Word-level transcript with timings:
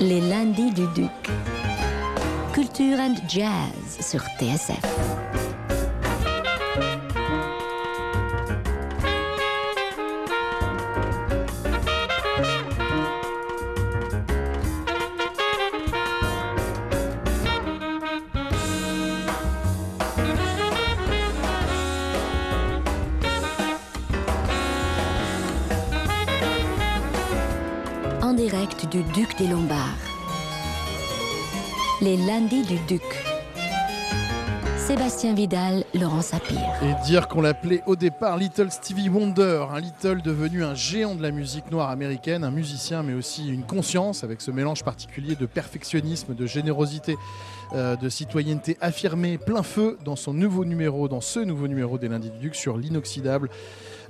Les 0.00 0.20
lundis 0.20 0.70
du 0.72 0.86
Duc. 0.94 1.10
Culture 2.52 2.98
and 3.00 3.14
Jazz 3.28 3.98
sur 4.00 4.20
TSF. 4.38 5.47
Des 29.38 29.46
Lombards. 29.46 29.78
Les 32.00 32.16
lundis 32.16 32.62
du 32.62 32.76
Duc. 32.88 33.02
Sébastien 34.76 35.34
Vidal, 35.34 35.84
Laurent 35.94 36.22
Sapir. 36.22 36.58
Et 36.82 37.06
dire 37.06 37.28
qu'on 37.28 37.42
l'appelait 37.42 37.82
au 37.86 37.94
départ 37.94 38.36
Little 38.36 38.70
Stevie 38.70 39.08
Wonder, 39.08 39.66
un 39.70 39.80
Little 39.80 40.22
devenu 40.22 40.64
un 40.64 40.74
géant 40.74 41.14
de 41.14 41.22
la 41.22 41.30
musique 41.30 41.70
noire 41.70 41.90
américaine, 41.90 42.42
un 42.42 42.50
musicien 42.50 43.02
mais 43.02 43.14
aussi 43.14 43.48
une 43.48 43.64
conscience 43.64 44.24
avec 44.24 44.40
ce 44.40 44.50
mélange 44.50 44.82
particulier 44.82 45.36
de 45.36 45.46
perfectionnisme, 45.46 46.34
de 46.34 46.46
générosité, 46.46 47.16
euh, 47.74 47.96
de 47.96 48.08
citoyenneté 48.08 48.76
affirmée, 48.80 49.38
plein 49.38 49.62
feu 49.62 49.98
dans 50.04 50.16
son 50.16 50.32
nouveau 50.32 50.64
numéro, 50.64 51.06
dans 51.06 51.20
ce 51.20 51.40
nouveau 51.40 51.68
numéro 51.68 51.98
des 51.98 52.08
Lundis 52.08 52.30
du 52.30 52.38
Duc 52.38 52.54
sur 52.54 52.76
l'inoxydable. 52.76 53.50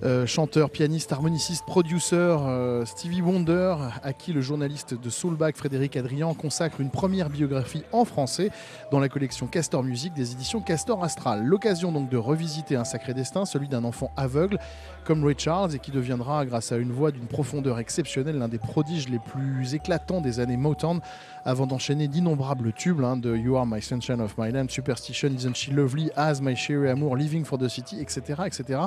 Euh, 0.04 0.26
chanteur, 0.26 0.70
pianiste, 0.70 1.12
harmoniciste, 1.12 1.64
producer, 1.66 2.14
euh, 2.14 2.84
Stevie 2.84 3.20
Wonder, 3.20 3.76
à 4.02 4.12
qui 4.12 4.32
le 4.32 4.40
journaliste 4.40 4.94
de 4.94 5.10
Soulbach 5.10 5.54
Frédéric 5.56 5.96
Adrian 5.96 6.34
consacre 6.34 6.80
une 6.80 6.90
première 6.90 7.30
biographie 7.30 7.82
en 7.92 8.04
français 8.04 8.50
dans 8.92 9.00
la 9.00 9.08
collection 9.08 9.48
Castor 9.48 9.82
Music 9.82 10.12
des 10.14 10.32
éditions 10.32 10.60
Castor 10.60 11.02
Astral. 11.02 11.44
L'occasion 11.44 11.90
donc 11.90 12.08
de 12.10 12.16
revisiter 12.16 12.76
un 12.76 12.84
sacré 12.84 13.12
destin, 13.12 13.44
celui 13.44 13.68
d'un 13.68 13.84
enfant 13.84 14.12
aveugle 14.16 14.58
comme 15.04 15.24
Ray 15.24 15.34
Charles 15.38 15.74
et 15.74 15.78
qui 15.78 15.90
deviendra, 15.90 16.44
grâce 16.44 16.70
à 16.70 16.76
une 16.76 16.92
voix 16.92 17.10
d'une 17.10 17.26
profondeur 17.26 17.78
exceptionnelle, 17.78 18.38
l'un 18.38 18.48
des 18.48 18.58
prodiges 18.58 19.08
les 19.08 19.18
plus 19.18 19.74
éclatants 19.74 20.20
des 20.20 20.38
années 20.38 20.58
Motown, 20.58 21.00
avant 21.44 21.66
d'enchaîner 21.66 22.08
d'innombrables 22.08 22.74
tubes 22.74 23.02
hein, 23.02 23.16
de 23.16 23.34
You 23.34 23.56
Are 23.56 23.66
My 23.66 23.80
Sunshine 23.80 24.20
of 24.20 24.36
My 24.36 24.52
Lamb, 24.52 24.68
Superstition, 24.68 25.30
Isn't 25.30 25.54
She 25.54 25.70
Lovely, 25.70 26.10
As 26.14 26.40
My 26.42 26.54
Sherry 26.54 26.90
Amour, 26.90 27.16
Living 27.16 27.44
for 27.44 27.58
the 27.58 27.68
City, 27.68 28.00
etc., 28.00 28.42
etc. 28.44 28.80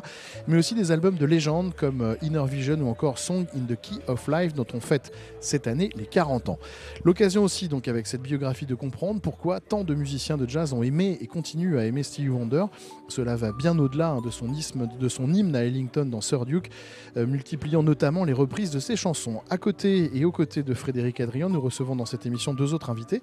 Mais 0.48 0.58
aussi 0.58 0.76
des 0.76 0.92
de 1.10 1.26
légende 1.26 1.74
comme 1.76 2.02
euh, 2.02 2.16
Inner 2.22 2.46
Vision 2.48 2.76
ou 2.82 2.90
encore 2.90 3.18
Song 3.18 3.46
in 3.56 3.66
the 3.68 3.80
Key 3.82 3.96
of 4.08 4.28
Life, 4.28 4.54
dont 4.54 4.68
on 4.74 4.80
fête 4.80 5.12
cette 5.40 5.66
année 5.66 5.90
les 5.96 6.06
40 6.06 6.50
ans. 6.50 6.60
L'occasion 7.04 7.44
aussi, 7.44 7.68
donc, 7.68 7.88
avec 7.88 8.06
cette 8.06 8.22
biographie, 8.22 8.68
de 8.68 8.76
comprendre 8.76 9.20
pourquoi 9.20 9.60
tant 9.60 9.84
de 9.84 9.96
musiciens 9.96 10.38
de 10.38 10.48
jazz 10.48 10.74
ont 10.74 10.84
aimé 10.84 11.18
et 11.20 11.28
continuent 11.28 11.78
à 11.78 11.86
aimer 11.86 12.04
Stevie 12.04 12.30
Wonder. 12.30 12.66
Cela 13.08 13.36
va 13.36 13.52
bien 13.52 13.78
au-delà 13.80 14.12
hein, 14.12 14.22
de, 14.22 14.30
son 15.10 15.34
hymne 15.34 15.56
à 15.56 15.64
Ellington 15.64 16.06
dans 16.06 16.22
Sir 16.22 16.46
Duke, 16.46 16.70
euh, 17.18 17.26
multipliant 17.26 17.82
notamment 17.82 18.24
les 18.24 18.34
reprises 18.34 18.70
de 18.70 18.80
ses 18.80 18.96
chansons. 18.96 19.42
À 19.50 19.58
côté 19.58 20.12
et 20.16 20.24
aux 20.24 20.32
côtés 20.32 20.62
de 20.62 20.74
Frédéric 20.74 21.20
Adrian, 21.20 21.50
nous 21.50 21.62
recevons 21.62 21.96
dans 21.96 22.06
cette 22.06 22.26
émission 22.28 22.54
deux 22.54 22.74
autres 22.76 22.92
invités. 22.92 23.22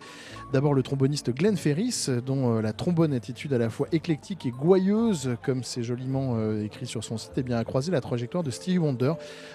D'abord 0.52 0.74
le 0.74 0.82
tromboniste 0.82 1.32
Glenn 1.32 1.56
Ferris, 1.56 2.08
dont 2.26 2.56
euh, 2.56 2.60
la 2.60 2.72
trombone 2.72 3.12
attitude 3.12 3.52
à 3.52 3.58
la 3.58 3.70
fois 3.70 3.86
éclectique 3.92 4.46
et 4.46 4.50
gouailleuse, 4.50 5.36
comme 5.44 5.62
c'est 5.62 5.84
joliment 5.84 6.36
écrit 6.60 6.86
sur 6.86 7.04
son 7.04 7.18
site, 7.18 7.36
et 7.36 7.42
bien, 7.42 7.58
a 7.58 7.64
croisé 7.68 7.92
la 7.92 8.00
trajectoire 8.00 8.42
de 8.42 8.50
Stevie 8.50 8.78
Wonder, 8.78 9.12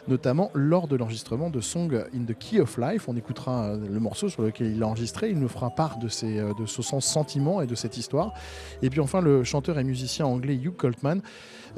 notamment 0.07 0.51
lors 0.53 0.87
de 0.87 0.95
l'enregistrement 0.95 1.49
de 1.49 1.59
Song 1.59 2.05
in 2.15 2.23
the 2.25 2.37
Key 2.37 2.61
of 2.61 2.77
Life. 2.77 3.09
On 3.09 3.17
écoutera 3.17 3.65
euh, 3.65 3.77
le 3.91 3.99
morceau 3.99 4.29
sur 4.29 4.43
lequel 4.43 4.67
il 4.67 4.79
l'a 4.79 4.87
enregistré. 4.87 5.31
Il 5.31 5.39
nous 5.39 5.49
fera 5.49 5.71
part 5.71 5.97
de, 5.97 6.07
ses, 6.07 6.39
euh, 6.39 6.53
de 6.53 6.65
son 6.67 7.01
sentiment 7.01 7.61
et 7.61 7.67
de 7.67 7.75
cette 7.75 7.97
histoire. 7.97 8.33
Et 8.83 8.89
puis 8.89 8.99
enfin, 8.99 9.19
le 9.19 9.43
chanteur 9.43 9.79
et 9.79 9.83
musicien 9.83 10.27
anglais 10.27 10.55
Hugh 10.55 10.75
Coltman, 10.75 11.21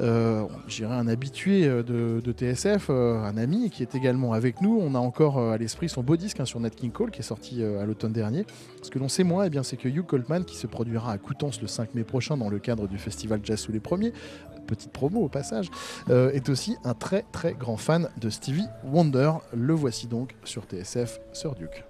euh, 0.02 0.44
j'irais 0.68 0.94
un 0.94 1.08
habitué 1.08 1.66
euh, 1.66 1.82
de, 1.82 2.20
de 2.22 2.32
TSF, 2.32 2.90
un 2.90 3.36
ami 3.38 3.70
qui 3.70 3.82
est 3.82 3.94
également 3.94 4.34
avec 4.34 4.60
nous. 4.60 4.78
On 4.78 4.94
a 4.94 4.98
encore 4.98 5.38
à 5.38 5.56
l'esprit 5.56 5.88
son 5.88 6.02
beau 6.02 6.18
disque 6.18 6.38
hein, 6.38 6.44
sur 6.44 6.60
Nat 6.60 6.70
King 6.70 6.90
Cole 6.90 7.10
qui 7.10 7.20
est 7.20 7.24
sorti 7.24 7.64
à 7.64 7.86
l'automne 7.86 8.12
dernier. 8.12 8.44
Ce 8.82 8.90
que 8.90 8.98
l'on 8.98 9.08
sait 9.08 9.24
moins, 9.24 9.48
eh 9.50 9.58
c'est 9.62 9.78
que 9.78 9.88
Hugh 9.88 10.04
Coltman, 10.04 10.44
qui 10.44 10.56
se 10.56 10.66
produira 10.66 11.12
à 11.12 11.18
Coutances 11.18 11.62
le 11.62 11.66
5 11.66 11.94
mai 11.94 12.04
prochain 12.04 12.36
dans 12.36 12.50
le 12.50 12.58
cadre 12.58 12.86
du 12.86 12.98
festival 12.98 13.40
Jazz 13.42 13.58
sous 13.58 13.72
les 13.72 13.80
premiers, 13.80 14.12
petite 14.66 14.92
promo 14.92 15.20
au 15.20 15.28
passage, 15.28 15.70
euh, 16.10 16.30
est 16.32 16.48
aussi 16.48 16.76
un 16.84 16.94
très 16.94 17.24
très 17.32 17.54
grand 17.54 17.76
fan 17.76 18.08
de 18.18 18.30
Stevie 18.30 18.68
Wonder. 18.84 19.32
Le 19.54 19.74
voici 19.74 20.06
donc 20.06 20.34
sur 20.44 20.64
TSF, 20.64 21.20
Sir 21.32 21.54
Duke. 21.54 21.84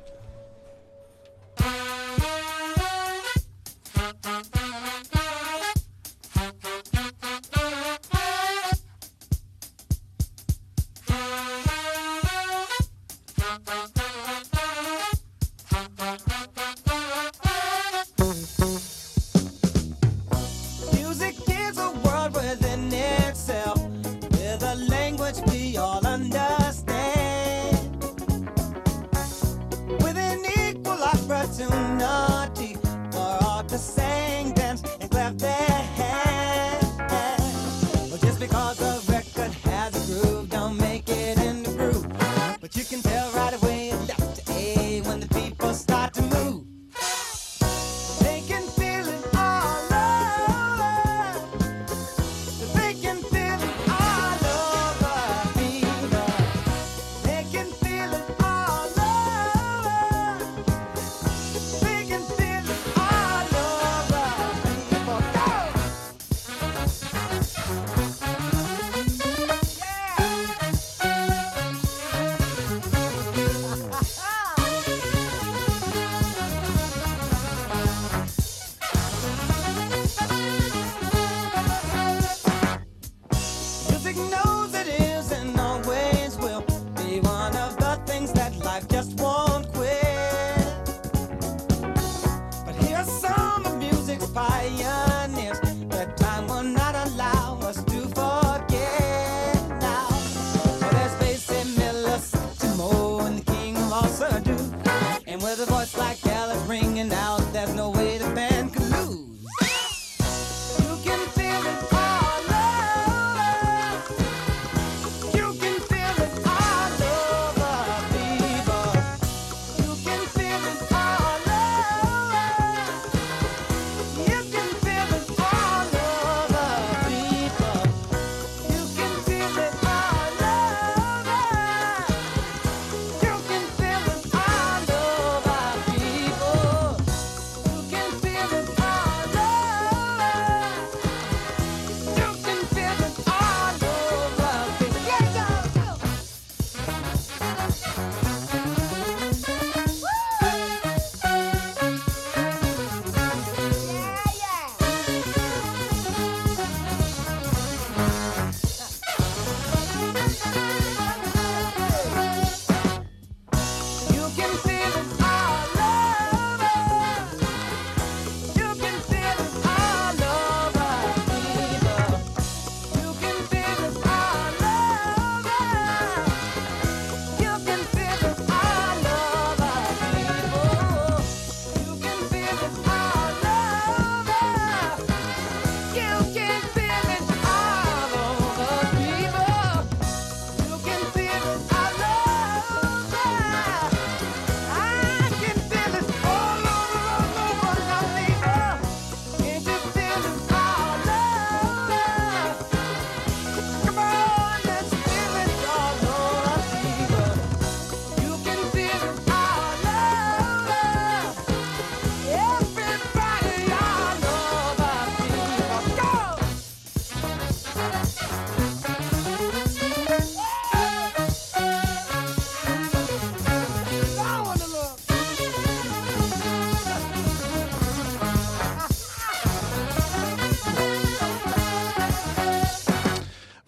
fire. 94.36 94.95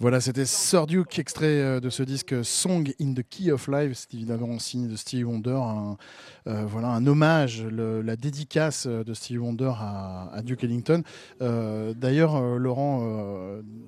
Voilà, 0.09 0.23
c'était 0.23 0.47
Sir 0.47 0.87
Duke, 0.87 1.19
extrait 1.19 1.61
euh, 1.61 1.81
de 1.81 1.91
ce 1.91 2.03
disque 2.03 2.35
Song 2.43 2.91
in 2.99 3.13
the 3.13 3.23
Key 3.29 3.53
of 3.53 3.69
Life. 3.69 3.93
C'est 3.95 4.15
évidemment 4.15 4.55
un 4.55 4.59
signe 4.59 4.89
de 4.89 4.97
Stevie 4.97 5.25
Wonder, 5.25 5.51
un, 5.61 5.99
euh, 6.47 6.65
voilà, 6.67 6.89
un 6.89 7.07
hommage, 7.07 7.63
le- 7.63 8.01
la 8.01 8.17
dédicace 8.17 8.87
euh, 8.89 9.05
de 9.05 9.13
Stevie 9.13 9.37
Wonder 9.37 9.71
à, 9.77 10.31
à 10.33 10.41
Duke 10.41 10.65
Ellington. 10.65 11.03
Euh, 11.43 11.93
D'ailleurs, 11.93 12.37
euh, 12.37 12.57
Laurent, 12.57 13.03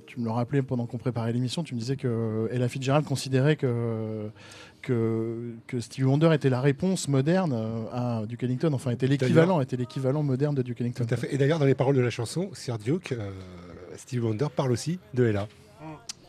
tu 0.07 0.21
me 0.21 0.27
le 0.27 0.31
rappelais 0.31 0.61
pendant 0.61 0.85
qu'on 0.85 0.99
préparait 0.99 1.33
l'émission, 1.33 1.63
tu 1.63 1.75
me 1.75 1.81
disais 1.81 1.97
que 1.97 2.51
Ella 2.53 2.69
Fitzgerald 2.69 3.07
considérait 3.07 3.57
que, 3.57 4.29
que, 4.83 5.55
que 5.67 5.81
Stevie 5.81 6.05
Wonder 6.05 6.33
était 6.35 6.51
la 6.51 6.61
réponse 6.61 7.09
moderne 7.09 7.55
à 7.95 8.25
Duke 8.29 8.43
Ellington, 8.43 8.75
enfin 8.75 8.91
était 8.91 9.07
l'équivalent, 9.07 9.63
était 9.63 9.79
l'équivalent 9.79 10.23
moderne 10.23 10.55
de 10.55 10.61
Duke 10.61 10.83
Ellington. 10.83 11.07
Tout 11.09 11.15
à 11.15 11.17
fait. 11.17 11.35
Et 11.35 11.39
d'ailleurs, 11.39 11.59
dans 11.61 11.65
les 11.65 11.75
paroles 11.75 11.97
de 11.97 12.03
la 12.03 12.11
chanson, 12.11 12.51
Sir 12.53 12.77
Duke, 12.79 13.15
Stevie 13.97 14.21
Wonder 14.23 14.49
parle 14.55 14.73
aussi 14.73 14.99
de 15.15 15.25
Ella. 15.25 15.49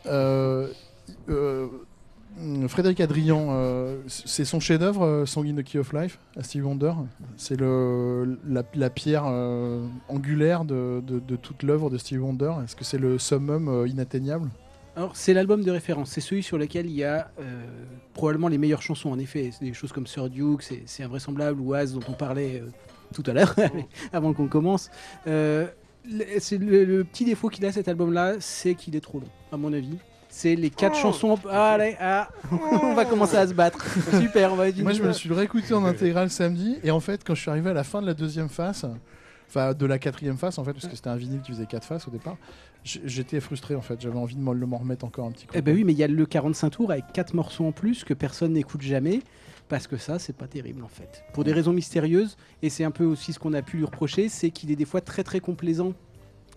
Euh, 0.06 0.68
euh, 1.28 1.66
Frédéric 2.66 3.00
Adrian, 3.00 3.48
euh, 3.50 4.00
c'est 4.06 4.44
son 4.44 4.58
chef-d'œuvre, 4.58 5.04
euh, 5.04 5.26
Song 5.26 5.46
in 5.46 5.54
the 5.54 5.62
Key 5.62 5.78
of 5.78 5.92
Life, 5.92 6.18
à 6.36 6.42
Stevie 6.42 6.64
Wonder. 6.64 6.92
C'est 7.36 7.60
la, 7.60 8.90
pierre 8.90 9.24
angulaire 10.08 10.64
de, 10.64 11.02
de- 11.06 11.36
toute 11.36 11.62
l'œuvre 11.62 11.90
de 11.90 11.98
Stevie 11.98 12.20
Wonder. 12.20 12.52
Est-ce 12.64 12.74
que 12.76 12.84
c'est 12.84 12.98
le 12.98 13.18
summum 13.18 13.86
inatteignable? 13.86 14.48
Alors, 14.96 15.16
c'est 15.16 15.32
l'album 15.32 15.62
de 15.62 15.70
référence. 15.70 16.10
C'est 16.10 16.20
celui 16.20 16.42
sur 16.42 16.58
lequel 16.58 16.86
il 16.86 16.92
y 16.92 17.04
a 17.04 17.30
probablement 18.14 18.48
les 18.48 18.58
meilleures 18.58 18.82
chansons, 18.82 19.10
en 19.10 19.18
effet. 19.18 19.50
Des 19.60 19.72
choses 19.74 19.92
comme 19.92 20.06
Sir 20.06 20.28
Duke, 20.30 20.62
c'est 20.86 21.02
invraisemblable, 21.02 21.60
ou 21.60 21.74
Az, 21.74 21.94
dont 21.94 22.00
on 22.08 22.12
parlait 22.12 22.62
tout 23.12 23.22
à 23.26 23.32
l'heure, 23.32 23.54
avant 24.12 24.32
qu'on 24.32 24.48
commence. 24.48 24.90
Le, 26.10 26.24
c'est 26.40 26.58
le- 26.58 26.84
le 26.84 27.04
petit 27.04 27.24
défaut 27.24 27.48
qu'il 27.48 27.64
a, 27.66 27.72
cet 27.72 27.88
album-là, 27.88 28.34
c'est 28.40 28.74
qu'il 28.74 28.96
est 28.96 29.00
trop 29.00 29.20
long, 29.20 29.28
à 29.52 29.56
mon 29.56 29.72
avis. 29.72 29.96
C'est 30.28 30.56
les 30.56 30.70
quatre 30.70 30.96
chansons. 30.96 31.38
Ah, 31.50 31.72
allez, 31.72 31.94
ah, 32.00 32.28
on 32.82 32.94
va 32.94 33.04
commencer 33.04 33.36
à 33.36 33.46
se 33.46 33.52
battre. 33.52 33.84
Super, 34.20 34.52
on 34.52 34.56
va 34.56 34.72
Moi, 34.72 34.92
je 34.92 35.02
me 35.02 35.12
suis 35.12 35.32
réécouté 35.32 35.74
en 35.74 35.84
intégrale 35.84 36.30
samedi, 36.30 36.78
et 36.82 36.90
en 36.90 37.00
fait, 37.00 37.22
quand 37.24 37.34
je 37.34 37.40
suis 37.42 37.50
arrivé 37.50 37.70
à 37.70 37.74
la 37.74 37.84
fin 37.84 38.00
de 38.00 38.06
la 38.06 38.14
deuxième 38.14 38.48
face, 38.48 38.86
enfin 39.48 39.74
de 39.74 39.86
la 39.86 39.98
quatrième 39.98 40.38
face, 40.38 40.58
en 40.58 40.64
fait, 40.64 40.72
parce 40.72 40.86
que 40.88 40.96
c'était 40.96 41.10
un 41.10 41.16
vinyle 41.16 41.42
qui 41.42 41.52
faisait 41.52 41.66
quatre 41.66 41.84
faces 41.86 42.08
au 42.08 42.10
départ, 42.10 42.36
j'étais 42.82 43.38
frustré 43.40 43.74
en 43.74 43.82
fait. 43.82 44.00
J'avais 44.00 44.18
envie 44.18 44.34
de 44.34 44.40
m'en 44.40 44.54
m'en 44.54 44.78
remettre 44.78 45.04
encore 45.04 45.26
un 45.26 45.30
petit 45.32 45.46
coup. 45.46 45.52
Eh 45.54 45.60
ben 45.62 45.74
oui, 45.74 45.84
mais 45.84 45.92
il 45.92 45.98
y 45.98 46.02
a 46.04 46.08
le 46.08 46.26
45 46.26 46.70
tours 46.70 46.90
avec 46.90 47.04
4 47.12 47.34
morceaux 47.34 47.66
en 47.66 47.72
plus 47.72 48.02
que 48.02 48.14
personne 48.14 48.54
n'écoute 48.54 48.80
jamais. 48.82 49.20
Parce 49.72 49.86
que 49.86 49.96
ça, 49.96 50.18
c'est 50.18 50.36
pas 50.36 50.48
terrible 50.48 50.84
en 50.84 50.88
fait. 50.88 51.24
Pour 51.32 51.44
des 51.44 51.52
raisons 51.54 51.72
mystérieuses, 51.72 52.36
et 52.60 52.68
c'est 52.68 52.84
un 52.84 52.90
peu 52.90 53.04
aussi 53.06 53.32
ce 53.32 53.38
qu'on 53.38 53.54
a 53.54 53.62
pu 53.62 53.78
lui 53.78 53.86
reprocher, 53.86 54.28
c'est 54.28 54.50
qu'il 54.50 54.70
est 54.70 54.76
des 54.76 54.84
fois 54.84 55.00
très 55.00 55.24
très 55.24 55.40
complaisant 55.40 55.94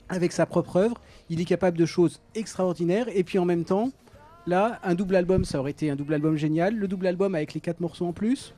avec 0.09 0.33
sa 0.33 0.45
propre 0.45 0.75
œuvre. 0.75 0.99
Il 1.29 1.39
est 1.39 1.45
capable 1.45 1.77
de 1.77 1.85
choses 1.85 2.19
extraordinaires, 2.35 3.07
et 3.07 3.23
puis 3.23 3.39
en 3.39 3.45
même 3.45 3.63
temps, 3.63 3.91
là, 4.47 4.81
un 4.83 4.95
double 4.95 5.15
album, 5.15 5.45
ça 5.45 5.61
aurait 5.61 5.71
été 5.71 5.89
un 5.89 5.95
double 5.95 6.13
album 6.13 6.35
génial. 6.35 6.75
Le 6.75 6.89
double 6.89 7.07
album 7.07 7.35
avec 7.35 7.53
les 7.53 7.61
4 7.61 7.79
morceaux 7.79 8.05
en 8.05 8.11
plus, 8.11 8.53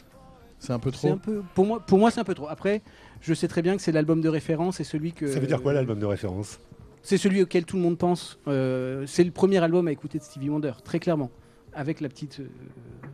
C'est 0.57 0.73
un 0.73 0.79
peu 0.79 0.89
trop. 0.89 1.11
un 1.11 1.17
peu. 1.17 1.43
Pour 1.53 1.67
moi, 1.67 1.79
pour 1.79 1.99
moi 1.99 2.09
c'est 2.09 2.19
un 2.19 2.23
peu 2.23 2.33
trop. 2.33 2.47
Après, 2.47 2.81
je 3.21 3.35
sais 3.35 3.47
très 3.47 3.61
bien 3.61 3.75
que 3.75 3.83
c'est 3.83 3.91
l'album 3.91 4.21
de 4.21 4.29
référence 4.29 4.79
et 4.79 4.83
celui 4.83 5.13
que. 5.13 5.27
Ça 5.27 5.39
veut 5.39 5.45
dire 5.45 5.61
quoi 5.61 5.73
l'album 5.73 5.99
de 5.99 6.05
référence? 6.07 6.59
C'est 7.03 7.19
celui 7.19 7.43
auquel 7.43 7.63
tout 7.63 7.75
le 7.75 7.83
monde 7.83 7.99
pense. 7.99 8.39
Euh, 8.47 9.05
c'est 9.05 9.23
le 9.23 9.29
premier 9.29 9.59
album 9.59 9.87
à 9.87 9.91
écouter 9.91 10.17
de 10.17 10.23
Stevie 10.23 10.49
Wonder, 10.49 10.73
très 10.83 10.97
clairement. 10.97 11.29
Avec 11.77 12.01
la 12.01 12.09
petite, 12.09 12.39
euh, 12.39 12.47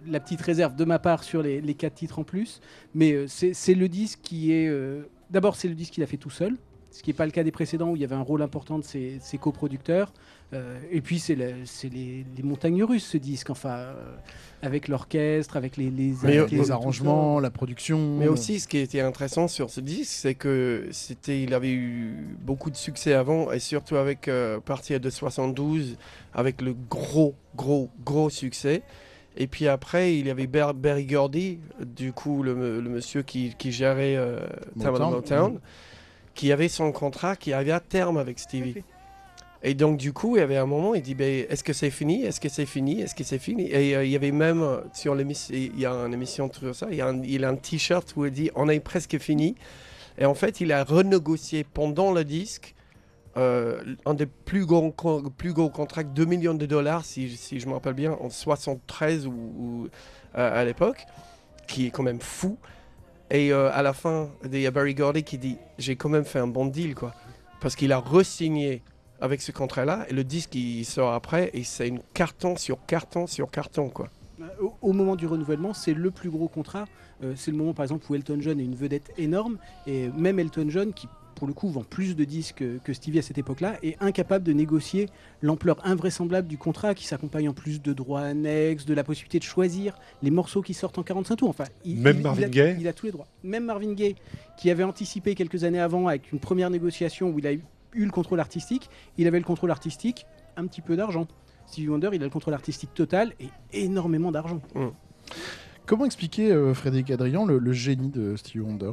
la 0.08 0.22
petite 0.22 0.42
réserve 0.42 0.76
de 0.78 0.86
ma 0.86 0.98
part 0.98 1.24
sur 1.26 1.44
les, 1.44 1.62
quatre 1.74 1.96
titres 1.96 2.18
en 2.20 2.24
plus. 2.24 2.62
Mais 2.96 3.12
euh, 3.12 3.28
c'est 3.28 3.54
c'est 3.54 3.76
le 3.76 3.90
disque 3.90 4.20
qui 4.24 4.54
est. 4.54 4.70
euh, 4.70 5.04
D'abord, 5.30 5.58
c'est 5.58 5.68
le 5.68 5.76
disque 5.76 5.94
qu'il 5.94 6.04
a 6.04 6.08
fait 6.08 6.18
tout 6.18 6.30
seul, 6.30 6.56
ce 6.90 7.04
qui 7.04 7.10
n'est 7.10 7.16
pas 7.16 7.26
le 7.26 7.32
cas 7.32 7.44
des 7.44 7.52
précédents 7.52 7.90
où 7.90 7.96
il 7.98 8.02
y 8.02 8.06
avait 8.06 8.16
un 8.16 8.22
rôle 8.22 8.42
important 8.42 8.80
de 8.80 8.84
ses, 8.86 9.18
ses 9.20 9.38
coproducteurs. 9.38 10.14
Euh, 10.54 10.80
et 10.92 11.02
puis, 11.02 11.18
c'est 11.20 11.36
le- 11.36 11.66
c'est 11.66 11.90
les, 11.90 12.26
les 12.38 12.44
montagnes 12.44 12.84
russes, 12.84 13.06
ce 13.08 13.18
disque, 13.18 13.50
enfin, 13.50 13.70
euh, 13.76 13.94
avec 14.62 14.88
l'orchestre, 14.88 15.58
avec 15.58 15.78
les, 15.78 15.90
les, 15.90 16.14
Mais, 16.24 16.38
avec 16.38 16.52
les 16.52 16.58
tout 16.60 16.66
ça. 16.66 16.74
arrangements, 16.74 17.40
la 17.40 17.50
production. 17.50 18.18
Mais 18.20 18.28
aussi, 18.28 18.60
ce 18.60 18.68
qui 18.68 18.78
était 18.78 19.02
intéressant 19.02 19.48
sur 19.48 19.70
ce 19.70 19.82
disque, 19.82 20.12
c'est 20.12 20.36
que 20.36 20.88
c'était, 20.92 21.42
il 21.42 21.54
avait 21.54 21.72
eu 21.72 22.14
beaucoup 22.42 22.70
de 22.70 22.76
succès 22.76 23.14
avant, 23.14 23.52
et 23.52 23.60
surtout 23.60 23.96
avec 23.96 24.28
euh, 24.28 24.58
à 24.58 24.62
partir 24.62 25.00
de 25.00 25.10
72, 25.10 25.98
avec 26.34 26.62
le 26.62 26.76
gros, 26.90 27.34
gros, 27.56 27.90
gros 28.06 28.30
succès. 28.30 28.84
Et 29.36 29.48
puis 29.48 29.68
après, 29.68 30.16
il 30.16 30.28
y 30.28 30.30
avait 30.30 30.46
Ber- 30.46 30.76
Berry 30.76 31.06
Gordy, 31.06 31.58
du 31.84 32.14
coup, 32.14 32.44
le, 32.44 32.80
le 32.80 32.90
monsieur 32.90 33.24
qui, 33.24 33.56
qui 33.58 33.72
gérait 33.72 34.16
euh, 34.16 34.40
Motown, 34.76 34.92
Motown, 34.94 35.12
Motown, 35.14 35.60
qui 36.36 36.52
avait 36.52 36.68
son 36.68 36.92
contrat 36.92 37.36
qui 37.36 37.54
arrivait 37.54 37.72
à 37.72 37.80
terme 37.80 38.18
avec 38.18 38.38
Stevie. 38.38 38.84
Et 39.66 39.76
donc, 39.76 39.98
du 39.98 40.12
coup, 40.12 40.36
il 40.36 40.40
y 40.40 40.44
avait 40.44 40.58
un 40.58 40.66
moment, 40.66 40.94
il 40.94 41.02
dit 41.02 41.16
ben, 41.16 41.46
Est-ce 41.50 41.64
que 41.64 41.72
c'est 41.72 41.90
fini? 41.90 42.24
Est-ce 42.24 42.42
que 42.42 42.50
c'est 42.50 42.66
fini? 42.66 43.00
Est-ce 43.00 43.16
que 43.16 43.24
c'est 43.24 43.40
fini? 43.40 43.72
Et 43.72 43.96
euh, 43.96 44.04
il 44.04 44.12
y 44.12 44.16
avait 44.18 44.32
même 44.32 44.62
euh, 44.62 44.82
sur 44.92 45.16
l'émission, 45.16 45.56
il 45.56 45.80
y 45.80 45.86
a 45.86 45.92
une 45.92 46.14
émission 46.14 46.52
sur 46.52 46.76
ça, 46.76 46.88
il 46.92 47.02
a 47.46 47.48
un, 47.48 47.56
t-shirt 47.56 48.14
où 48.18 48.26
il 48.26 48.32
dit 48.32 48.52
On 48.56 48.68
est 48.68 48.82
presque 48.82 49.18
fini. 49.20 49.56
Et 50.18 50.26
en 50.26 50.34
fait, 50.34 50.60
il 50.60 50.74
a 50.74 50.84
renégocié 50.84 51.64
pendant 51.64 52.12
le 52.12 52.26
disque 52.26 52.76
euh, 53.38 53.82
un 54.06 54.14
des 54.14 54.26
plus 54.26 54.66
gros, 54.66 54.92
plus 55.38 55.54
gros 55.54 55.70
contrats, 55.70 56.04
2 56.04 56.26
millions 56.26 56.54
de 56.54 56.66
dollars, 56.66 57.06
si, 57.06 57.30
je 57.30 57.66
me 57.66 57.74
rappelle 57.74 57.94
bien, 57.94 58.12
en 58.20 58.30
73 58.30 59.26
ou, 59.28 59.88
à 60.36 60.64
l'époque, 60.66 61.06
qui 61.68 61.88
est 61.88 61.90
quand 61.90 62.04
même 62.04 62.20
fou. 62.20 62.58
Et 63.32 63.54
à 63.54 63.82
la 63.82 63.94
fin, 63.94 64.30
il 64.44 64.60
y 64.60 64.68
a 64.68 64.72
Barry 64.72 64.94
Gordy 64.94 65.24
qui 65.24 65.38
dit 65.38 65.58
J'ai 65.80 65.96
quand 65.96 66.10
même 66.10 66.26
fait 66.26 66.40
un 66.40 66.48
bon 66.48 66.66
deal, 66.66 66.96
quoi. 66.96 67.16
Parce 67.62 67.78
qu'il 67.78 67.94
a 67.94 68.00
re-signé 68.00 68.84
avec 69.24 69.42
ce 69.42 69.52
contrat-là, 69.52 70.06
et 70.10 70.14
le 70.14 70.24
disque 70.24 70.54
il 70.56 70.84
sort 70.86 71.14
après, 71.14 71.50
et 71.54 71.64
c'est 71.64 71.88
une 71.88 72.02
carton 72.14 72.56
sur 72.58 72.78
carton 72.86 73.26
sur 73.26 73.50
carton, 73.50 73.90
quoi. 73.90 74.10
Au, 74.62 74.74
au 74.82 74.94
moment 74.94 75.16
du 75.16 75.26
renouvellement, 75.26 75.74
c'est 75.74 75.94
le 75.94 76.12
plus 76.12 76.30
gros 76.30 76.48
contrat. 76.50 76.86
Euh, 77.24 77.34
c'est 77.38 77.52
le 77.52 77.58
moment, 77.58 77.74
par 77.74 77.84
exemple, 77.86 78.06
où 78.10 78.16
Elton 78.16 78.38
John 78.42 78.60
est 78.60 78.64
une 78.66 78.76
vedette 78.76 79.14
énorme. 79.18 79.58
Et 79.88 80.10
même 80.10 80.40
Elton 80.40 80.66
John, 80.70 80.92
qui 80.92 81.08
pour 81.36 81.48
le 81.48 81.54
coup 81.54 81.70
vend 81.70 81.84
plus 81.84 82.16
de 82.16 82.24
disques 82.26 82.64
que- 82.84 82.94
Stevie 82.94 83.20
à 83.20 83.22
cette 83.22 83.38
époque-là, 83.38 83.78
est 83.84 83.96
incapable 84.02 84.44
de 84.44 84.52
négocier 84.54 85.08
l'ampleur 85.42 85.78
invraisemblable 85.86 86.48
du 86.48 86.58
contrat 86.58 86.94
qui 86.94 87.06
s'accompagne 87.08 87.48
en 87.50 87.54
plus 87.54 87.82
de 87.82 87.94
droits 87.94 88.22
annexes, 88.22 88.86
de 88.86 88.94
la 88.94 89.04
possibilité 89.04 89.40
de 89.40 89.44
choisir 89.44 89.98
les 90.22 90.32
morceaux 90.32 90.62
qui 90.62 90.74
sortent 90.74 90.98
en 90.98 91.04
45 91.04 91.36
tours. 91.38 91.50
Enfin, 91.50 91.66
il, 91.86 91.98
Même 92.02 92.16
il- 92.18 92.20
il 92.20 92.24
Marvin 92.24 92.44
a, 92.44 92.50
Gaye 92.50 92.76
il 92.80 92.88
a 92.88 92.94
tous 92.94 93.06
les 93.06 93.12
droits. 93.14 93.28
Même 93.44 93.66
Marvin 93.66 93.94
Gaye, 93.94 94.16
qui 94.58 94.70
avait 94.70 94.84
anticipé 94.84 95.36
quelques 95.36 95.64
années 95.64 95.80
avant 95.80 96.08
avec 96.08 96.32
une 96.34 96.40
première 96.40 96.70
négociation 96.70 97.30
où 97.30 97.40
il 97.40 97.48
a 97.48 97.54
eu, 97.54 97.64
eu 97.94 98.06
le 98.06 98.12
contrôle 98.12 98.40
artistique, 98.40 98.90
il 99.18 99.28
avait 99.28 99.40
le 99.40 99.46
contrôle 99.46 99.72
artistique, 99.72 100.26
un 100.58 100.66
petit 100.68 100.82
peu 100.82 100.96
d'argent. 100.96 101.28
Stevie 101.66 101.90
Wonder, 101.90 102.10
il 102.14 102.22
a 102.22 102.26
le 102.26 102.32
contrôle 102.32 102.54
artistique 102.54 102.94
total 102.94 103.34
et 103.40 103.50
énormément 103.72 104.32
d'argent. 104.32 104.62
Comment 105.86 106.06
expliquer, 106.06 106.52
euh, 106.52 106.74
Frédéric 106.74 107.12
Adrian, 107.12 107.46
le, 107.46 107.74
génie 107.74 108.10
de 108.10 108.36
Stevie 108.36 108.62
Wonder? 108.62 108.92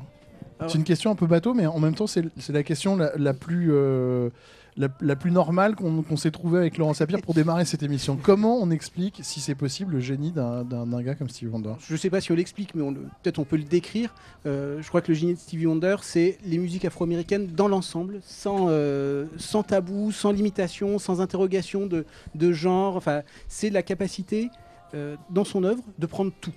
C'est 0.68 0.78
une 0.78 0.84
question 0.84 1.10
un 1.10 1.14
peu 1.14 1.26
bateau, 1.26 1.54
mais 1.54 1.66
en 1.66 1.78
même 1.78 1.94
temps, 1.94 2.06
c'est 2.06 2.24
la 2.50 2.62
question 2.62 2.96
la, 2.96 3.12
la 3.16 3.34
plus, 3.34 3.68
euh, 3.72 4.30
la, 4.76 4.88
la 5.00 5.16
plus 5.16 5.30
normale 5.30 5.74
qu'on 5.74 6.16
s'est 6.16 6.30
trouvé 6.30 6.58
avec 6.58 6.78
Laurent 6.78 6.94
Sapir 6.94 7.20
pour 7.22 7.34
démarrer 7.34 7.64
cette 7.64 7.82
émission. 7.82 8.18
Comment 8.22 8.58
on 8.58 8.70
explique, 8.70 9.20
si 9.22 9.40
c'est 9.40 9.54
possible, 9.54 9.94
le 9.94 10.00
génie 10.00 10.32
d'un 10.32 11.02
gars 11.02 11.14
comme 11.14 11.28
Stevie 11.28 11.50
Wonder? 11.50 11.72
Je 11.80 11.92
ne 11.94 11.98
sais 11.98 12.10
pas 12.10 12.20
si 12.20 12.30
on 12.32 12.34
l'explique, 12.34 12.74
mais 12.74 12.82
peut-être 13.22 13.38
on 13.38 13.44
peut 13.44 13.56
le 13.56 13.64
décrire. 13.64 14.14
Euh, 14.46 14.80
je 14.82 14.88
crois 14.88 15.00
que 15.00 15.08
le 15.08 15.14
génie 15.14 15.34
de 15.34 15.38
Stevie 15.38 15.66
Wonder, 15.66 15.96
c'est 16.02 16.38
les 16.44 16.58
musiques 16.58 16.84
afro-américaines 16.84 17.46
dans 17.46 17.68
l'ensemble, 17.68 18.20
sans, 18.22 18.66
euh, 18.68 19.26
sans 19.38 19.62
tabou, 19.62 20.12
sans 20.12 20.32
limitation, 20.32 20.98
sans 20.98 21.20
interrogation 21.20 21.86
de, 21.86 22.04
de 22.34 22.52
genre. 22.52 22.96
Enfin, 22.96 23.22
c'est 23.48 23.70
la 23.70 23.82
capacité 23.82 24.50
euh, 24.94 25.16
dans 25.30 25.44
son 25.44 25.64
œuvre 25.64 25.82
de 25.98 26.06
prendre 26.06 26.32
tout. 26.40 26.52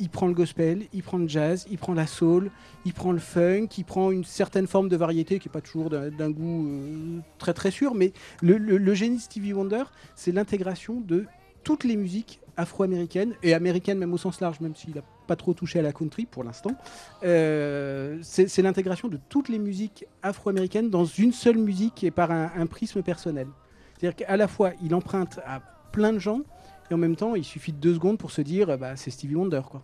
Il 0.00 0.08
prend 0.10 0.26
le 0.28 0.34
gospel, 0.34 0.84
il 0.92 1.02
prend 1.02 1.18
le 1.18 1.26
jazz, 1.28 1.66
il 1.70 1.76
prend 1.78 1.92
la 1.92 2.06
soul, 2.06 2.50
il 2.84 2.92
prend 2.94 3.10
le 3.12 3.18
funk, 3.18 3.68
il 3.78 3.84
prend 3.84 4.10
une 4.12 4.24
certaine 4.24 4.66
forme 4.66 4.88
de 4.88 4.96
variété 4.96 5.38
qui 5.40 5.48
n'est 5.48 5.52
pas 5.52 5.60
toujours 5.60 5.90
d'un 5.90 6.30
goût 6.30 6.68
euh, 6.68 7.18
très 7.38 7.52
très 7.52 7.70
sûr, 7.72 7.94
mais 7.94 8.12
le, 8.40 8.58
le- 8.58 8.78
le 8.78 8.94
génie 8.94 9.16
de 9.16 9.20
Stevie 9.22 9.52
Wonder, 9.52 9.82
c'est 10.14 10.30
l'intégration 10.32 11.00
de 11.00 11.24
toutes 11.64 11.82
les 11.84 11.96
musiques 11.96 12.40
afro-américaines 12.56 13.34
et 13.42 13.54
américaines 13.54 13.98
même 13.98 14.12
au 14.12 14.18
sens 14.18 14.40
large, 14.40 14.60
même 14.60 14.74
s'il 14.76 14.94
n'a 14.94 15.02
pas 15.26 15.36
trop 15.36 15.52
touché 15.52 15.78
à 15.80 15.82
la 15.82 15.92
country 15.92 16.26
pour 16.26 16.44
l'instant. 16.44 16.70
Euh, 17.24 18.18
c'est 18.22 18.48
c'est 18.48 18.62
l'intégration 18.62 19.08
de 19.08 19.18
toutes 19.28 19.48
les 19.48 19.58
musiques 19.58 20.06
afro-américaines 20.22 20.90
dans 20.90 21.04
une 21.04 21.32
seule 21.32 21.58
musique 21.58 22.02
et 22.04 22.10
par 22.10 22.30
un, 22.30 22.50
un 22.56 22.66
prisme 22.66 23.02
personnel. 23.02 23.48
C'est-à-dire 23.98 24.16
qu'à 24.16 24.36
la 24.36 24.48
fois, 24.48 24.72
il 24.82 24.94
emprunte 24.94 25.40
à 25.44 25.60
plein 25.92 26.12
de 26.12 26.18
gens 26.18 26.40
et 26.90 26.94
en 26.94 26.98
même 26.98 27.16
temps, 27.16 27.34
il 27.34 27.44
suffit 27.44 27.72
de 27.72 27.78
deux 27.78 27.94
secondes 27.94 28.18
pour 28.18 28.30
se 28.30 28.40
dire, 28.40 28.76
bah, 28.78 28.96
c'est 28.96 29.10
Stevie 29.10 29.34
Wonder. 29.36 29.62
Quoi. 29.70 29.82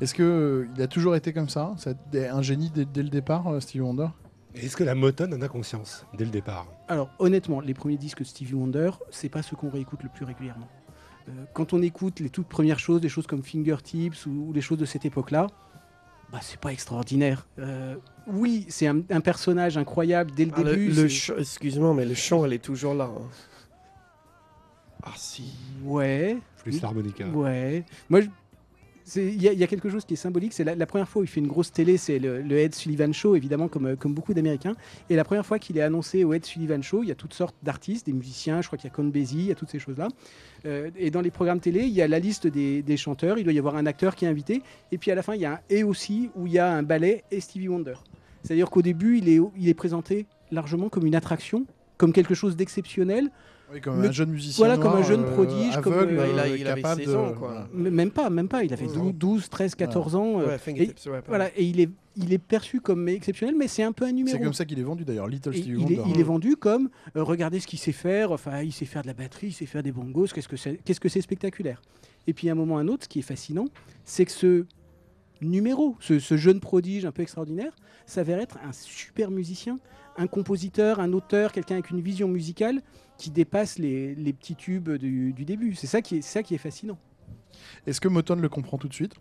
Est-ce 0.00 0.14
que 0.14 0.22
euh, 0.22 0.66
il 0.76 0.82
a 0.82 0.86
toujours 0.86 1.16
été 1.16 1.32
comme 1.32 1.48
ça 1.48 1.74
C'est 1.78 2.28
un 2.28 2.42
génie 2.42 2.70
dès, 2.70 2.84
dès 2.84 3.02
le 3.02 3.08
départ, 3.08 3.46
euh, 3.48 3.60
Stevie 3.60 3.80
Wonder? 3.80 4.08
Est-ce 4.54 4.76
que 4.76 4.82
la 4.84 4.94
Motown 4.96 5.32
en 5.32 5.40
a 5.42 5.48
conscience 5.48 6.04
dès 6.18 6.24
le 6.24 6.30
départ? 6.30 6.66
Alors 6.88 7.08
honnêtement, 7.20 7.60
les 7.60 7.72
premiers 7.74 7.96
disques 7.96 8.18
de 8.18 8.24
Stevie 8.24 8.54
Wonder, 8.54 8.90
c'est 9.10 9.28
pas 9.28 9.42
ceux 9.42 9.54
qu'on 9.56 9.70
réécoute 9.70 10.02
le 10.02 10.08
plus 10.08 10.24
régulièrement. 10.24 10.66
Euh, 11.28 11.32
quand 11.54 11.72
on 11.72 11.80
écoute 11.82 12.18
les 12.20 12.30
toutes 12.30 12.48
premières 12.48 12.80
choses, 12.80 13.00
des 13.00 13.08
choses 13.08 13.26
comme 13.28 13.42
Fingertips 13.44 14.26
ou, 14.26 14.48
ou 14.48 14.52
les 14.52 14.60
choses 14.60 14.78
de 14.78 14.84
cette 14.86 15.04
époque-là, 15.04 15.46
bah, 16.32 16.38
c'est 16.42 16.58
pas 16.60 16.72
extraordinaire. 16.72 17.46
Euh, 17.60 17.94
oui, 18.26 18.66
c'est 18.68 18.86
un, 18.88 19.02
un 19.10 19.20
personnage 19.20 19.78
incroyable 19.78 20.32
dès 20.36 20.44
le 20.46 20.52
Ah, 20.56 20.62
début. 20.64 20.88
le 20.90 21.04
excuse-moi, 21.40 21.94
mais 21.94 22.04
le 22.04 22.14
chant, 22.14 22.44
elle 22.44 22.52
est 22.52 22.64
toujours 22.64 22.94
là. 22.94 23.04
hein. 23.04 23.22
Ah 25.02 25.12
si. 25.16 25.54
Ouais. 25.84 26.36
Plus 26.62 26.80
l'harmonica. 26.82 27.26
Ouais. 27.28 27.84
Moi, 28.08 28.20
il 29.16 29.42
y, 29.42 29.48
a- 29.48 29.52
il 29.52 29.58
y 29.58 29.64
a 29.64 29.66
quelque 29.66 29.88
chose 29.88 30.04
qui 30.04 30.14
est 30.14 30.16
symbolique. 30.16 30.52
C'est 30.52 30.62
la, 30.62 30.74
la 30.76 30.86
première 30.86 31.08
fois 31.08 31.20
où 31.22 31.24
il 31.24 31.28
fait 31.28 31.40
une 31.40 31.48
grosse 31.48 31.72
télé, 31.72 31.96
c'est 31.96 32.18
le, 32.20 32.42
le 32.42 32.58
Ed 32.58 32.74
Sullivan 32.74 33.12
Show, 33.12 33.34
évidemment, 33.34 33.66
comme, 33.66 33.86
euh, 33.86 33.96
comme 33.96 34.14
beaucoup 34.14 34.34
d'Américains. 34.34 34.74
Et 35.08 35.16
la 35.16 35.24
première 35.24 35.44
fois 35.44 35.58
qu'il 35.58 35.76
est 35.78 35.82
annoncé 35.82 36.22
au 36.22 36.32
Ed 36.32 36.44
Sullivan 36.44 36.80
Show, 36.82 37.02
il 37.02 37.08
y 37.08 37.12
a 37.12 37.16
toutes 37.16 37.34
sortes 37.34 37.56
d'artistes, 37.62 38.06
des 38.06 38.12
musiciens, 38.12 38.60
je 38.60 38.68
crois 38.68 38.78
qu'il 38.78 38.88
y 38.88 38.92
a 38.92 38.94
Count 38.94 39.04
Basie, 39.04 39.38
il 39.38 39.46
y 39.46 39.50
a 39.52 39.54
toutes 39.56 39.70
ces 39.70 39.80
choses-là. 39.80 40.08
Euh, 40.66 40.90
et 40.96 41.10
dans 41.10 41.22
les 41.22 41.30
programmes 41.32 41.60
télé, 41.60 41.80
il 41.80 41.92
y 41.92 42.02
a 42.02 42.06
la 42.08 42.18
liste 42.20 42.46
des, 42.46 42.82
des 42.82 42.96
chanteurs, 42.96 43.38
il 43.38 43.44
doit 43.44 43.52
y 43.54 43.58
avoir 43.58 43.74
un 43.76 43.86
acteur 43.86 44.14
qui 44.14 44.26
est 44.26 44.28
invité. 44.28 44.62
Et 44.92 44.98
puis 44.98 45.10
à 45.10 45.14
la 45.16 45.22
fin, 45.22 45.34
il 45.34 45.40
y 45.40 45.46
a 45.46 45.54
un 45.54 45.60
et 45.70 45.82
aussi 45.82 46.30
où 46.36 46.46
il 46.46 46.52
y 46.52 46.58
a 46.58 46.70
un 46.72 46.82
ballet 46.84 47.24
et 47.32 47.40
Stevie 47.40 47.68
Wonder. 47.68 47.94
C'est-à-dire 48.44 48.70
qu'au 48.70 48.82
début, 48.82 49.18
il 49.18 49.28
est, 49.28 49.40
il 49.58 49.68
est 49.68 49.74
présenté 49.74 50.26
largement 50.52 50.88
comme 50.88 51.04
une 51.06 51.14
attraction, 51.16 51.66
comme 51.96 52.12
quelque 52.12 52.34
chose 52.34 52.54
d'exceptionnel. 52.54 53.30
Oui, 53.72 53.80
comme 53.80 54.02
Le- 54.02 54.08
un 54.08 54.12
jeune 54.12 54.30
musicien. 54.30 54.66
voilà, 54.66 54.80
comme 54.82 54.94
un 54.98 55.02
jeune 55.02 55.22
euh, 55.24 55.30
prodige, 55.32 55.76
comme, 55.80 55.92
euh, 55.94 56.28
il 56.32 56.38
a- 56.38 56.42
euh, 56.42 56.56
il 56.58 56.66
avait 56.66 56.82
capable 56.82 57.02
16 57.04 57.12
de- 57.12 57.16
ans, 57.16 57.32
quoi. 57.34 57.68
Même 57.72 58.10
pas, 58.10 58.28
même 58.30 58.48
pas. 58.48 58.64
Il 58.64 58.72
avait 58.72 58.86
12, 58.86 59.12
12 59.14 59.48
13, 59.48 59.74
14 59.76 60.16
ans. 60.16 60.40
euh, 60.40 60.46
Ouais, 60.48 60.58
fingertips, 60.58 61.06
ouais. 61.06 61.20
Voilà, 61.28 61.50
et 61.56 61.64
il 61.64 61.78
est, 61.80 61.88
il 62.16 62.32
est 62.32 62.38
perçu 62.38 62.80
comme 62.80 63.08
exceptionnel, 63.08 63.54
mais 63.56 63.68
c'est 63.68 63.84
un 63.84 63.92
peu 63.92 64.06
un 64.06 64.12
numéro. 64.12 64.36
C'est 64.36 64.42
comme 64.42 64.54
ça 64.54 64.64
qu'il 64.64 64.78
est 64.80 64.82
vendu 64.82 65.04
d'ailleurs, 65.04 65.28
Little 65.28 65.54
Et 65.54 65.58
Stevie 65.62 65.82
il, 65.86 65.92
est, 65.92 65.98
Wonder. 65.98 66.12
il 66.14 66.20
est 66.20 66.24
vendu 66.24 66.56
comme 66.56 66.90
euh, 67.16 67.22
regardez 67.22 67.60
ce 67.60 67.66
qu'il 67.68 67.78
sait 67.78 67.92
faire, 67.92 68.32
enfin 68.32 68.62
il 68.62 68.72
sait 68.72 68.86
faire 68.86 69.02
de 69.02 69.06
la 69.06 69.14
batterie, 69.14 69.48
il 69.48 69.52
sait 69.52 69.66
faire 69.66 69.82
des 69.84 69.92
bongos, 69.92 70.26
qu'est-ce 70.34 70.48
que 70.48 70.56
c'est 70.56 70.80
qu'est-ce 70.84 71.00
que 71.00 71.08
c'est 71.08 71.20
spectaculaire. 71.20 71.80
Et 72.26 72.32
puis 72.32 72.48
à 72.48 72.52
un 72.52 72.56
moment 72.56 72.74
ou 72.74 72.78
à 72.78 72.80
un 72.80 72.88
autre, 72.88 73.04
ce 73.04 73.08
qui 73.08 73.20
est 73.20 73.22
fascinant, 73.22 73.66
c'est 74.04 74.24
que 74.24 74.32
ce 74.32 74.64
numéro, 75.40 75.96
ce, 76.00 76.18
ce 76.18 76.36
jeune 76.36 76.58
prodige 76.60 77.04
un 77.06 77.12
peu 77.12 77.22
extraordinaire, 77.22 77.74
s'avère 78.06 78.40
être 78.40 78.58
un 78.66 78.72
super 78.72 79.30
musicien, 79.30 79.78
un 80.20 80.26
compositeur, 80.26 81.00
un 81.00 81.12
auteur, 81.12 81.50
quelqu'un 81.52 81.74
avec 81.76 81.90
une 81.90 82.00
vision 82.00 82.28
musicale 82.28 82.80
qui 83.18 83.30
dépasse 83.30 83.78
les, 83.78 84.14
les 84.14 84.32
petits 84.32 84.54
tubes 84.56 84.90
du, 84.90 85.32
du 85.32 85.44
début. 85.44 85.74
C'est 85.74 85.86
ça, 85.86 86.02
qui 86.02 86.16
est- 86.18 86.22
ça 86.22 86.42
qui 86.42 86.54
est 86.54 86.58
fascinant. 86.58 86.98
Est-ce 87.86 88.00
que 88.00 88.08
Motown 88.08 88.40
le 88.40 88.48
comprend 88.48 88.78
tout 88.78 88.88
de 88.88 88.94
suite? 88.94 89.14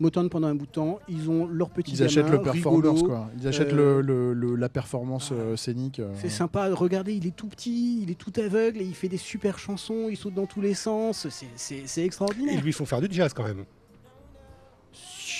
Motown 0.00 0.28
pendant 0.30 0.48
un 0.48 0.54
bout 0.56 0.66
de 0.66 0.70
temps, 0.72 0.98
ils 1.06 1.30
ont 1.30 1.46
leur 1.46 1.70
petit 1.70 1.92
Ils 1.92 2.02
achètent 2.02 2.28
le 2.28 2.42
performance, 2.42 2.82
rigolo. 2.98 3.06
quoi. 3.06 3.30
Ils 3.38 3.46
achètent 3.46 3.72
Euh, 3.72 4.02
le, 4.02 4.32
le- 4.32 4.32
le- 4.32 4.56
la 4.56 4.68
performance 4.68 5.28
euh, 5.32 5.54
scénique. 5.54 6.00
euh. 6.00 6.10
C'est 6.16 6.28
sympa, 6.30 6.68
regardez, 6.74 7.14
il 7.14 7.24
est 7.24 7.36
tout 7.36 7.46
petit, 7.46 8.02
il 8.02 8.10
est 8.10 8.16
tout 8.18 8.32
aveugle 8.40 8.80
et 8.80 8.84
il 8.84 8.94
fait 8.96 9.06
des 9.08 9.16
super 9.18 9.60
chansons, 9.60 10.08
il 10.10 10.16
saute 10.16 10.34
dans 10.34 10.46
tous 10.46 10.60
les 10.60 10.74
sens, 10.74 11.28
c'est- 11.28 11.46
c'est 11.54 11.82
c'est 11.86 12.00
Ils 12.00 12.04
extraordinaire. 12.06 12.60
lui 12.64 12.72
font 12.72 12.84
faire 12.84 13.00
du 13.00 13.06
jazz 13.12 13.32
quand 13.32 13.44
même. 13.44 13.64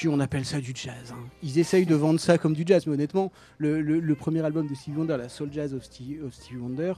On 0.09 0.21
appelle 0.21 0.45
ça 0.45 0.61
du 0.61 0.73
jazz. 0.75 1.13
hein. 1.13 1.17
Ils 1.43 1.59
essayent 1.59 1.87
de 1.87 1.95
vendre 1.95 2.21
ça 2.21 2.39
comme 2.39 2.55
du 2.55 2.65
jazz, 2.67 2.87
mais 2.87 2.95
honnêtement, 2.95 3.31
le, 3.59 3.81
le- 3.81 4.01
le 4.01 4.15
premier 4.15 4.45
album 4.45 4.67
de 4.67 4.75
Stevie 4.75 4.97
Wonder, 4.99 5.17
la 5.17 5.29
Soul 5.29 5.51
Jazz 5.53 5.75
of 5.75 5.85
Stevie, 5.85 6.21
of 6.21 6.33
Stevie 6.35 6.59
Wonder, 6.59 6.95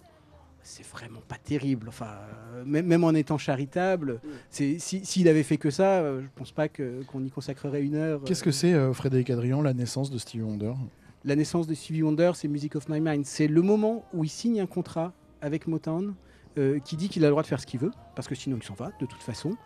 c'est 0.63 0.87
vraiment 0.87 1.21
pas 1.29 1.37
terrible. 1.37 1.89
Enfin, 1.89 2.09
euh, 2.55 2.65
même, 2.65 2.87
même 2.87 3.05
en 3.05 3.13
étant 3.13 3.37
charitable, 3.39 4.21
c'est- 4.51 4.79
si- 4.79 5.05
s'il 5.05 5.29
avait 5.29 5.43
fait 5.43 5.59
que 5.59 5.71
ça, 5.71 6.01
euh, 6.01 6.23
je 6.23 6.27
pense 6.35 6.53
pas 6.53 6.69
qu'on 6.69 7.23
y 7.25 7.31
consacrerait 7.31 7.83
une 7.83 7.97
heure. 7.97 8.23
Qu'est-ce 8.25 8.43
euh, 8.43 8.45
que 8.47 8.51
c'est, 8.51 8.73
euh, 8.73 8.93
Frédéric 8.95 9.29
Adrian, 9.31 9.61
la 9.63 9.75
naissance 9.75 10.11
de 10.11 10.17
Stevie 10.19 10.43
Wonder? 10.45 10.73
La 11.25 11.37
naissance 11.37 11.67
de 11.67 11.75
Stevie 11.75 12.03
Wonder, 12.03 12.33
c'est 12.35 12.49
Music 12.49 12.77
of 12.77 12.89
My 12.89 13.01
Mind. 13.01 13.25
C'est 13.27 13.47
le 13.49 13.63
moment 13.63 14.05
où 14.13 14.25
il 14.25 14.29
signe 14.31 14.61
un 14.61 14.67
contrat 14.67 15.13
avec 15.43 15.67
Motown 15.67 16.15
euh, 16.57 16.79
qui 16.79 16.97
dit 16.97 17.09
qu'il 17.09 17.25
a 17.25 17.29
le 17.29 17.33
droit 17.33 17.43
de 17.43 17.49
faire 17.49 17.61
ce 17.61 17.67
qu'il 17.67 17.81
veut, 17.81 17.91
parce 18.15 18.29
que 18.29 18.35
sinon 18.35 18.57
il 18.61 18.63
s'en 18.63 18.75
va, 18.75 18.91
de 19.01 19.07
toute 19.07 19.23
façon. 19.23 19.57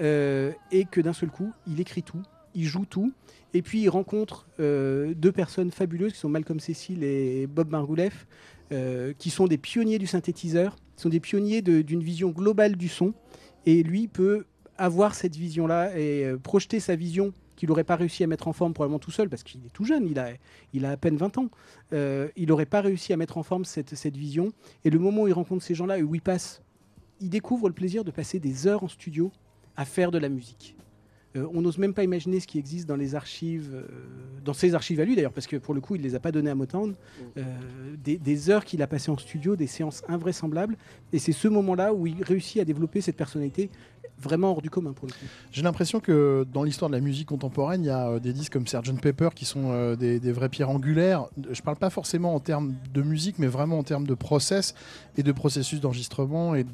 Euh, 0.00 0.52
et 0.72 0.84
que 0.84 1.00
d'un 1.00 1.12
seul 1.12 1.28
coup, 1.30 1.52
il 1.66 1.80
écrit 1.80 2.02
tout, 2.02 2.22
il 2.54 2.64
joue 2.64 2.84
tout. 2.84 3.12
Et 3.54 3.62
puis 3.62 3.80
il 3.80 3.88
rencontre 3.88 4.46
euh, 4.60 5.14
deux 5.14 5.32
personnes 5.32 5.70
fabuleuses 5.70 6.12
qui 6.12 6.18
sont 6.18 6.28
Malcolm 6.28 6.60
Cecil 6.60 7.02
et 7.02 7.46
Bob 7.46 7.70
Margouleff, 7.70 8.26
euh, 8.72 9.12
qui 9.18 9.30
sont 9.30 9.46
des 9.46 9.58
pionniers 9.58 9.98
du 9.98 10.06
synthétiseur, 10.06 10.76
qui 10.96 11.02
sont 11.02 11.08
des 11.08 11.20
pionniers 11.20 11.62
d'une 11.62 12.02
vision 12.02 12.30
globale 12.30 12.76
du 12.76 12.88
son. 12.88 13.14
Et 13.66 13.82
lui 13.82 14.08
peut 14.08 14.44
avoir 14.76 15.14
cette 15.14 15.36
vision-là 15.36 15.98
et 15.98 16.24
euh, 16.24 16.36
projeter 16.36 16.78
sa 16.80 16.94
vision 16.94 17.32
qu'il 17.56 17.68
n'aurait 17.68 17.84
pas 17.84 17.96
réussi 17.96 18.22
à 18.22 18.28
mettre 18.28 18.46
en 18.46 18.52
forme 18.52 18.72
probablement 18.72 19.00
tout 19.00 19.10
seul, 19.10 19.28
parce 19.28 19.42
qu'il 19.42 19.64
est 19.66 19.72
tout 19.72 19.84
jeune, 19.84 20.06
il 20.06 20.84
a, 20.84 20.90
à 20.90 20.96
peine 20.96 21.16
20 21.16 21.38
ans. 21.38 21.50
Il 21.90 22.46
n'aurait 22.46 22.66
pas 22.66 22.80
réussi 22.80 23.12
à 23.12 23.16
mettre 23.16 23.36
en 23.36 23.42
forme 23.42 23.64
cette, 23.64 23.96
cette 23.96 24.16
vision. 24.16 24.52
Et 24.84 24.90
le 24.90 25.00
moment 25.00 25.22
où 25.22 25.26
il 25.26 25.32
rencontre 25.32 25.64
ces 25.64 25.74
gens-là 25.74 25.98
et 25.98 26.04
où 26.04 26.14
il 26.14 26.22
passe, 26.22 26.62
il 27.20 27.30
découvre 27.30 27.66
le 27.66 27.74
plaisir 27.74 28.04
de 28.04 28.12
passer 28.12 28.38
des 28.38 28.68
heures 28.68 28.84
en 28.84 28.88
studio 28.88 29.32
à 29.76 29.84
faire 29.84 30.12
de 30.12 30.18
la 30.18 30.28
musique. 30.28 30.76
Euh, 31.36 31.46
on 31.52 31.60
n'ose 31.60 31.76
même 31.78 31.92
pas 31.92 32.04
imaginer 32.04 32.40
ce 32.40 32.46
qui 32.46 32.58
existe 32.58 32.88
dans 32.88 32.96
les 32.96 33.14
archives, 33.14 33.70
euh, 33.74 33.86
dans 34.44 34.54
ses 34.54 34.74
archives 34.74 34.98
à 35.00 35.04
lui 35.04 35.14
d'ailleurs, 35.14 35.32
parce 35.32 35.46
que 35.46 35.56
pour 35.56 35.74
le 35.74 35.80
coup, 35.80 35.94
il 35.94 35.98
ne 36.00 36.06
les 36.06 36.14
a 36.14 36.20
pas 36.20 36.32
données 36.32 36.50
à 36.50 36.54
Motown. 36.54 36.94
Euh, 37.36 37.42
des, 38.02 38.16
des 38.16 38.50
heures 38.50 38.64
qu'il 38.64 38.80
a 38.82 38.86
passées 38.86 39.10
en 39.10 39.18
studio, 39.18 39.54
des 39.54 39.66
séances 39.66 40.02
invraisemblables. 40.08 40.76
Et 41.12 41.18
c'est 41.18 41.32
ce 41.32 41.48
moment-là 41.48 41.92
où 41.92 42.06
il 42.06 42.22
réussit 42.22 42.62
à 42.62 42.64
développer 42.64 43.00
cette 43.00 43.16
personnalité 43.16 43.70
vraiment 44.20 44.50
hors 44.50 44.62
du 44.62 44.70
commun 44.70 44.92
pour 44.92 45.06
le 45.06 45.12
coup. 45.12 45.26
J'ai 45.52 45.62
l'impression 45.62 46.00
que 46.00 46.46
dans 46.52 46.64
l'histoire 46.64 46.90
de 46.90 46.94
la 46.94 47.00
musique 47.00 47.28
contemporaine, 47.28 47.82
il 47.82 47.86
y 47.86 47.90
a 47.90 48.08
euh, 48.08 48.18
des 48.18 48.32
disques 48.32 48.52
comme 48.52 48.66
Sgt 48.66 49.00
Pepper 49.00 49.30
qui 49.34 49.44
sont 49.44 49.70
euh, 49.70 49.96
des, 49.96 50.32
vraies 50.32 50.48
pierres 50.48 50.70
angulaires. 50.70 51.26
Je 51.50 51.62
parle 51.62 51.76
pas 51.76 51.90
forcément 51.90 52.34
en 52.34 52.40
termes 52.40 52.74
de 52.92 53.02
musique, 53.02 53.38
mais 53.38 53.46
vraiment 53.46 53.78
en 53.78 53.82
termes 53.82 54.06
de 54.06 54.14
process 54.14 54.74
et 55.16 55.22
de 55.22 55.32
processus 55.32 55.80
d'enregistrement 55.80 56.54
et 56.54 56.66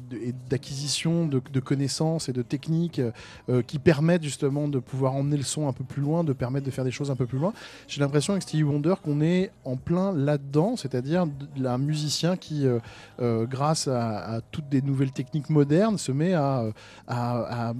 d'acquisition 0.49 1.25
de, 1.27 1.39
connaissances 1.59 2.29
et 2.29 2.33
de 2.33 2.41
techniques 2.41 3.01
euh, 3.49 3.61
qui 3.61 3.79
permettent 3.79 4.23
justement 4.23 4.67
de 4.67 4.79
pouvoir 4.79 5.15
emmener 5.15 5.37
le 5.37 5.43
son 5.43 5.67
un 5.67 5.73
peu 5.73 5.83
plus 5.83 6.01
loin, 6.01 6.23
de 6.23 6.33
permettre 6.33 6.65
de 6.65 6.71
faire 6.71 6.83
des 6.83 6.91
choses 6.91 7.11
un 7.11 7.15
peu 7.15 7.25
plus 7.25 7.39
loin. 7.39 7.53
J'ai 7.87 8.01
l'impression 8.01 8.33
avec 8.33 8.43
Stevie 8.43 8.63
Wonder 8.63 8.95
qu'on 9.03 9.21
est 9.21 9.51
en 9.63 9.77
plein 9.77 10.11
là-dedans, 10.11 10.75
c'est-à-dire 10.75 11.25
un 11.63 11.77
musicien 11.77 12.37
qui, 12.37 12.65
grâce 13.19 13.87
à, 13.87 14.41
toutes 14.51 14.69
des 14.69 14.81
nouvelles 14.81 15.11
techniques 15.11 15.49
modernes, 15.49 15.97
se 15.97 16.11
met 16.11 16.33
à, 16.33 16.65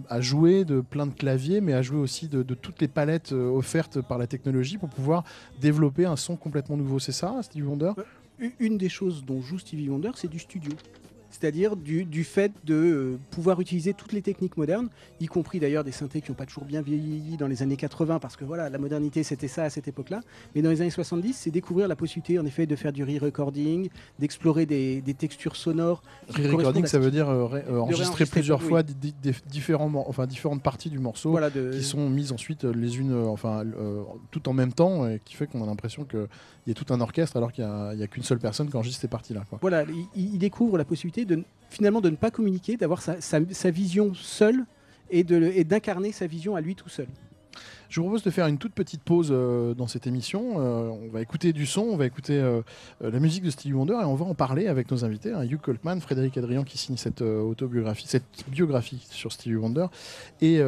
à, 0.10 0.22
jouer 0.22 0.66
de 0.66 0.82
plein 0.82 1.06
de 1.08 1.14
claviers, 1.14 1.62
mais 1.62 1.74
à 1.74 1.82
jouer 1.82 2.00
aussi 2.00 2.28
de, 2.28 2.44
de 2.44 2.54
toutes 2.54 2.82
les 2.82 2.88
palettes 2.88 3.32
euh, 3.34 3.50
offertes 3.50 4.02
par 4.02 4.18
la 4.18 4.28
technologie 4.28 4.78
pour 4.78 4.90
pouvoir 4.90 5.24
développer 5.62 6.06
un 6.06 6.16
son 6.16 6.36
complètement 6.36 6.78
nouveau. 6.78 7.00
C'est 7.00 7.12
ça, 7.12 7.36
Stevie 7.42 7.64
Wonder? 7.68 7.92
U- 8.40 8.54
Une 8.60 8.78
des 8.78 8.90
choses 8.90 9.24
dont 9.26 9.42
joue 9.42 9.60
Stevie 9.60 9.90
Wonder, 9.90 10.12
c'est 10.16 10.30
du 10.30 10.40
studio. 10.40 10.72
C'est-à-dire 11.40 11.76
du, 11.76 12.06
du 12.06 12.24
fait 12.24 12.52
de 12.64 12.74
euh, 12.74 13.18
pouvoir 13.32 13.60
utiliser 13.60 13.94
toutes 13.94 14.14
les 14.14 14.22
techniques 14.22 14.56
modernes, 14.56 14.88
y 15.20 15.26
compris 15.26 15.60
d'ailleurs 15.60 15.84
des 15.84 15.92
synthés 15.92 16.22
qui 16.22 16.32
n'ont 16.32 16.36
pas 16.36 16.46
toujours 16.46 16.64
bien 16.66 16.82
vieilli 16.82 17.36
dans 17.38 17.48
les 17.48 17.62
années 17.62 17.76
80, 17.76 18.20
parce 18.20 18.38
que 18.38 18.46
voilà, 18.46 18.70
la 18.70 18.78
modernité 18.78 19.22
c'était 19.24 19.50
ça 19.50 19.64
à 19.64 19.70
cette 19.70 19.88
époque-là. 19.90 20.22
Mais 20.56 20.62
dans 20.62 20.70
les 20.70 20.80
années 20.82 20.90
70, 20.90 21.34
c'est 21.34 21.52
découvrir 21.52 21.88
la 21.90 21.96
possibilité 21.98 22.40
en 22.40 22.46
effet 22.46 22.66
de 22.66 22.76
faire 22.78 22.94
du 22.94 23.04
re-recording, 23.04 23.90
d'explorer 24.20 24.66
des, 24.66 25.02
des 25.02 25.14
textures 25.14 25.58
sonores. 25.58 26.04
Re-recording, 26.30 26.86
ça 26.86 27.00
veut 27.00 27.12
dire 27.12 27.28
euh, 27.30 27.46
ré- 27.46 27.64
euh, 27.70 27.80
enregistrer 27.80 28.26
plusieurs 28.26 28.62
oui. 28.62 28.68
fois 28.70 28.84
di- 28.84 28.94
di- 28.96 29.14
di- 29.22 29.32
différents 29.50 29.92
enfin, 30.08 30.26
différentes 30.28 30.64
parties 30.64 30.90
du 30.90 31.00
morceau 31.00 31.32
Voilà, 31.32 31.50
de, 31.50 31.72
qui 31.72 31.84
sont 31.84 32.10
mises 32.10 32.32
ensuite 32.32 32.64
les 32.64 32.98
unes, 32.98 33.14
enfin, 33.14 33.64
euh, 33.66 34.04
tout 34.32 34.48
en 34.48 34.54
même 34.54 34.72
temps, 34.72 35.06
et 35.08 35.20
qui 35.26 35.36
fait 35.36 35.48
qu'on 35.48 35.62
a 35.64 35.66
l'impression 35.66 36.06
qu'il 36.06 36.28
y 36.68 36.72
a 36.72 36.74
tout 36.74 36.94
un 36.94 37.02
orchestre 37.02 37.36
alors 37.36 37.52
qu'il 37.52 37.66
n'y 37.66 38.04
a, 38.04 38.08
qu'une 38.08 38.24
seule 38.24 38.40
personne 38.40 38.70
qui 38.70 38.78
enregistre 38.78 39.02
ces 39.02 39.08
parties-là. 39.10 39.44
Voilà, 39.62 39.84
il, 40.16 40.34
il 40.34 40.38
découvre 40.38 40.78
la 40.78 40.86
possibilité 40.86 41.25
finalement 41.70 42.02
de 42.02 42.10
ne 42.10 42.16
pas 42.16 42.32
communiquer, 42.32 42.78
d'avoir 42.78 43.02
sa, 43.02 43.70
vision 43.70 44.14
seule 44.14 44.66
et 45.10 45.24
d'incarner 45.24 46.12
sa 46.12 46.28
vision 46.28 46.56
à 46.56 46.62
lui 46.62 46.76
tout 46.76 46.90
seul. 46.90 47.08
Je 47.90 48.00
vous 48.00 48.08
propose 48.08 48.24
de 48.24 48.30
faire 48.30 48.48
une 48.48 48.58
toute 48.58 48.74
petite 48.74 49.04
pause 49.04 49.30
euh, 49.32 49.74
dans 49.74 49.88
cette 49.88 50.08
émission. 50.08 50.56
Euh, 50.58 50.90
on 50.90 51.10
va 51.10 51.22
écouter 51.22 51.54
du 51.54 51.66
son, 51.66 51.82
on 51.82 51.98
va 51.98 52.06
écouter 52.06 52.38
euh, 52.40 52.62
la 53.02 53.20
musique 53.20 53.44
de 53.44 53.50
Stevie 53.50 53.74
Wonder 53.74 53.94
et 53.94 54.06
on 54.06 54.16
va 54.16 54.26
en 54.26 54.34
parler 54.34 54.68
avec 54.68 54.92
nos 54.92 55.06
invités, 55.06 55.32
hein, 55.32 55.44
Hugh 55.44 55.60
Coltman, 55.62 56.00
Frédéric 56.02 56.38
Adrian 56.38 56.64
qui 56.64 56.78
signe 56.78 56.98
cette 56.98 57.22
autobiographie, 57.22 58.06
cette 58.08 58.24
biographie 58.48 59.06
sur 59.10 59.32
Stevie 59.32 59.56
Wonder 59.56 59.88
et 60.42 60.62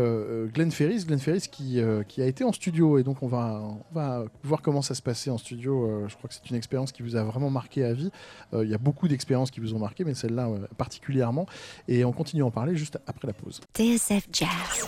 Glenn 0.53 0.71
Ferris, 0.71 1.05
Glenn 1.05 1.19
Ferris 1.19 1.47
qui, 1.51 1.79
qui 2.07 2.21
a 2.21 2.25
été 2.25 2.43
en 2.43 2.51
studio 2.51 2.97
et 2.97 3.03
donc 3.03 3.23
on 3.23 3.27
va, 3.27 3.61
on 3.61 3.93
va 3.93 4.25
voir 4.43 4.61
comment 4.61 4.81
ça 4.81 4.95
se 4.95 5.01
passait 5.01 5.29
en 5.29 5.37
studio. 5.37 6.07
Je 6.07 6.15
crois 6.15 6.27
que 6.27 6.35
c'est 6.35 6.49
une 6.49 6.55
expérience 6.55 6.91
qui 6.91 7.03
vous 7.03 7.15
a 7.15 7.23
vraiment 7.23 7.49
marqué 7.49 7.83
à 7.83 7.93
vie. 7.93 8.11
Il 8.53 8.67
y 8.67 8.73
a 8.73 8.77
beaucoup 8.77 9.07
d'expériences 9.07 9.51
qui 9.51 9.59
vous 9.59 9.73
ont 9.73 9.79
marqué, 9.79 10.03
mais 10.03 10.13
celle-là 10.13 10.49
particulièrement. 10.77 11.45
Et 11.87 12.05
on 12.05 12.11
continue 12.11 12.43
à 12.43 12.45
en 12.45 12.51
parler 12.51 12.75
juste 12.75 12.99
après 13.07 13.27
la 13.27 13.33
pause. 13.33 13.61
TSF 13.75 14.27
Jazz. 14.31 14.87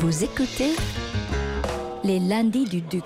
Vous 0.00 0.22
écoutez 0.22 0.76
les 2.04 2.20
lundis 2.20 2.66
du 2.66 2.80
Duc. 2.80 3.02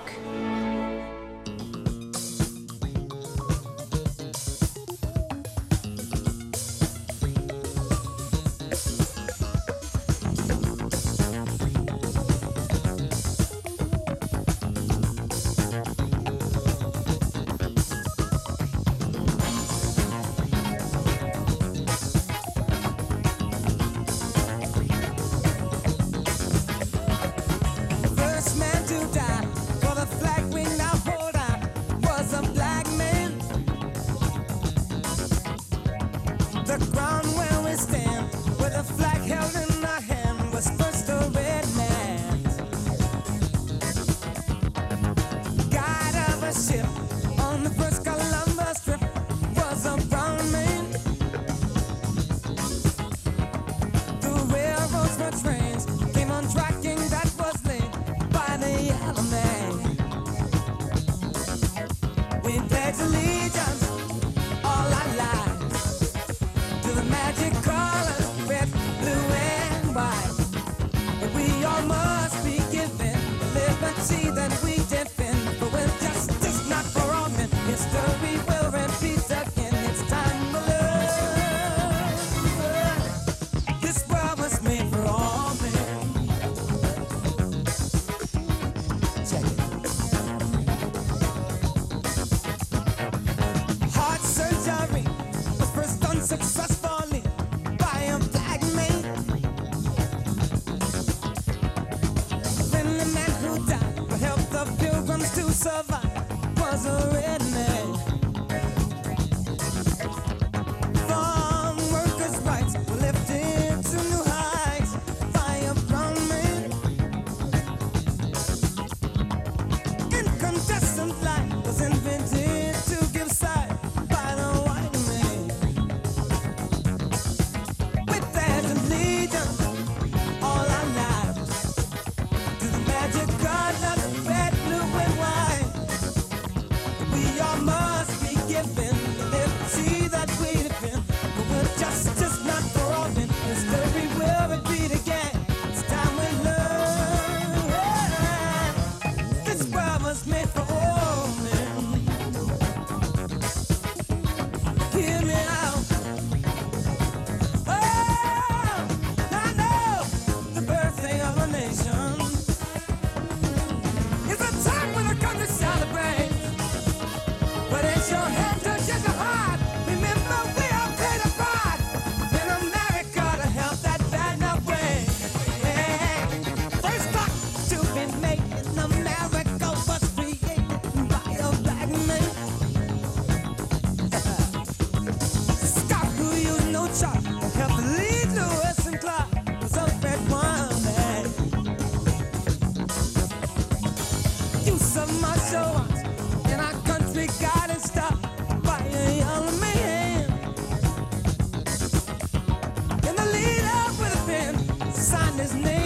find 205.32 205.40
his 205.40 205.54
name. 205.54 205.81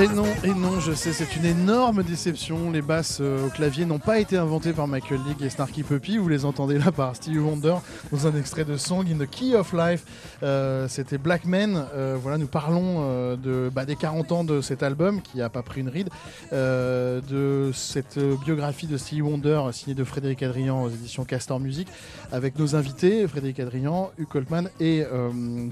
Et 0.00 0.08
non, 0.08 0.24
et 0.44 0.54
non, 0.54 0.80
je 0.80 0.92
sais, 0.92 1.12
c'est 1.12 1.36
une 1.36 1.44
énorme 1.44 2.02
déception. 2.02 2.70
Les 2.70 2.80
basses 2.80 3.18
euh, 3.20 3.46
au 3.46 3.50
clavier 3.50 3.84
n'ont 3.84 3.98
pas 3.98 4.18
été 4.18 4.38
inventées 4.38 4.72
par 4.72 4.88
Michael 4.88 5.20
League 5.26 5.42
et 5.42 5.50
Snarky 5.50 5.82
Puppy. 5.82 6.16
Vous 6.16 6.30
les 6.30 6.46
entendez 6.46 6.78
là 6.78 6.90
par 6.90 7.14
Stevie 7.14 7.38
Wonder 7.38 7.74
dans 8.10 8.26
un 8.26 8.34
extrait 8.34 8.64
de 8.64 8.78
Song 8.78 9.04
in 9.06 9.22
the 9.22 9.28
Key 9.28 9.54
of 9.54 9.74
Life. 9.74 10.04
Euh, 10.42 10.88
C'était 10.88 11.18
Black 11.18 11.44
Men. 11.44 11.84
Euh, 11.92 12.16
voilà, 12.18 12.38
nous 12.38 12.46
parlons 12.46 13.36
bah, 13.74 13.84
des 13.84 13.94
40 13.94 14.32
ans 14.32 14.42
de 14.42 14.62
cet 14.62 14.82
album 14.82 15.20
qui 15.20 15.42
a 15.42 15.50
pas 15.50 15.62
pris 15.62 15.82
une 15.82 15.90
ride, 15.90 16.08
de 16.50 17.70
cette 17.74 18.18
biographie 18.42 18.86
de 18.86 18.96
Stevie 18.96 19.20
Wonder 19.20 19.60
signée 19.72 19.94
de 19.94 20.04
Frédéric 20.04 20.42
Adrian 20.42 20.82
aux 20.82 20.88
éditions 20.88 21.24
Castor 21.24 21.60
Music 21.60 21.88
avec 22.32 22.58
nos 22.58 22.74
invités 22.74 23.28
Frédéric 23.28 23.60
Adrian, 23.60 24.12
Hugh 24.18 24.28
Coltman 24.28 24.70
et 24.80 25.04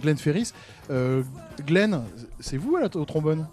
Glenn 0.02 0.18
Ferris. 0.18 0.52
Glenn, 1.66 2.02
c'est 2.40 2.58
vous 2.58 2.76
au 2.94 3.04
trombone? 3.06 3.46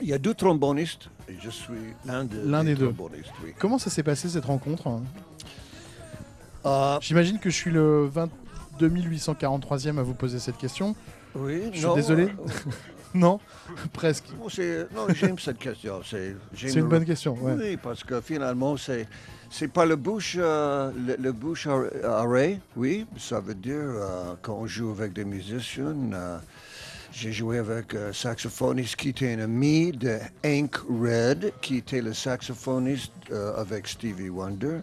Il 0.00 0.08
y 0.08 0.12
a 0.12 0.18
deux 0.18 0.34
trombonistes 0.34 1.08
et 1.28 1.34
je 1.40 1.50
suis 1.50 1.72
l'un 2.04 2.24
de- 2.24 2.40
L'un 2.44 2.64
des 2.64 2.74
deux. 2.74 2.92
Oui. 3.42 3.54
Comment 3.58 3.78
ça 3.78 3.90
s'est 3.90 4.02
passé 4.02 4.28
cette 4.28 4.44
rencontre 4.44 4.88
hein 4.88 5.02
Euh, 6.66 6.98
J'imagine 7.00 7.38
que 7.38 7.50
je 7.50 7.54
suis 7.54 7.70
le 7.70 8.06
22 8.06 8.88
843e 8.88 9.98
à 9.98 10.02
vous 10.02 10.14
poser 10.14 10.38
cette 10.38 10.56
question. 10.58 10.94
oui, 11.34 11.62
Je 11.72 11.78
suis 11.78 11.86
non, 11.86 11.94
désolé. 11.94 12.24
euh, 12.24 12.70
Non 13.14 13.38
Presque. 13.92 14.24
non, 14.38 14.48
c'est- 14.48 14.88
non, 14.94 15.06
j'aime 15.14 15.38
cette 15.38 15.58
question. 15.58 16.00
C'est 16.04 16.34
une 16.74 16.88
bonne 16.88 17.04
question. 17.04 17.34
ouais. 17.40 17.54
Oui, 17.56 17.76
parce 17.76 18.02
que 18.02 18.20
finalement, 18.20 18.76
c'est 18.76 19.06
c'est 19.50 19.68
pas 19.68 19.86
le 19.86 19.94
bouche, 19.94 20.36
euh, 20.36 20.90
le, 21.06 21.14
le 21.22 21.30
bouche 21.32 21.68
ar- 21.68 21.84
arrêt, 22.02 22.58
oui. 22.76 23.06
Ça 23.16 23.38
veut 23.38 23.54
dire 23.54 23.76
euh, 23.78 24.34
quand 24.42 24.54
on 24.54 24.66
joue 24.66 24.90
avec 24.90 25.12
des 25.12 25.24
musiciens. 25.24 25.94
Euh, 27.14 27.20
j'ai 27.20 27.32
joué 27.32 27.58
avec 27.58 27.94
un 27.94 28.12
saxophoniste 28.12 28.96
qui 28.96 29.10
était 29.10 29.32
un 29.34 29.40
ami 29.40 29.92
de 29.92 30.18
Hank 30.44 30.76
Red, 30.88 31.52
qui 31.60 31.78
était 31.78 32.02
le 32.02 32.12
saxophoniste 32.12 33.12
euh, 33.30 33.56
avec 33.56 33.86
Stevie 33.88 34.28
Wonder. 34.28 34.78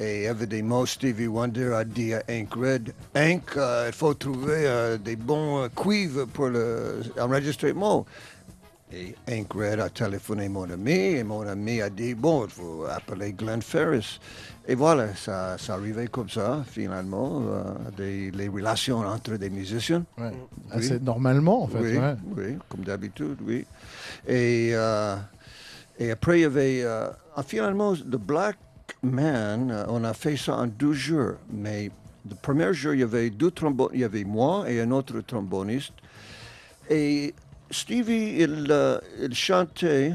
Et 0.00 0.28
mots 0.62 0.86
Stevie 0.86 1.26
Wonder 1.26 1.72
a 1.74 1.84
dit 1.84 2.14
à 2.14 2.22
Hank 2.30 2.54
Red, 2.54 2.94
Hank, 3.16 3.56
euh, 3.56 3.86
il 3.88 3.92
faut 3.94 4.14
trouver 4.14 4.64
euh, 4.66 4.96
des 4.96 5.16
bons 5.16 5.64
euh, 5.64 5.68
cuivres 5.74 6.26
pour 6.26 6.48
le- 6.48 7.00
enregistrer 7.20 7.72
le. 7.72 8.06
Et 8.90 9.14
Hank 9.30 9.52
Red 9.52 9.80
a 9.80 9.90
téléphoné 9.90 10.48
mon 10.48 10.70
ami 10.70 10.92
et 10.92 11.24
mon 11.24 11.46
ami 11.46 11.82
a 11.82 11.90
dit 11.90 12.14
bon, 12.14 12.44
il 12.44 12.50
faut 12.50 12.86
appeler 12.86 13.32
Glenn 13.32 13.60
Ferris. 13.60 14.18
Et 14.66 14.74
voilà, 14.74 15.14
ça, 15.14 15.56
ça 15.58 15.74
arrivait 15.74 16.08
comme 16.08 16.28
ça 16.30 16.64
finalement, 16.66 17.42
euh, 17.42 17.62
des, 17.96 18.30
les 18.30 18.48
relations 18.48 18.98
entre 18.98 19.36
des 19.36 19.50
musiciens. 19.50 20.04
Ouais. 20.16 20.30
Oui. 20.30 20.70
Assez 20.70 21.00
normalement, 21.00 21.64
en 21.64 21.66
fait. 21.68 21.78
oui, 21.78 21.98
ouais. 21.98 22.16
oui, 22.36 22.58
comme 22.68 22.84
d'habitude, 22.84 23.36
oui. 23.46 23.66
Et, 24.26 24.70
euh, 24.72 25.16
et 25.98 26.10
après, 26.10 26.38
il 26.38 26.42
y 26.42 26.46
avait 26.46 26.82
euh, 26.82 27.08
ah, 27.36 27.42
finalement 27.42 27.92
le 27.92 28.18
Black 28.18 28.56
Man, 29.02 29.84
on 29.88 30.02
a 30.02 30.14
fait 30.14 30.36
ça 30.36 30.56
en 30.56 30.66
deux 30.66 30.94
jours. 30.94 31.34
Mais 31.50 31.90
le 32.28 32.34
premier 32.36 32.72
jour, 32.72 32.94
il 32.94 33.00
y 33.00 33.02
avait 33.02 33.28
deux 33.28 33.50
trombones, 33.50 33.90
il 33.92 34.00
y 34.00 34.04
avait 34.04 34.24
moi 34.24 34.64
et 34.70 34.80
un 34.80 34.90
autre 34.92 35.20
tromboniste. 35.20 35.92
Et 36.90 37.34
Stevie, 37.70 38.42
il, 38.42 38.66
euh, 38.70 38.98
il 39.20 39.34
chantait 39.34 40.14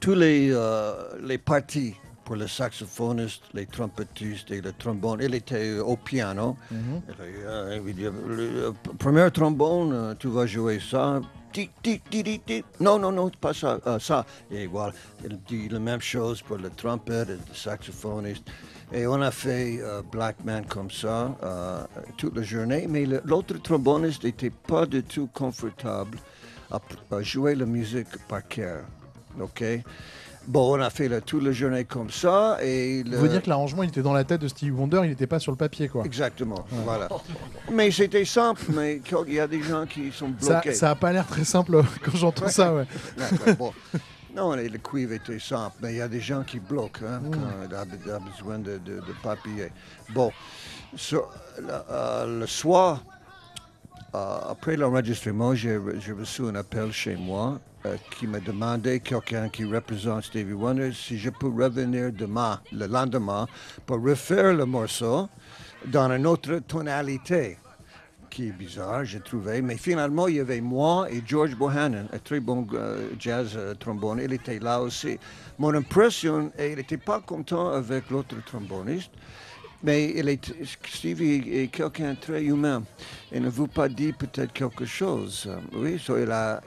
tous 0.00 0.14
les, 0.14 0.50
euh, 0.52 0.92
les 1.22 1.38
parties 1.38 1.94
pour 2.24 2.36
le 2.36 2.46
saxophoniste, 2.46 3.44
les 3.54 3.64
trompettistes 3.66 4.50
et 4.50 4.60
le 4.60 4.72
trombone. 4.72 5.20
Il 5.22 5.34
était 5.34 5.78
au 5.78 5.96
piano. 5.96 6.56
Mhm. 6.70 7.00
Il 7.08 7.14
euh, 7.46 7.80
il 7.86 7.96
le, 8.04 8.72
premier 8.98 9.30
trombone, 9.30 10.14
tu 10.18 10.28
vas 10.28 10.46
jouer 10.46 10.78
ça. 10.78 11.20
Tic, 11.52 11.70
tic, 11.82 12.02
tic, 12.10 12.24
tic, 12.24 12.44
tic. 12.44 12.64
Non, 12.80 12.98
non, 12.98 13.12
non, 13.12 13.30
pas 13.30 13.54
ça, 13.54 13.78
euh, 13.86 13.98
ça. 13.98 14.26
Et 14.50 14.66
voilà, 14.66 14.92
il 15.24 15.38
dit 15.48 15.70
la 15.70 15.78
même 15.78 16.02
chose 16.02 16.42
pour 16.42 16.58
le 16.58 16.68
trompette 16.68 17.30
et 17.30 17.32
le 17.32 17.54
saxophoniste. 17.54 18.44
Et 18.92 19.06
on 19.06 19.20
a 19.20 19.30
fait 19.30 19.78
euh, 19.80 20.02
Black 20.10 20.36
Man 20.44 20.64
comme 20.66 20.90
ça 20.90 21.36
euh, 21.42 21.82
toute 22.16 22.36
la 22.36 22.42
journée. 22.42 22.86
Mais 22.88 23.06
l'autre 23.24 23.54
tromboniste 23.62 24.24
n'était 24.24 24.50
pas 24.50 24.86
du 24.86 25.02
tout 25.02 25.28
confortable 25.32 26.18
à, 26.70 26.80
à 27.10 27.22
jouer 27.22 27.54
la 27.54 27.66
musique 27.66 28.08
par 28.28 28.46
cœur. 28.48 28.84
OK? 29.40 29.62
Bon, 30.46 30.78
on 30.78 30.80
a 30.80 30.88
fait 30.88 31.08
la, 31.08 31.20
toute 31.20 31.42
la 31.42 31.52
journée 31.52 31.84
comme 31.84 32.08
ça. 32.10 32.56
Et 32.62 33.02
le... 33.02 33.18
veut 33.18 33.28
dire 33.28 33.42
que 33.42 33.50
l'arrangement 33.50 33.82
il 33.82 33.90
était 33.90 34.00
dans 34.00 34.14
la 34.14 34.24
tête 34.24 34.40
de 34.40 34.48
Stevie 34.48 34.70
Wonder, 34.70 35.00
il 35.04 35.10
n'était 35.10 35.26
pas 35.26 35.38
sur 35.38 35.52
le 35.52 35.58
papier 35.58 35.88
quoi. 35.88 36.04
Exactement, 36.06 36.64
voilà. 36.84 37.06
Mais 37.70 37.90
c'était 37.90 38.24
simple, 38.24 38.62
mais 38.74 39.02
il 39.28 39.34
y 39.34 39.40
a 39.40 39.46
des 39.46 39.62
gens 39.62 39.84
qui 39.84 40.10
sont 40.10 40.30
bloqués. 40.30 40.72
ça 40.72 40.90
a 40.90 40.94
pas 40.94 41.12
l'air 41.12 41.26
très 41.26 41.44
simple 41.44 41.82
quand 42.02 42.16
j'entends 42.16 42.48
ça, 42.48 42.74
ouais. 42.74 42.86
D'accord, 43.18 43.54
bon. 43.56 43.72
Non, 44.34 44.54
le 44.54 44.68
le 44.68 44.78
cuivre 44.78 45.12
était 45.14 45.38
simple, 45.38 45.76
mais 45.82 45.94
il 45.94 45.96
y 45.96 46.00
a 46.02 46.08
des 46.08 46.20
gens 46.20 46.42
qui 46.44 46.58
bloquent 46.60 47.04
hein, 47.06 47.20
Mm. 47.20 47.30
quand 47.30 47.50
il 47.68 47.74
a, 47.74 47.84
il 48.04 48.10
a 48.10 48.18
besoin 48.18 48.58
de, 48.58 48.78
de, 48.78 48.96
de 49.00 49.14
papier. 49.22 49.72
Bon, 50.10 50.30
euh, 51.12 52.40
le 52.40 52.46
soir, 52.46 53.02
euh, 54.14 54.38
après 54.50 54.76
l'enregistrement, 54.76 55.54
j'ai 55.54 55.76
re- 55.76 55.98
j'ai 56.00 56.12
reçu 56.12 56.42
un 56.46 56.54
appel 56.54 56.92
chez 56.92 57.16
moi 57.16 57.58
euh, 57.86 57.96
qui 58.18 58.26
me 58.26 58.40
demandait, 58.40 59.00
quelqu'un 59.00 59.48
qui 59.48 59.64
représente 59.64 60.24
Stevie 60.24 60.52
Wonder, 60.52 60.92
si 60.92 61.18
je 61.18 61.30
peux 61.30 61.48
revenir 61.48 62.12
demain, 62.12 62.60
le 62.72 62.86
lendemain, 62.86 63.46
pour 63.86 64.02
refaire 64.02 64.52
le 64.54 64.64
morceau 64.66 65.28
dans 65.86 66.10
une 66.10 66.26
autre 66.26 66.58
tonalité 66.66 67.56
qui 68.28 68.48
est 68.48 68.52
bizarre, 68.52 69.04
j'ai 69.04 69.20
trouvé. 69.20 69.62
Mais 69.62 69.76
finalement, 69.76 70.28
il 70.28 70.36
y 70.36 70.40
avait 70.40 70.60
moi 70.60 71.10
et 71.10 71.22
George 71.24 71.54
Bohannon, 71.56 72.06
un 72.12 72.18
très 72.18 72.40
bon 72.40 72.66
euh, 72.74 73.10
jazz 73.18 73.52
euh, 73.56 73.74
trombone. 73.74 74.20
Il 74.22 74.32
était 74.32 74.58
là 74.58 74.80
aussi. 74.80 75.18
Mon 75.58 75.74
impression, 75.74 76.50
et 76.58 76.70
il 76.70 76.76
n'était 76.76 76.96
pas 76.96 77.20
content 77.20 77.70
avec 77.70 78.10
l'autre 78.10 78.36
tromboniste, 78.44 79.10
mais 79.82 80.12
il 80.16 80.28
est, 80.28 80.52
Stevie 80.86 81.42
est 81.52 81.68
quelqu'un 81.68 82.14
très 82.16 82.42
humain. 82.42 82.82
Il 83.32 83.42
ne 83.42 83.48
vous 83.48 83.68
pas 83.68 83.88
dit 83.88 84.12
peut-être 84.12 84.52
quelque 84.52 84.84
chose. 84.84 85.48
Oui, 85.72 86.00
so 86.00 86.18
il, 86.18 86.30
a, 86.32 86.60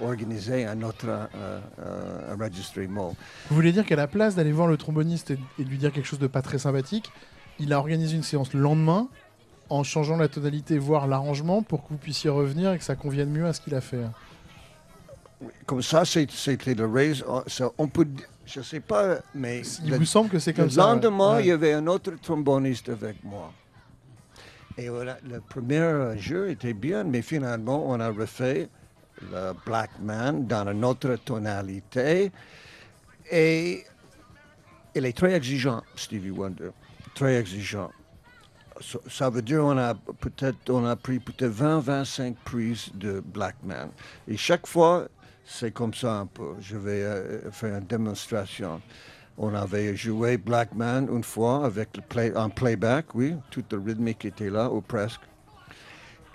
organisé 0.00 0.64
un 0.66 0.82
autre 0.82 1.06
euh, 1.08 1.60
euh. 1.80 2.36
Vous 3.50 3.56
voulez 3.56 3.72
dire 3.72 3.84
qu'à 3.84 3.96
la 3.96 4.06
place 4.06 4.36
d'aller 4.36 4.52
voir 4.52 4.68
le 4.68 4.76
tromboniste 4.76 5.32
et, 5.32 5.38
et 5.58 5.64
lui 5.64 5.76
dire 5.78 5.92
quelque 5.92 6.06
chose 6.06 6.20
de 6.20 6.28
pas 6.28 6.42
très 6.42 6.58
sympathique, 6.58 7.10
il 7.58 7.72
a 7.72 7.78
organisé 7.78 8.16
une 8.16 8.22
séance 8.22 8.52
le 8.54 8.60
lendemain 8.60 9.08
en 9.72 9.82
changeant 9.84 10.16
la 10.16 10.28
tonalité, 10.28 10.78
voire 10.78 11.06
l'arrangement, 11.06 11.62
pour 11.62 11.82
que 11.84 11.88
vous 11.90 11.96
puissiez 11.96 12.30
revenir 12.30 12.72
et 12.72 12.78
que 12.78 12.84
ça 12.84 12.94
convienne 12.96 13.30
mieux 13.30 13.46
à 13.46 13.52
ce 13.52 13.60
qu'il 13.60 13.74
a 13.74 13.80
fait. 13.80 14.02
Comme 15.66 15.82
ça, 15.82 16.04
c'est- 16.04 16.30
c'était 16.30 16.74
le 16.74 16.86
raison. 16.86 17.42
ça, 17.46 17.70
On 17.78 17.88
peut, 17.88 18.06
je 18.46 18.60
ne 18.60 18.64
sais 18.64 18.80
pas, 18.80 19.16
mais 19.34 19.62
Il 19.84 19.90
le- 19.90 19.96
vous 19.98 20.04
semble 20.04 20.28
que 20.30 20.38
c'est 20.38 20.52
Le 20.52 20.56
comme 20.62 20.70
ça 20.70 20.86
ouais. 20.86 20.92
lendemain, 20.94 21.36
Ouais. 21.36 21.44
il 21.44 21.46
y 21.48 21.50
avait 21.50 21.72
un 21.72 21.86
autre 21.86 22.12
tromboniste 22.22 22.88
avec 22.90 23.22
moi. 23.24 23.52
Et 24.78 24.88
voilà, 24.88 25.18
le 25.28 25.40
premier 25.40 26.16
jeu 26.18 26.50
était 26.50 26.72
bien, 26.74 27.04
mais 27.04 27.22
finalement, 27.22 27.84
on 27.88 27.98
a 28.00 28.08
refait 28.10 28.68
le 29.20 29.52
Black 29.66 29.90
Man 30.00 30.46
dans 30.46 30.66
une 30.70 30.84
autre 30.84 31.16
tonalité. 31.24 32.30
Et 33.30 33.84
il 34.94 35.04
est 35.06 35.16
très 35.16 35.34
exigeant, 35.34 35.82
Stevie 35.96 36.30
Wonder. 36.30 36.70
Très 37.14 37.36
exigeant. 37.36 37.90
Ça, 39.08 39.30
veut 39.30 39.42
dire 39.42 39.64
on 39.64 39.76
a 39.76 39.94
peut-être 39.94 40.96
pris 40.96 41.18
peut-être 41.18 41.52
20-25 41.52 42.34
prises 42.44 42.90
de 42.94 43.20
Black 43.20 43.56
Man. 43.62 43.90
Et 44.26 44.36
chaque 44.36 44.66
fois, 44.66 45.08
c'est 45.44 45.72
comme 45.72 45.94
ça 45.94 46.20
un 46.20 46.26
peu. 46.26 46.54
Je 46.60 46.76
vais 46.76 47.02
euh, 47.02 47.50
faire 47.50 47.76
une 47.76 47.86
démonstration. 47.86 48.80
On 49.38 49.54
avait 49.54 49.96
joué 49.96 50.36
Black 50.36 50.74
Man 50.74 51.08
une 51.10 51.24
fois 51.24 51.64
avec 51.64 51.96
le 51.96 52.02
play, 52.02 52.36
en 52.36 52.50
playback, 52.50 53.14
oui, 53.14 53.34
toute 53.50 53.72
le 53.72 53.80
rythmique 53.80 54.24
était 54.24 54.50
là, 54.50 54.70
ou 54.70 54.80
presque. 54.80 55.20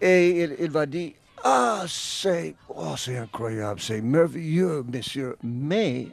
Et 0.02 0.44
il, 0.60 0.70
va 0.72 0.86
dire, 0.86 1.14
ah, 1.44 1.84
c'est 1.88 2.56
oh, 2.70 2.96
incroyable, 3.08 3.80
c'est 3.80 4.02
merveilleux, 4.02 4.84
monsieur. 4.92 5.38
Mais 5.44 6.08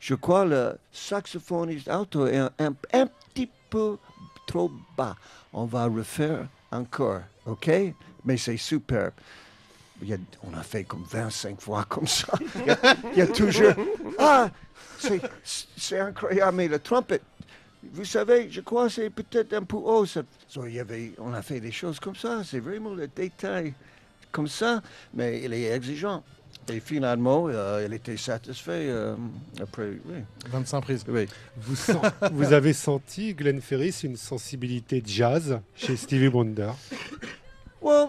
je 0.00 0.14
crois 0.14 0.44
le 0.44 0.76
saxophoniste 0.90 1.88
alto 1.88 2.26
est 2.26 2.38
un- 2.38 2.50
un 2.92 3.06
petit 3.06 3.50
peu 3.70 3.98
trop 4.46 4.70
bas. 4.96 5.16
On 5.52 5.64
va 5.66 5.86
refaire 5.86 6.46
encore, 6.70 7.20
OK? 7.46 7.70
Mais 8.24 8.36
c'est 8.36 8.56
superbe. 8.56 9.12
A- 10.10 10.14
on 10.42 10.54
a 10.56 10.62
fait 10.62 10.84
comme 10.84 11.04
25 11.04 11.60
fois 11.60 11.84
comme 11.88 12.06
ça. 12.06 12.32
Il 12.56 12.66
y 12.66 12.70
a, 12.70 12.78
il 13.12 13.18
y 13.18 13.22
a 13.22 13.26
toujours. 13.26 13.72
Ah, 14.18 14.50
c'est 15.44 15.98
incroyable, 15.98 16.56
mais 16.56 16.68
le 16.68 16.78
trompette. 16.78 17.22
Vous 17.92 18.04
savez, 18.04 18.48
je 18.50 18.60
crois 18.60 18.86
que 18.86 18.92
c'est 18.94 19.10
peut-être 19.10 19.52
un 19.54 19.62
peu 19.64 19.76
haut. 19.76 20.06
ça. 20.06 20.22
So, 20.48 20.66
il 20.66 20.74
y 20.74 20.80
avait, 20.80 21.12
on 21.18 21.32
a 21.34 21.42
fait 21.42 21.60
des 21.60 21.72
choses 21.72 21.98
comme 22.00 22.14
ça. 22.16 22.42
C'est 22.44 22.60
vraiment 22.60 22.94
le 22.94 23.08
détail 23.08 23.74
comme 24.30 24.46
ça, 24.48 24.80
mais 25.14 25.42
il 25.42 25.52
est 25.52 25.70
exigeant. 25.74 26.22
Et 26.68 26.80
finalement, 26.80 27.46
euh, 27.48 27.84
il 27.86 27.92
était 27.92 28.16
satisfait 28.16 28.86
euh, 28.88 29.14
après. 29.60 29.90
Oui. 30.06 30.18
25 30.50 30.80
prises. 30.80 31.04
oui. 31.08 31.26
Vous, 31.56 31.74
sen- 31.76 32.00
vous 32.32 32.52
avez 32.52 32.72
senti, 32.72 33.34
Glenn 33.34 33.60
Ferris, 33.60 34.00
une 34.04 34.16
sensibilité 34.16 35.02
jazz 35.04 35.60
chez 35.74 35.96
Stevie 35.96 36.28
Wonder? 36.28 36.70
Well, 37.82 38.08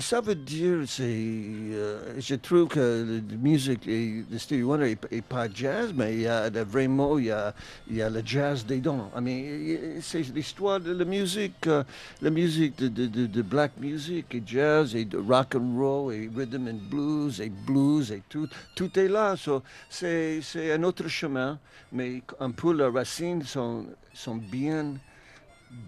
ça 0.00 0.20
veut 0.20 0.34
dire, 0.34 0.78
c'est, 0.86 1.02
euh, 1.04 2.20
je 2.20 2.34
trouve 2.34 2.68
que 2.68 3.20
la 3.30 3.36
musique 3.36 3.86
de 3.86 4.38
Stevie 4.38 4.62
Wonder 4.62 4.96
n'est 5.10 5.22
pas 5.22 5.48
jazz, 5.52 5.92
mais 5.94 6.14
il 6.14 6.20
y 6.22 6.26
a 6.26 6.50
mots, 6.88 7.18
il 7.18 7.26
y 7.26 7.30
a, 7.30 7.54
il 7.88 7.96
y 7.96 8.02
a 8.02 8.10
le 8.10 8.20
jazz 8.24 8.66
dedans. 8.66 9.10
I 9.16 9.20
mean, 9.20 10.00
c'est 10.02 10.20
l'histoire 10.34 10.80
de 10.80 10.92
la 10.92 11.04
musique, 11.04 11.66
euh, 11.66 11.82
la 12.20 12.30
musique 12.30 12.76
de, 12.76 13.42
black 13.42 13.72
music 13.78 14.34
et 14.34 14.42
jazz 14.44 14.94
et 14.94 15.08
rock 15.14 15.54
and 15.54 15.78
roll 15.78 16.12
et 16.12 16.30
rhythm 16.34 16.68
and 16.68 16.80
blues 16.90 17.40
et 17.40 17.50
blues 17.66 18.12
et 18.12 18.22
tout, 18.28 18.48
tout 18.74 18.98
est 18.98 19.08
là. 19.08 19.36
So, 19.36 19.62
c'est, 19.88 20.40
c'est 20.42 20.72
un 20.72 20.82
autre 20.82 21.08
chemin, 21.08 21.58
mais 21.92 22.22
un 22.40 22.50
peu 22.50 22.74
les 22.74 22.86
racines 22.86 23.42
sont, 23.44 23.86
sont 24.12 24.36
bien 24.36 24.94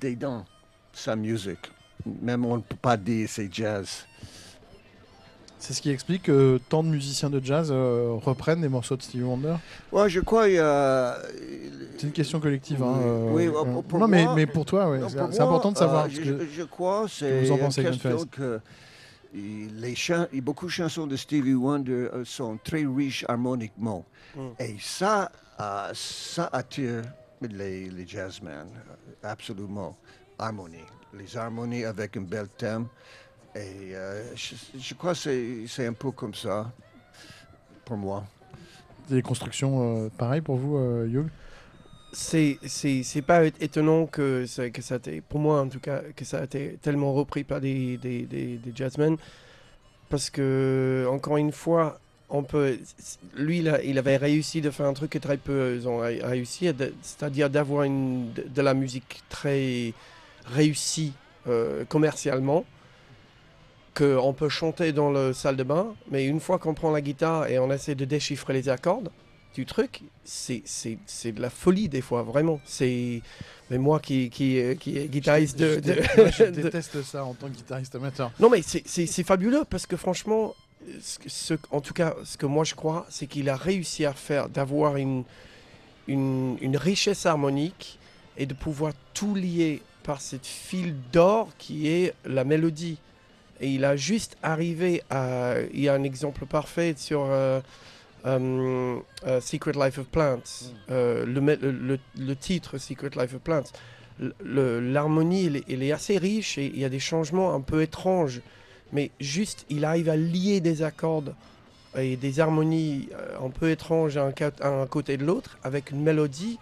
dedans 0.00 0.44
sa 0.92 1.14
musique. 1.14 1.75
Même 2.22 2.44
on 2.44 2.56
ne 2.56 2.62
peut 2.62 2.76
pas 2.80 2.96
dire 2.96 3.28
c'est 3.28 3.52
jazz. 3.52 4.06
C'est 5.58 5.72
ce 5.72 5.82
qui 5.82 5.90
explique 5.90 6.24
que 6.24 6.60
tant 6.68 6.84
de 6.84 6.88
musiciens 6.88 7.28
de 7.30 7.40
jazz 7.42 7.70
euh, 7.72 8.12
reprennent 8.22 8.60
des 8.60 8.68
morceaux 8.68 8.96
de 8.96 9.02
Stevie 9.02 9.24
Wonder. 9.24 9.56
Ouais, 9.90 10.08
je 10.08 10.20
crois 10.20 10.44
a... 10.60 11.16
C'est 11.96 12.06
une 12.06 12.12
question 12.12 12.38
collective. 12.38 12.82
hein, 12.82 12.94
Oui, 12.98 13.04
euh, 13.04 13.30
oui, 13.32 13.46
euh, 13.48 13.82
pour- 13.82 13.98
non, 13.98 14.06
mais, 14.06 14.24
moi- 14.24 14.34
mais 14.36 14.46
pour 14.46 14.64
toi, 14.64 14.88
ouais, 14.90 15.00
c'est 15.08 15.40
important 15.40 15.72
de 15.72 15.78
savoir. 15.78 16.04
euh, 16.04 16.08
je, 16.10 16.32
que- 16.34 16.46
je 16.46 16.62
crois 16.62 17.04
que 17.06 17.10
c'est 17.10 17.40
vous 17.40 17.52
en 17.52 17.58
pensez, 17.58 17.82
que 18.30 18.60
les 19.34 19.94
chants, 19.96 20.26
il- 20.32 20.40
beaucoup 20.42 20.66
de 20.66 20.70
chansons 20.70 21.06
de 21.06 21.16
Stevie 21.16 21.54
Wonder 21.54 21.92
euh, 22.12 22.24
sont 22.24 22.58
très 22.62 22.84
riches 22.86 23.24
harmoniquement. 23.28 24.04
Mm. 24.36 24.40
Et 24.60 24.76
ça, 24.80 25.32
euh, 25.58 25.90
ça 25.94 26.48
attire 26.52 27.02
les, 27.40 27.88
les 27.88 28.06
jazzmen, 28.06 28.66
euh, 28.68 29.12
absolument. 29.24 29.96
Harmonie. 30.38 30.84
Les 31.18 31.36
harmonies 31.36 31.84
avec 31.84 32.16
un 32.16 32.20
bel 32.22 32.46
thème. 32.56 32.86
Et 33.54 33.94
euh, 33.94 34.22
je, 34.34 34.54
je 34.78 34.94
crois 34.94 35.12
que 35.12 35.18
c'est- 35.18 35.66
c'est 35.66 35.86
un 35.86 35.92
peu 35.94 36.10
comme 36.10 36.34
ça 36.34 36.70
pour 37.84 37.96
moi. 37.96 38.24
Des 39.08 39.22
constructions 39.22 40.04
euh, 40.06 40.08
pareilles 40.18 40.40
pour 40.42 40.56
vous, 40.56 40.76
euh, 40.76 41.06
Hugh 41.06 41.28
C'est 42.12 42.58
c'est 42.66 43.02
c'est 43.02 43.22
pas 43.22 43.44
étonnant 43.46 44.06
que 44.06 44.46
ça 44.46 44.70
que 44.70 44.82
ça 44.82 44.96
ait, 45.06 45.20
pour 45.20 45.38
moi 45.40 45.60
en 45.60 45.68
tout 45.68 45.80
cas 45.80 46.00
que 46.16 46.24
ça 46.24 46.38
a 46.40 46.44
été 46.44 46.78
tellement 46.82 47.12
repris 47.12 47.44
par 47.44 47.60
des 47.60 47.98
des, 47.98 48.22
des, 48.22 48.56
des 48.56 48.72
jazzmen 48.74 49.16
parce 50.08 50.30
que 50.30 51.06
encore 51.10 51.36
une 51.36 51.52
fois 51.52 51.98
on 52.30 52.42
peut 52.42 52.78
lui 53.36 53.58
il, 53.58 53.68
a- 53.68 53.82
il 53.82 53.98
avait 53.98 54.16
réussi 54.16 54.60
de 54.60 54.70
faire 54.70 54.86
un 54.86 54.94
truc 54.94 55.10
que 55.10 55.18
très 55.18 55.36
peu 55.36 55.74
ils 55.76 55.86
ont 55.88 55.98
ré- 55.98 56.20
réussi 56.22 56.70
c'est-à-dire 57.02 57.50
d'avoir 57.50 57.82
une 57.84 58.32
de, 58.32 58.42
de 58.48 58.62
la 58.62 58.72
musique 58.74 59.22
très 59.28 59.92
réussie 60.46 61.12
euh, 61.48 61.84
commercialement 61.84 62.64
qu'on 63.94 64.34
peut 64.34 64.48
chanter 64.50 64.92
dans 64.92 65.10
la 65.10 65.32
salle 65.32 65.56
de 65.56 65.62
bain 65.62 65.94
mais 66.10 66.26
une 66.26 66.40
fois 66.40 66.58
qu'on 66.58 66.74
prend 66.74 66.90
la 66.90 67.00
guitare 67.00 67.46
et 67.48 67.58
on 67.58 67.70
essaie 67.72 67.94
de 67.94 68.04
déchiffrer 68.04 68.52
les 68.52 68.68
accords 68.68 69.02
du 69.54 69.64
truc, 69.64 70.02
c'est 70.22 70.62
de 71.24 71.40
la 71.40 71.48
folie 71.48 71.88
des 71.88 72.02
fois, 72.02 72.22
vraiment. 72.22 72.60
C'est 72.66 73.22
mais 73.70 73.78
moi 73.78 74.00
qui 74.00 74.28
qui, 74.28 74.60
qui 74.78 74.98
est 74.98 75.08
guitariste 75.08 75.58
de, 75.58 75.80
Je, 75.82 76.44
de- 76.50 76.50
déteste 76.60 77.02
ça 77.02 77.24
en 77.24 77.32
tant 77.32 77.46
que 77.48 77.54
guitariste 77.54 77.94
amateur. 77.94 78.30
non 78.38 78.50
mais 78.50 78.60
c'est- 78.60 79.22
fabuleux 79.22 79.64
parce 79.70 79.86
que 79.86 79.96
franchement, 79.96 80.54
ce, 81.00 81.54
en 81.70 81.80
tout 81.80 81.94
cas, 81.94 82.14
ce 82.24 82.36
que 82.36 82.44
moi 82.44 82.64
je 82.64 82.74
crois, 82.74 83.06
c'est 83.08 83.26
qu'il 83.26 83.48
a 83.48 83.56
réussi 83.56 84.04
à 84.04 84.12
faire 84.12 84.50
d'avoir 84.50 84.98
une, 84.98 85.24
une 86.06 86.58
une 86.60 86.76
richesse 86.76 87.24
harmonique 87.24 87.98
et 88.36 88.44
de 88.44 88.52
pouvoir 88.52 88.92
tout 89.14 89.34
lier 89.34 89.80
par 90.06 90.20
cette 90.20 90.46
fil 90.46 90.94
d'or 91.12 91.48
qui 91.58 91.88
est 91.88 92.14
la 92.24 92.44
mélodie. 92.44 92.98
Et 93.60 93.68
il 93.70 93.84
a 93.84 93.96
juste 93.96 94.36
arrivé 94.42 95.02
à. 95.10 95.54
Il 95.72 95.80
y 95.80 95.88
a 95.88 95.94
un 95.94 96.02
exemple 96.02 96.46
parfait 96.46 96.94
sur 96.96 97.24
euh, 97.24 97.60
euh, 98.26 98.96
euh, 99.26 99.40
Secret 99.40 99.72
Life 99.72 99.98
of 99.98 100.06
Plants, 100.06 100.42
Euh, 100.90 101.24
le, 101.26 101.98
le, 102.16 102.36
titre 102.36 102.78
Secret 102.78 103.10
Life 103.16 103.34
of 103.34 103.40
Plants. 103.40 103.70
L'harmonie, 104.44 105.46
elle, 105.46 105.56
est- 105.56 105.64
elle 105.70 105.82
est 105.82 105.92
assez 105.92 106.18
riche 106.18 106.58
et 106.58 106.66
il 106.66 106.78
y 106.78 106.84
a 106.84 106.88
des 106.88 107.00
changements 107.00 107.54
un 107.54 107.60
peu 107.60 107.82
étranges. 107.82 108.40
Mais 108.92 109.10
juste, 109.20 109.66
il 109.68 109.84
arrive 109.84 110.08
à 110.08 110.16
lier 110.16 110.60
des 110.60 110.82
accords 110.82 111.24
et 111.98 112.16
des 112.16 112.40
harmonies 112.40 113.08
un 113.42 113.50
peu 113.50 113.70
étranges 113.70 114.16
à 114.16 114.24
un, 114.24 114.32
ca- 114.38 114.52
à 114.60 114.68
un 114.68 114.86
côté 114.86 115.16
de 115.16 115.24
l'autre 115.24 115.58
avec 115.64 115.90
une 115.90 116.02
mélodie 116.02 116.58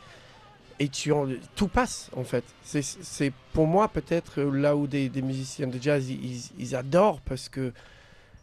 et 0.79 0.89
tu 0.89 1.13
tout 1.55 1.69
passe 1.69 2.11
en 2.17 2.25
fait. 2.25 2.45
C'est- 2.63 3.33
pour 3.53 3.67
moi 3.67 3.89
peut-être 3.89 4.43
là 4.43 4.77
où 4.77 4.87
des, 4.87 5.11
musiciens 5.23 5.67
de 5.67 5.81
jazz 5.81 6.09
ils, 6.11 6.75
adorent 6.75 7.21
parce 7.21 7.49
que 7.49 7.73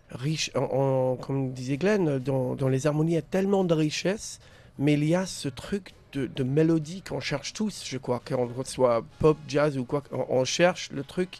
comme 0.09 1.51
disait 1.53 1.77
Glenn, 1.77 2.19
dans, 2.19 2.69
les 2.69 2.87
harmonies 2.87 3.13
il 3.13 3.15
y 3.15 3.17
a 3.17 3.21
tellement 3.21 3.63
de 3.63 3.73
richesse, 3.73 4.39
mais 4.79 4.93
il 4.93 5.05
y 5.05 5.15
a 5.15 5.25
ce 5.25 5.49
truc 5.49 5.93
de, 6.13 6.43
mélodie 6.43 7.01
qu'on 7.01 7.21
cherche 7.21 7.53
tous, 7.53 7.83
je 7.85 7.97
crois, 7.97 8.21
qu'on 8.25 8.49
soit 8.65 9.03
pop, 9.19 9.37
jazz 9.47 9.77
ou 9.77 9.85
quoi, 9.85 10.03
on, 10.11 10.25
on 10.29 10.45
cherche 10.45 10.91
le 10.91 11.03
truc 11.03 11.39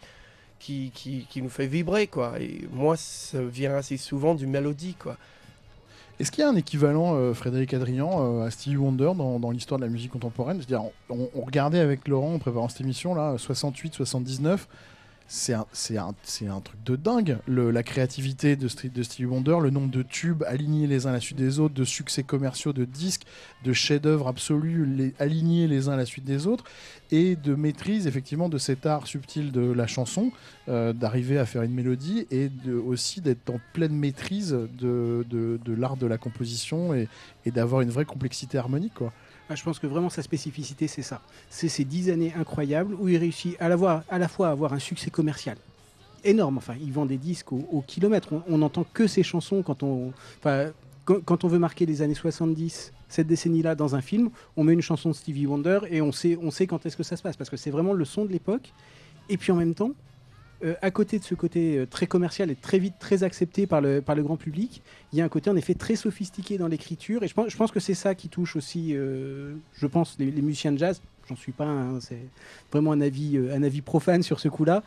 qui, 0.60 0.91
qui, 0.93 1.25
qui 1.30 1.41
nous 1.41 1.49
fait 1.49 1.67
vibrer 1.67 2.08
quoi. 2.08 2.39
Et 2.39 2.67
moi 2.71 2.95
ça 2.95 3.41
vient 3.41 3.75
assez 3.75 3.97
souvent 3.97 4.36
du 4.36 4.47
mélodie 4.47 4.95
quoi. 4.95 5.17
Est-ce 6.19 6.32
qu'il 6.32 6.43
y 6.43 6.45
a 6.45 6.50
un 6.50 6.56
équivalent, 6.56 7.15
euh, 7.15 7.34
Frédéric 7.34 7.74
Adrian, 7.74 8.10
euh, 8.19 8.45
à 8.45 8.52
Stevie 8.52 8.78
Wonder 8.78 9.12
dans, 9.15 9.52
l'histoire 9.52 9.80
de 9.80 9.86
la 9.86 9.91
musique 9.91 10.12
contemporaine? 10.12 10.62
On, 11.10 11.30
on 11.36 11.41
regardait 11.41 11.80
avec 11.80 12.08
Laurent 12.08 12.36
en 12.36 12.39
préparant 12.39 12.69
cette 12.69 12.82
émission 12.82 13.15
là, 13.15 13.36
68-79. 13.38 14.60
C'est 15.34 15.54
un, 15.54 15.65
un, 15.91 16.13
un 16.50 16.60
truc 16.60 16.84
de 16.84 16.98
dingue. 16.98 17.38
La 17.48 17.84
créativité 17.84 18.58
de, 18.58 18.67
Stri- 18.67 18.91
de 18.91 19.02
Stevie 19.02 19.28
Wonder, 19.28 19.60
le 19.62 19.70
nombre 19.70 19.89
de 19.89 20.02
tubes 20.04 20.44
alignés 20.44 20.88
les 20.88 21.08
uns 21.08 21.12
à 21.12 21.13
la 21.13 21.22
suite 21.22 21.38
des 21.38 21.58
autres, 21.60 21.74
de 21.74 21.86
succès 21.86 22.24
commerciaux, 22.24 22.74
de 22.74 22.84
disques, 22.84 23.22
de 23.63 23.72
chefs-d'œuvre 23.72 24.28
absolus 24.28 25.13
alignés 25.20 25.70
les 25.70 25.88
uns 25.88 25.94
à 25.94 25.96
la 25.96 26.06
suite 26.06 26.26
des 26.26 26.48
autres, 26.48 26.65
et 27.12 27.38
de 27.38 27.56
maîtrise 27.56 28.08
effectivement 28.08 28.50
de 28.50 28.58
cet 28.58 28.86
art 28.86 29.08
subtil 29.08 29.54
de 29.54 29.72
la 29.72 29.88
chanson, 29.88 30.34
euh, 30.67 30.91
d'arriver 30.91 31.39
à 31.39 31.46
faire 31.46 31.62
une 31.62 31.74
mélodie 31.74 32.28
et 32.30 32.50
aussi 32.86 33.22
d'être 33.22 33.50
en 33.50 33.62
pleine 33.72 33.96
maîtrise 33.96 34.52
de, 34.52 35.26
de, 35.30 35.62
de 35.63 35.74
l'art 35.74 35.96
de 35.96 36.08
la 36.08 36.17
composition 36.17 36.94
et, 36.94 37.08
et 37.46 37.52
d'avoir 37.52 37.80
une 37.80 37.89
vraie 37.89 38.04
complexité 38.04 38.58
harmonique. 38.58 38.96
Quoi. 38.96 39.13
Ah, 39.52 39.56
je 39.56 39.64
pense 39.64 39.80
que 39.80 39.88
vraiment 39.88 40.10
sa 40.10 40.22
spécificité, 40.22 40.88
c'est 40.88 41.02
ça. 41.02 41.20
C'est 41.50 41.68
ces 41.68 41.84
dix 41.84 42.10
années 42.10 42.34
incroyables 42.40 42.94
où 42.94 43.10
il 43.10 43.18
réussit 43.18 43.58
à 43.60 43.68
la, 43.68 43.78
fois 44.30 44.48
à 44.48 44.52
avoir 44.52 44.72
un 44.72 44.80
succès 44.80 45.10
commercial 45.10 45.58
énorme. 46.24 46.58
Enfin, 46.58 46.76
il 46.82 46.94
vend 46.94 47.06
des 47.06 47.18
disques 47.18 47.52
au, 47.52 47.84
kilomètre. 47.86 48.30
On 48.48 48.60
n'entend 48.60 48.86
que 48.94 49.08
ses 49.08 49.24
chansons 49.24 49.62
quand 49.62 49.84
on, 49.84 50.14
on 50.46 51.48
veut 51.50 51.60
marquer 51.60 51.86
les 51.86 52.02
années 52.02 52.16
70, 52.16 52.94
cette 53.10 53.28
décennie-là, 53.28 53.76
dans 53.76 53.94
un 53.94 54.02
film. 54.02 54.30
On 54.56 54.64
met 54.64 54.72
une 54.72 54.82
chanson 54.82 55.10
de 55.10 55.16
Stevie 55.16 55.48
Wonder 55.48 55.80
et 55.90 56.02
on 56.02 56.14
sait, 56.14 56.38
on 56.42 56.50
sait 56.50 56.66
quand 56.66 56.86
est-ce 56.86 56.96
que 56.96 57.04
ça 57.04 57.18
se 57.18 57.22
passe 57.22 57.36
parce 57.36 57.50
que 57.50 57.58
c'est 57.58 57.72
vraiment 57.72 57.92
le 57.92 58.06
son 58.06 58.24
de 58.24 58.32
l'époque. 58.32 58.72
Et 59.28 59.36
puis 59.36 59.52
en 59.52 59.58
même 59.58 59.74
temps, 59.74 59.92
euh, 60.63 60.76
à 60.82 60.91
côté 60.91 61.17
de 61.17 61.24
ce 61.24 61.34
côté 61.34 61.78
euh, 61.78 61.86
très 61.86 62.06
commercial 62.06 62.52
et 62.52 62.56
très 62.56 62.78
vite 62.78 62.95
très 63.00 63.24
accepté 63.24 63.65
par 63.65 63.82
le, 63.82 64.02
par 64.02 64.15
le 64.15 64.24
grand 64.24 64.38
public, 64.38 64.82
il 65.12 65.19
y 65.19 65.21
a 65.21 65.26
un 65.26 65.30
côté 65.30 65.50
en 65.50 65.56
effet 65.56 65.74
très 65.74 65.95
sophistiqué 65.95 66.58
dans 66.58 66.67
l'écriture. 66.67 67.24
Et 67.24 67.28
je 67.28 67.34
pense, 67.34 67.71
que 67.71 67.80
c'est 67.80 67.93
ça 67.93 68.15
qui 68.15 68.30
touche 68.30 68.56
aussi, 68.56 68.95
euh, 68.95 69.56
je 69.74 69.88
pense, 69.88 70.17
les, 70.19 70.32
musiciens 70.32 70.71
de 70.71 70.78
jazz. 70.78 71.02
J'en 71.28 71.36
suis 71.36 71.52
pas, 71.52 71.65
un, 71.65 72.00
c'est 72.00 72.19
vraiment 72.71 72.91
un 72.91 73.02
avis, 73.02 73.38
un 73.38 73.63
avis 73.63 73.82
profane 73.82 74.21
sur 74.24 74.39
ce 74.39 74.50
coup-là. 74.50 74.84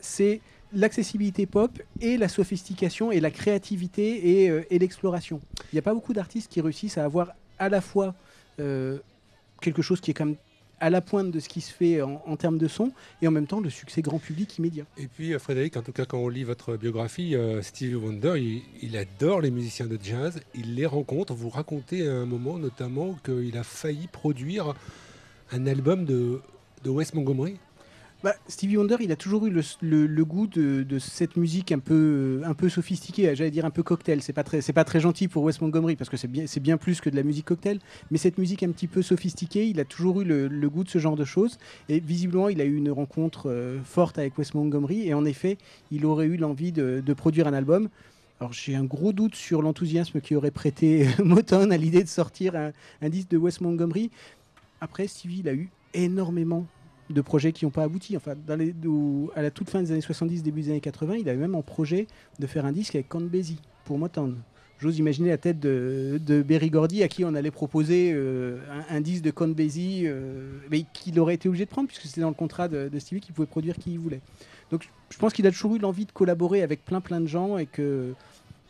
C'est 0.00 0.40
l'accessibilité 0.72 1.46
pop 1.46 1.70
et 2.00 2.16
la 2.18 2.28
sophistication 2.28 3.10
et 3.12 3.20
la 3.20 3.30
créativité 3.30 4.44
et, 4.44 4.64
et 4.70 4.78
l'exploration. 4.78 5.40
Il 5.72 5.76
n'y 5.76 5.78
a 5.78 5.82
pas 5.82 5.94
beaucoup 5.94 6.12
d'artistes 6.12 6.50
qui 6.50 6.60
réussissent 6.60 6.98
à 6.98 7.04
avoir 7.04 7.32
à 7.58 7.68
la 7.68 7.80
fois 7.80 8.14
quelque 8.58 9.82
chose 9.82 10.00
qui 10.00 10.10
est 10.10 10.14
quand 10.14 10.26
même 10.26 10.36
à 10.80 10.90
la 10.90 11.00
pointe 11.00 11.30
de 11.30 11.40
ce 11.40 11.48
qui 11.48 11.60
se 11.60 11.72
fait 11.72 12.02
en, 12.02 12.36
termes 12.36 12.58
de 12.58 12.68
son 12.68 12.92
et 13.22 13.28
en 13.28 13.30
même 13.30 13.46
temps 13.46 13.60
le 13.60 13.70
succès 13.70 14.02
grand 14.02 14.18
public 14.18 14.58
immédiat. 14.58 14.84
Et 14.98 15.08
puis 15.08 15.32
euh, 15.32 15.38
Frédéric, 15.38 15.76
en 15.76 15.82
tout 15.82 15.92
cas 15.92 16.04
quand 16.04 16.18
on 16.18 16.28
lit 16.28 16.44
votre 16.44 16.76
biographie, 16.76 17.34
euh, 17.34 17.62
Stevie 17.62 17.94
Wonder, 17.94 18.34
il, 18.82 18.96
adore 18.96 19.40
les 19.40 19.50
musiciens 19.50 19.86
de 19.86 19.98
jazz, 20.02 20.40
il 20.54 20.74
les 20.74 20.86
rencontre. 20.86 21.34
Vous 21.34 21.48
racontez 21.48 22.06
à 22.06 22.12
un 22.12 22.26
moment 22.26 22.58
notamment 22.58 23.18
qu'il 23.24 23.56
a 23.56 23.62
failli 23.62 24.06
produire 24.06 24.74
un 25.52 25.66
album 25.66 26.04
de 26.04 26.40
Wes 26.84 27.14
Montgomery? 27.14 27.56
Bah, 28.24 28.34
Stevie 28.48 28.78
Wonder, 28.78 28.96
il 29.00 29.12
a 29.12 29.16
toujours 29.16 29.46
eu 29.46 29.50
le, 29.50 30.24
goût 30.24 30.46
de, 30.46 30.98
cette 30.98 31.36
musique 31.36 31.70
un 31.70 31.78
peu, 31.78 32.40
un 32.44 32.54
peu 32.54 32.70
sophistiquée, 32.70 33.36
j'allais 33.36 33.50
dire 33.50 33.66
un 33.66 33.70
peu 33.70 33.82
cocktail. 33.82 34.22
C'est 34.22 34.32
pas 34.32 34.42
pas 34.42 34.84
très 34.84 35.00
gentil 35.00 35.28
pour 35.28 35.44
Wes 35.44 35.60
Montgomery 35.60 35.96
parce 35.96 36.08
que 36.08 36.16
c'est 36.16 36.28
bien, 36.28 36.44
bien 36.60 36.76
plus 36.78 37.00
que 37.00 37.10
de 37.10 37.16
la 37.16 37.22
musique 37.22 37.44
cocktail. 37.44 37.78
Mais 38.10 38.16
cette 38.16 38.38
musique 38.38 38.62
un 38.62 38.70
petit 38.70 38.86
peu 38.86 39.02
sophistiquée, 39.02 39.68
il 39.68 39.80
a 39.80 39.84
toujours 39.84 40.22
eu 40.22 40.24
le, 40.24 40.68
goût 40.70 40.82
de 40.82 40.88
ce 40.88 40.98
genre 40.98 41.14
de 41.14 41.24
choses. 41.24 41.58
Et 41.90 42.00
visiblement, 42.00 42.48
il 42.48 42.60
a 42.62 42.64
eu 42.64 42.74
une 42.74 42.90
rencontre 42.90 43.50
euh, 43.50 43.80
forte 43.84 44.18
avec 44.18 44.38
Wes 44.38 44.54
Montgomery. 44.54 45.06
Et 45.06 45.12
en 45.12 45.26
effet, 45.26 45.58
il 45.90 46.06
aurait 46.06 46.26
eu 46.26 46.36
l'envie 46.38 46.72
de, 46.72 47.02
de 47.04 47.12
produire 47.12 47.46
un 47.46 47.52
album. 47.52 47.90
Alors 48.40 48.52
j'ai 48.52 48.74
un 48.74 48.84
gros 48.84 49.12
doute 49.12 49.34
sur 49.34 49.62
l'enthousiasme 49.62 50.20
qui 50.20 50.34
aurait 50.34 50.50
prêté 50.50 51.06
Motown 51.22 51.70
à 51.70 51.76
l'idée 51.76 52.02
de 52.02 52.08
sortir 52.08 52.56
un, 52.56 52.72
un 53.02 53.08
disque 53.10 53.28
de 53.28 53.36
Wes 53.36 53.60
Montgomery. 53.60 54.10
Après, 54.80 55.06
Stevie, 55.06 55.40
il 55.40 55.48
a 55.48 55.54
eu 55.54 55.68
énormément 55.94 56.66
de 57.10 57.20
projets 57.20 57.52
qui 57.52 57.64
n'ont 57.64 57.70
pas 57.70 57.84
abouti. 57.84 58.16
Enfin, 58.16 58.34
à 59.34 59.42
la 59.42 59.50
toute 59.50 59.70
fin 59.70 59.82
des 59.82 59.92
années 59.92 60.00
70, 60.00 60.42
début 60.42 60.62
des 60.62 60.70
années 60.70 60.80
80, 60.80 61.16
il 61.16 61.28
avait 61.28 61.38
même 61.38 61.54
en 61.54 61.62
projet 61.62 62.06
de 62.38 62.46
faire 62.46 62.64
un 62.66 62.72
disque 62.72 62.94
avec 62.94 63.08
Count 63.08 63.20
Basie 63.20 63.60
pour 63.84 63.98
Motown. 63.98 64.36
J'ose 64.78 64.98
imaginer 64.98 65.30
la 65.30 65.38
tête 65.38 65.58
de, 65.58 66.20
de 66.24 66.42
Berry 66.42 66.68
Gordy 66.68 67.02
à 67.02 67.08
qui 67.08 67.24
on 67.24 67.34
allait 67.34 67.50
proposer 67.50 68.12
euh, 68.14 68.58
un, 68.90 69.00
disque 69.00 69.22
de 69.22 69.30
Count 69.30 69.54
euh, 69.58 70.58
mais 70.70 70.84
qu'il 70.92 71.18
aurait 71.18 71.34
été 71.34 71.48
obligé 71.48 71.64
de 71.64 71.70
prendre 71.70 71.88
puisque 71.88 72.02
c'était 72.02 72.20
dans 72.20 72.28
le 72.28 72.34
contrat 72.34 72.68
de, 72.68 72.90
de 72.90 72.98
Stevie 72.98 73.22
qu'il 73.22 73.34
pouvait 73.34 73.46
produire 73.46 73.76
qui 73.76 73.92
il 73.92 73.98
voulait. 73.98 74.20
Donc 74.70 74.90
je 75.08 75.16
pense 75.16 75.32
qu'il 75.32 75.46
a 75.46 75.50
toujours 75.50 75.76
eu 75.76 75.78
l'envie 75.78 76.04
de 76.04 76.12
collaborer 76.12 76.62
avec 76.62 76.84
plein 76.84 77.00
plein 77.00 77.22
de 77.22 77.26
gens 77.26 77.56
et 77.56 77.64
que 77.64 78.12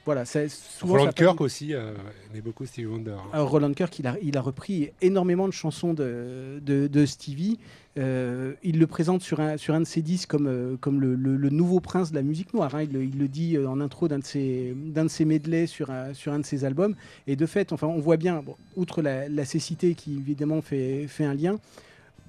voilà, 0.07 0.25
souvent 0.25 0.93
Roland 0.95 1.11
Kirk 1.13 1.41
aussi 1.43 1.75
euh, 1.75 1.93
aimait 2.31 2.41
beaucoup 2.41 2.65
Stevie 2.65 2.87
Wonder. 2.87 3.17
alors, 3.33 3.51
Roland 3.51 3.73
Kirk, 3.75 3.99
il 3.99 4.07
a, 4.07 4.17
il 4.23 4.37
a 4.39 4.41
repris 4.41 4.91
énormément 5.03 5.47
de 5.47 5.53
chansons 5.53 5.93
de, 5.93 6.61
de, 6.65 6.87
de 6.87 7.05
Stevie. 7.07 7.59
Euh, 7.99 8.53
il 8.63 8.79
le 8.79 8.87
présente 8.87 9.23
sur 9.23 9.41
un, 9.41 9.57
sur 9.57 9.75
un 9.75 9.81
de 9.81 9.87
ses 9.87 10.03
disques 10.03 10.29
comme, 10.31 10.47
euh, 10.49 10.77
comme 10.81 11.01
le, 11.01 11.15
le- 11.15 11.37
le 11.37 11.51
nouveau 11.51 11.81
prince 11.81 12.11
de 12.11 12.15
la 12.17 12.23
musique 12.23 12.53
noire. 12.55 12.75
hein. 12.75 12.83
Il, 12.83 12.93
le- 12.93 13.03
il 13.05 13.19
le 13.19 13.27
dit 13.27 13.57
euh, 13.57 13.69
en 13.69 13.81
intro 13.81 14.07
d'un 14.07 14.19
de 14.19 14.25
ses, 14.25 14.75
d'un 14.77 15.05
de 15.05 15.11
ses 15.11 15.25
medleys 15.25 15.67
sur 15.67 15.91
un, 15.91 16.13
sur 16.15 16.33
un 16.33 16.39
de 16.39 16.45
ses 16.45 16.65
albums. 16.65 16.95
Et 17.27 17.37
de 17.37 17.47
fait, 17.47 17.73
enfin, 17.73 17.87
on 17.87 17.99
voit 18.01 18.17
bien, 18.19 18.43
bon, 18.43 18.55
outre 18.77 19.03
la, 19.03 19.29
la 19.29 19.45
cécité 19.45 19.95
qui 19.95 20.15
évidemment 20.17 20.61
fait, 20.63 21.07
fait 21.09 21.25
un 21.25 21.35
lien, 21.35 21.57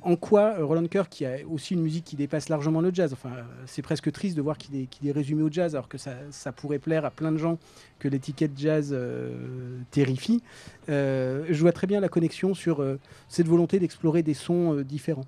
en 0.01 0.15
quoi 0.15 0.55
euh, 0.59 0.65
Roland 0.65 0.85
Kirk, 0.87 1.09
qui 1.09 1.25
a 1.25 1.37
aussi 1.49 1.73
une 1.73 1.81
musique 1.81 2.05
qui 2.05 2.15
dépasse 2.15 2.49
largement 2.49 2.81
le 2.81 2.91
jazz, 2.93 3.11
enfin, 3.13 3.31
euh, 3.35 3.43
c'est 3.65 3.81
presque 3.81 4.11
triste 4.11 4.37
de 4.37 4.41
voir 4.41 4.57
qu'il 4.57 4.75
est, 4.75 4.85
qu'il 4.85 5.07
est 5.07 5.11
résumé 5.11 5.41
au 5.43 5.51
jazz, 5.51 5.75
alors 5.75 5.89
que 5.89 5.97
ça, 5.97 6.15
ça 6.31 6.51
pourrait 6.51 6.79
plaire 6.79 7.03
à 7.05 7.11
plein 7.11 7.31
de 7.31 7.37
gens 7.37 7.57
que 7.99 8.07
l'étiquette 8.07 8.51
jazz 8.57 8.91
euh, 8.93 9.79
terrifie. 9.91 10.41
Euh, 10.89 11.45
je 11.49 11.59
vois 11.61 11.71
très 11.73 11.87
bien 11.87 11.99
la 11.99 12.09
connexion 12.09 12.53
sur 12.53 12.81
euh, 12.81 12.99
cette 13.27 13.47
volonté 13.47 13.79
d'explorer 13.79 14.23
des 14.23 14.33
sons 14.35 14.73
euh, 14.77 14.83
différents. 14.83 15.25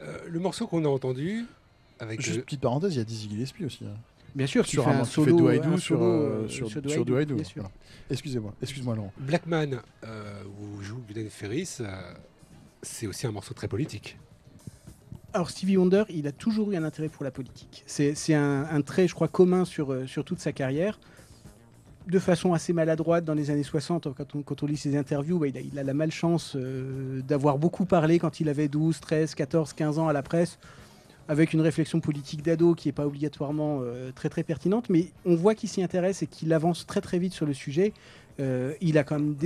Euh, 0.00 0.18
le 0.28 0.40
morceau 0.40 0.66
qu'on 0.66 0.84
a 0.84 0.88
entendu 0.88 1.44
avec 2.00 2.20
Juste 2.20 2.38
euh, 2.40 2.42
petite 2.42 2.60
parenthèse, 2.60 2.94
il 2.94 2.98
y 2.98 3.00
a 3.00 3.04
Dizzy 3.04 3.28
Gillespie 3.30 3.64
aussi. 3.64 3.84
hein. 3.84 3.96
Bien 4.34 4.48
sûr, 4.48 4.66
Sur 4.66 4.88
un, 4.88 4.98
un 4.98 5.02
qui 5.04 5.10
fait 5.10 5.30
solo, 5.30 5.36
Do 5.38 5.50
I 5.52 5.58
un 5.58 5.70
Do 5.70 5.76
sur, 5.78 5.98
solo, 5.98 6.04
euh, 6.10 6.48
sur, 6.48 6.68
sur 6.68 6.82
Do 6.82 6.88
sur 6.88 7.02
I 7.02 7.04
Do 7.04 7.20
I 7.20 7.42
voilà. 7.54 7.70
Excusez-moi, 8.10 8.52
excuse-moi 8.60 8.96
Laurent. 8.96 9.12
Blackman, 9.16 9.76
euh, 10.04 10.42
où 10.60 10.82
joue 10.82 11.00
Glenn 11.08 11.30
Ferris, 11.30 11.76
euh, 11.78 11.84
c'est 12.84 13.06
aussi 13.06 13.26
un 13.26 13.32
morceau 13.32 13.54
très 13.54 13.68
politique. 13.68 14.18
Alors 15.32 15.50
Stevie 15.50 15.76
Wonder, 15.76 16.04
il 16.10 16.28
a 16.28 16.32
toujours 16.32 16.70
eu 16.70 16.76
un 16.76 16.84
intérêt 16.84 17.08
pour 17.08 17.24
la 17.24 17.32
politique. 17.32 17.82
C'est 17.86 18.34
un, 18.34 18.82
trait, 18.82 19.08
je 19.08 19.14
crois, 19.14 19.26
commun 19.26 19.64
sur, 19.64 19.92
euh, 19.92 20.06
sur 20.06 20.24
toute 20.24 20.38
sa 20.38 20.52
carrière. 20.52 21.00
De 22.06 22.18
façon 22.20 22.52
assez 22.52 22.72
maladroite 22.72 23.24
dans 23.24 23.34
les 23.34 23.50
années 23.50 23.64
60, 23.64 24.08
quand 24.14 24.62
on, 24.62 24.66
lit 24.66 24.76
ses 24.76 24.96
interviews, 24.96 25.44
il, 25.44 25.78
a, 25.78 25.82
la 25.82 25.94
malchance 25.94 26.54
euh, 26.54 27.20
d'avoir 27.22 27.58
beaucoup 27.58 27.86
parlé 27.86 28.18
quand 28.20 28.38
il 28.38 28.48
avait 28.48 28.68
12, 28.68 29.00
13, 29.00 29.34
14, 29.34 29.72
15 29.72 29.98
ans 29.98 30.06
à 30.06 30.12
la 30.12 30.22
presse, 30.22 30.58
avec 31.26 31.52
une 31.52 31.62
réflexion 31.62 31.98
politique 31.98 32.42
d'ado 32.42 32.74
qui 32.74 32.86
n'est 32.88 32.92
pas 32.92 33.06
obligatoirement 33.06 33.80
euh, 33.82 34.12
très 34.12 34.28
très 34.28 34.44
pertinente, 34.44 34.88
mais 34.88 35.08
on 35.24 35.34
voit 35.34 35.56
qu'il 35.56 35.68
s'y 35.68 35.82
intéresse 35.82 36.22
et 36.22 36.28
qu'il 36.28 36.52
avance 36.52 36.86
très 36.86 37.00
très 37.00 37.18
vite 37.18 37.32
sur 37.32 37.46
le 37.46 37.54
sujet. 37.54 37.92
Il 38.80 38.98
a 38.98 39.04
quand 39.04 39.18
même 39.18 39.36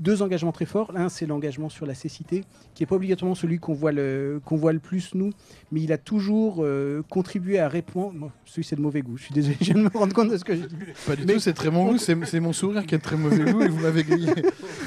deux 0.00 0.22
engagements 0.22 0.50
très 0.50 0.64
forts. 0.64 0.92
L'un, 0.92 1.08
c'est 1.08 1.26
l'engagement 1.26 1.68
sur 1.68 1.86
la 1.86 1.94
cécité, 1.94 2.44
qui 2.74 2.82
n'est 2.82 2.86
pas 2.86 2.96
obligatoirement 2.96 3.34
celui 3.34 3.58
qu'on 3.58 3.74
voit, 3.74 3.92
le, 3.92 4.40
qu'on 4.44 4.56
voit 4.56 4.72
le 4.72 4.78
plus, 4.80 5.14
nous, 5.14 5.30
mais 5.70 5.82
il 5.82 5.92
a 5.92 5.98
toujours 5.98 6.56
euh, 6.64 7.02
contribué 7.08 7.58
à 7.60 7.68
répondre. 7.68 8.18
Bon, 8.18 8.32
celui, 8.44 8.64
c'est 8.64 8.76
de 8.76 8.80
mauvais 8.80 9.02
goût. 9.02 9.16
Je 9.18 9.24
suis 9.24 9.34
désolé, 9.34 9.56
je 9.60 9.66
viens 9.66 9.74
de 9.74 9.82
me 9.82 9.88
rendre 9.96 10.14
compte 10.14 10.30
de 10.30 10.36
ce 10.36 10.44
que 10.44 10.56
j'ai 10.56 10.66
dit. 10.66 10.74
Pas 11.06 11.14
du 11.14 11.24
Mais- 11.26 11.34
tout, 11.34 11.38
c'est 11.40 11.52
très 11.52 11.70
bon 11.70 11.84
goût, 11.86 11.98
c'est 11.98 12.16
c'est 12.24 12.40
mon 12.40 12.52
sourire 12.52 12.84
qui 12.86 12.94
est 12.94 12.98
de 12.98 13.02
très 13.02 13.16
mauvais 13.16 13.52
goût 13.52 13.62
et 13.62 13.68
vous 13.68 13.80
m'avez 13.80 14.02
grillé. 14.02 14.32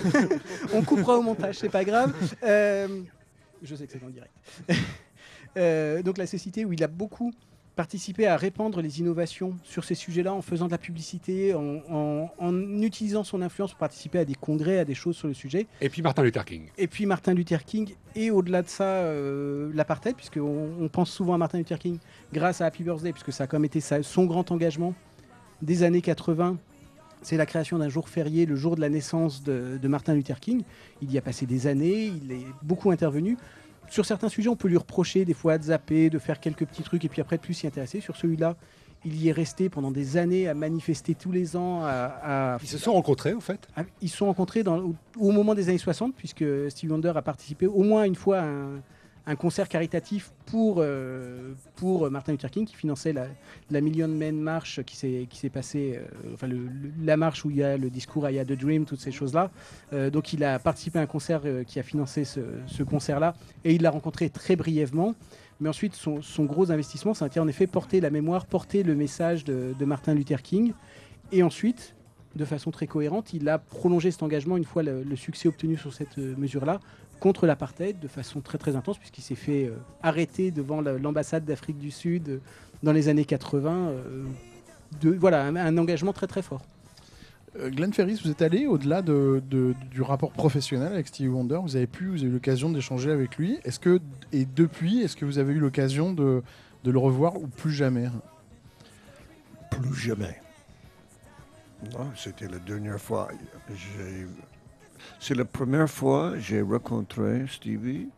On 0.73 0.81
coupera 0.81 1.17
au 1.17 1.21
montage, 1.21 1.57
c'est 1.59 1.69
pas 1.69 1.83
grave. 1.85 2.13
Euh, 2.43 2.87
je 3.61 3.75
sais 3.75 3.85
que 3.87 3.93
c'est 3.93 4.03
en 4.03 4.09
direct. 4.09 4.33
Euh, 5.55 6.01
donc 6.01 6.17
la 6.17 6.25
cécité, 6.25 6.65
où 6.65 6.73
il 6.73 6.83
a 6.83 6.87
beaucoup 6.87 7.31
participé 7.75 8.27
à 8.27 8.37
répandre 8.37 8.81
les 8.81 8.99
innovations 8.99 9.55
sur 9.63 9.83
ces 9.83 9.95
sujets-là 9.95 10.33
en 10.33 10.41
faisant 10.41 10.67
de 10.67 10.71
la 10.71 10.77
publicité, 10.77 11.53
en, 11.55 11.77
en- 11.89 12.29
en 12.37 12.81
utilisant 12.81 13.23
son 13.23 13.41
influence 13.41 13.71
pour 13.71 13.79
participer 13.79 14.19
à 14.19 14.25
des 14.25 14.35
congrès, 14.35 14.77
à 14.79 14.85
des 14.85 14.93
choses 14.93 15.15
sur 15.15 15.27
le 15.27 15.33
sujet. 15.33 15.65
Et 15.81 15.89
puis 15.89 16.01
Martin 16.01 16.21
Luther 16.23 16.45
King. 16.45 16.69
Et 16.77 16.87
puis 16.87 17.05
Martin 17.05 17.33
Luther 17.33 17.63
King, 17.65 17.95
et 18.15 18.29
au-delà 18.31 18.61
de 18.61 18.67
ça, 18.69 18.83
euh, 18.83 19.71
l'apartheid, 19.73 20.15
puisqu'on 20.15 20.69
on 20.79 20.87
pense 20.87 21.09
souvent 21.11 21.33
à 21.33 21.37
Martin 21.37 21.57
Luther 21.57 21.79
King 21.79 21.97
grâce 22.31 22.61
à 22.61 22.65
Happy 22.67 22.83
Birthday, 22.83 23.11
puisque 23.11 23.33
ça 23.33 23.45
a 23.45 23.47
comme 23.47 23.65
été 23.65 23.79
sa- 23.79 24.03
son 24.03 24.25
grand 24.25 24.51
engagement 24.51 24.93
des 25.61 25.83
années 25.83 26.01
80. 26.01 26.57
C'est 27.23 27.37
la 27.37 27.45
création 27.45 27.77
d'un 27.79 27.87
jour 27.89 28.09
férié, 28.09 28.45
le 28.45 28.57
jour 28.57 28.75
de 28.75 28.81
la 28.81 28.89
naissance 28.89 29.43
de, 29.43 29.79
de 29.81 29.87
Martin 29.87 30.13
Luther 30.13 30.39
King. 30.41 30.61
Il 31.01 31.09
y 31.11 31.17
a 31.17 31.21
passé 31.21 31.45
des 31.45 31.67
années, 31.67 32.07
il 32.21 32.31
est 32.33 32.45
beaucoup 32.61 32.91
intervenu. 32.91 33.37
Sur 33.89 34.05
certains 34.05 34.29
sujets, 34.29 34.49
on 34.49 34.55
peut 34.55 34.67
lui 34.67 34.77
reprocher 34.77 35.25
des 35.25 35.33
fois 35.33 35.57
de 35.57 35.63
zapper, 35.63 36.09
de 36.09 36.19
faire 36.19 36.39
quelques 36.39 36.65
petits 36.65 36.83
trucs 36.83 37.05
et 37.05 37.09
puis 37.09 37.21
après 37.21 37.37
de 37.37 37.41
plus 37.41 37.53
s'y 37.53 37.67
intéresser. 37.67 37.99
Sur 38.01 38.15
celui-là, 38.15 38.55
il 39.05 39.21
y 39.21 39.27
est 39.29 39.33
resté 39.33 39.69
pendant 39.69 39.91
des 39.91 40.17
années 40.17 40.47
à 40.47 40.53
manifester 40.53 41.13
tous 41.13 41.31
les 41.31 41.55
ans, 41.57 41.83
à, 41.83 42.53
à 42.53 42.57
Ils 42.61 42.67
se 42.67 42.77
sont 42.77 42.93
rencontrés, 42.93 43.33
au 43.33 43.41
fait. 43.41 43.67
ah, 43.75 43.83
Ils 44.01 44.09
se 44.09 44.17
sont 44.17 44.25
rencontrés 44.27 44.63
dans, 44.63 44.79
au, 44.79 44.95
au 45.19 45.31
moment 45.31 45.53
des 45.55 45.67
années 45.69 45.77
60, 45.77 46.15
puisque 46.15 46.43
Stevie 46.69 46.91
Wonder 46.91 47.11
a 47.15 47.21
participé 47.21 47.67
au 47.67 47.83
moins 47.83 48.05
une 48.05 48.15
fois 48.15 48.39
à 48.39 48.45
un, 48.45 48.81
un 49.25 49.35
concert 49.35 49.69
caritatif 49.69 50.31
pour, 50.45 50.77
euh, 50.79 51.53
pour 51.75 52.09
Martin 52.11 52.33
Luther 52.33 52.51
King, 52.51 52.65
qui 52.65 52.75
finançait 52.75 53.13
la, 53.13 53.81
Million 53.81 54.07
Man 54.07 54.39
March 54.39 54.81
qui 54.83 54.95
s'est 54.95 55.27
qui 55.29 55.37
s'est 55.37 55.49
passée, 55.49 55.97
euh, 55.97 56.33
enfin 56.33 56.47
la 57.01 57.17
marche 57.17 57.45
où 57.45 57.49
il 57.49 57.57
y 57.57 57.63
a 57.63 57.77
le 57.77 57.89
discours 57.89 58.29
I 58.29 58.39
Had 58.39 58.51
a 58.51 58.55
Dream, 58.55 58.85
toutes 58.85 58.99
ces 58.99 59.11
choses-là. 59.11 59.49
Euh, 59.93 60.09
donc 60.09 60.33
il 60.33 60.43
a 60.43 60.59
participé 60.59 60.99
à 60.99 61.03
un 61.03 61.07
concert 61.07 61.41
qui 61.65 61.79
a 61.79 61.83
financé 61.83 62.25
ce, 62.25 62.41
ce 62.67 62.83
concert-là, 62.83 63.35
et 63.63 63.73
il 63.73 63.81
l'a 63.81 63.91
rencontré 63.91 64.29
très 64.29 64.55
brièvement. 64.55 65.15
Mais 65.59 65.69
ensuite, 65.69 65.93
son, 65.93 66.21
son 66.21 66.43
gros 66.43 66.71
investissement, 66.71 67.13
ça 67.13 67.25
a 67.25 67.27
été 67.29 67.39
en 67.39 67.47
effet 67.47 67.67
porter 67.67 68.01
la 68.01 68.09
mémoire, 68.09 68.45
porter 68.45 68.83
le 68.83 68.95
message 68.95 69.45
de, 69.45 69.85
Martin 69.85 70.13
Luther 70.13 70.41
King. 70.41 70.73
Et 71.31 71.41
ensuite, 71.43 71.95
de 72.35 72.43
façon 72.43 72.71
très 72.71 72.87
cohérente, 72.87 73.33
il 73.33 73.47
a 73.47 73.59
prolongé 73.59 74.11
cet 74.11 74.23
engagement 74.23 74.57
une 74.57 74.65
fois 74.65 74.83
le, 74.83 75.15
succès 75.15 75.47
obtenu 75.47 75.77
sur 75.77 75.93
cette 75.93 76.17
mesure-là 76.17 76.79
contre 77.23 77.47
l'apartheid 77.47 77.97
de 78.01 78.07
façon 78.09 78.41
très 78.41 78.57
très 78.57 78.75
intense 78.75 78.97
puisqu'il 78.97 79.21
s'est 79.21 79.35
fait 79.35 79.67
euh, 79.67 79.77
arrêter 80.01 80.51
devant 80.51 80.81
la- 80.81 80.97
l'ambassade 80.97 81.45
d'Afrique 81.45 81.77
du 81.77 81.89
Sud 81.89 82.27
euh, 82.27 82.37
dans 82.83 82.91
les 82.91 83.07
années 83.07 83.23
80. 83.23 83.71
euh, 83.87 84.25
de, 85.01 85.09
voilà, 85.11 85.45
un, 85.45 85.55
un 85.55 85.77
engagement 85.77 86.11
très 86.11 86.27
très 86.27 86.41
fort. 86.41 86.61
Glenn 87.57 87.93
Ferris, 87.93 88.19
vous 88.23 88.29
êtes 88.29 88.41
allé 88.41 88.67
au-delà 88.67 89.01
de- 89.01 89.41
de- 89.49 89.73
du 89.89 90.01
rapport 90.01 90.31
professionnel 90.31 90.91
avec 90.91 91.07
Stevie 91.07 91.29
Wonder. 91.29 91.59
Vous 91.63 91.75
avez 91.77 91.87
pu, 91.87 92.07
vous 92.07 92.17
avez 92.19 92.27
eu 92.27 92.33
l'occasion 92.33 92.69
d'échanger 92.71 93.09
avec 93.11 93.37
lui. 93.37 93.57
Est-ce 93.63 93.79
que 93.79 93.99
et 94.33 94.43
depuis, 94.45 95.01
est-ce 95.01 95.15
que 95.15 95.23
vous 95.23 95.37
avez 95.39 95.53
eu 95.53 95.59
l'occasion 95.59 96.11
de, 96.13 96.43
de 96.83 96.91
le 96.91 96.99
revoir 96.99 97.37
ou 97.37 97.47
plus 97.47 97.71
jamais? 97.71 98.09
Plus 99.71 99.95
jamais. 99.95 100.41
Non, 101.93 102.11
c'était 102.15 102.47
la 102.49 102.59
dernière 102.59 102.99
fois. 102.99 103.29
J'ai- 103.69 104.27
C'est 105.19 105.35
la 105.35 105.45
première 105.45 105.89
fois 105.89 106.31
que 106.31 106.39
j'ai 106.39 106.61
rencontré 106.61 107.45
Stevie. 107.47 108.09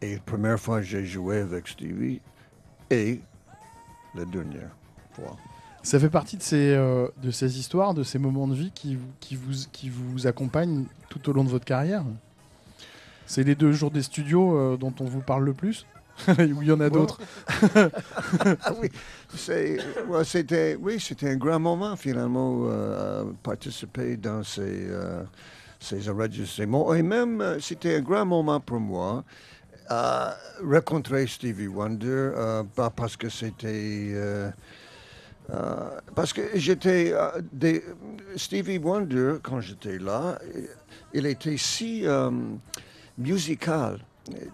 Et 0.00 0.14
la 0.14 0.20
première 0.20 0.58
fois 0.58 0.78
que 0.78 0.86
j'ai 0.86 1.04
joué 1.04 1.38
avec 1.38 1.68
Stevie. 1.68 2.20
Et 2.90 3.20
la 4.14 4.24
dernière 4.24 4.70
fois. 5.12 5.36
Ça 5.82 5.98
fait 5.98 6.10
partie 6.10 6.36
de 6.36 6.42
ces, 6.42 6.74
euh, 6.74 7.08
de 7.22 7.30
ces 7.30 7.58
histoires, 7.58 7.94
de 7.94 8.02
ces 8.02 8.18
moments 8.18 8.48
de 8.48 8.54
vie 8.54 8.72
qui, 8.74 8.96
vous- 8.96 9.66
qui, 9.72 9.88
vous, 9.88 10.26
accompagnent 10.26 10.84
tout 11.08 11.28
au 11.28 11.32
long 11.32 11.44
de 11.44 11.48
votre 11.48 11.64
carrière? 11.64 12.04
C'est 13.26 13.44
les 13.44 13.54
deux 13.54 13.72
jours 13.72 13.90
des 13.90 14.02
studios 14.02 14.56
euh, 14.56 14.76
dont 14.76 14.94
on 15.00 15.04
vous 15.04 15.20
parle 15.20 15.44
le 15.44 15.52
plus? 15.54 15.86
Il 16.38 16.64
y 16.64 16.72
en 16.72 16.80
a 16.80 16.90
d'autres 16.90 17.18
ah 17.74 18.72
oui, 18.80 18.88
ouais, 20.08 20.24
c'était, 20.24 20.76
oui, 20.80 20.98
un 21.22 21.36
grand 21.36 21.60
moment 21.60 21.96
finalement 21.96 22.62
euh, 22.66 23.24
participer 23.42 24.16
dans 24.16 24.42
ces, 24.42 24.88
euh, 24.90 25.22
ces 25.80 26.08
enregistrements. 26.08 26.94
Et 26.94 27.02
même, 27.02 27.40
euh, 27.40 27.60
c'était 27.60 27.96
un 27.96 28.00
grand 28.00 28.26
moment 28.26 28.60
pour 28.60 28.80
moi. 28.80 29.24
euh, 29.90 30.30
rencontrer 30.62 31.26
Stevie 31.26 31.68
Wonder, 31.68 32.06
euh, 32.36 32.64
pas 32.64 32.90
parce 32.90 33.16
que 33.16 33.28
c'était. 33.28 34.14
parce 36.14 36.32
que 36.32 36.42
j'étais. 36.54 37.14
Stevie 38.36 38.78
Wonder, 38.78 39.36
quand 39.42 39.60
j'étais 39.60 39.98
là, 39.98 40.38
il 41.12 41.26
était 41.26 41.56
si 41.56 42.04
musical. 43.18 44.00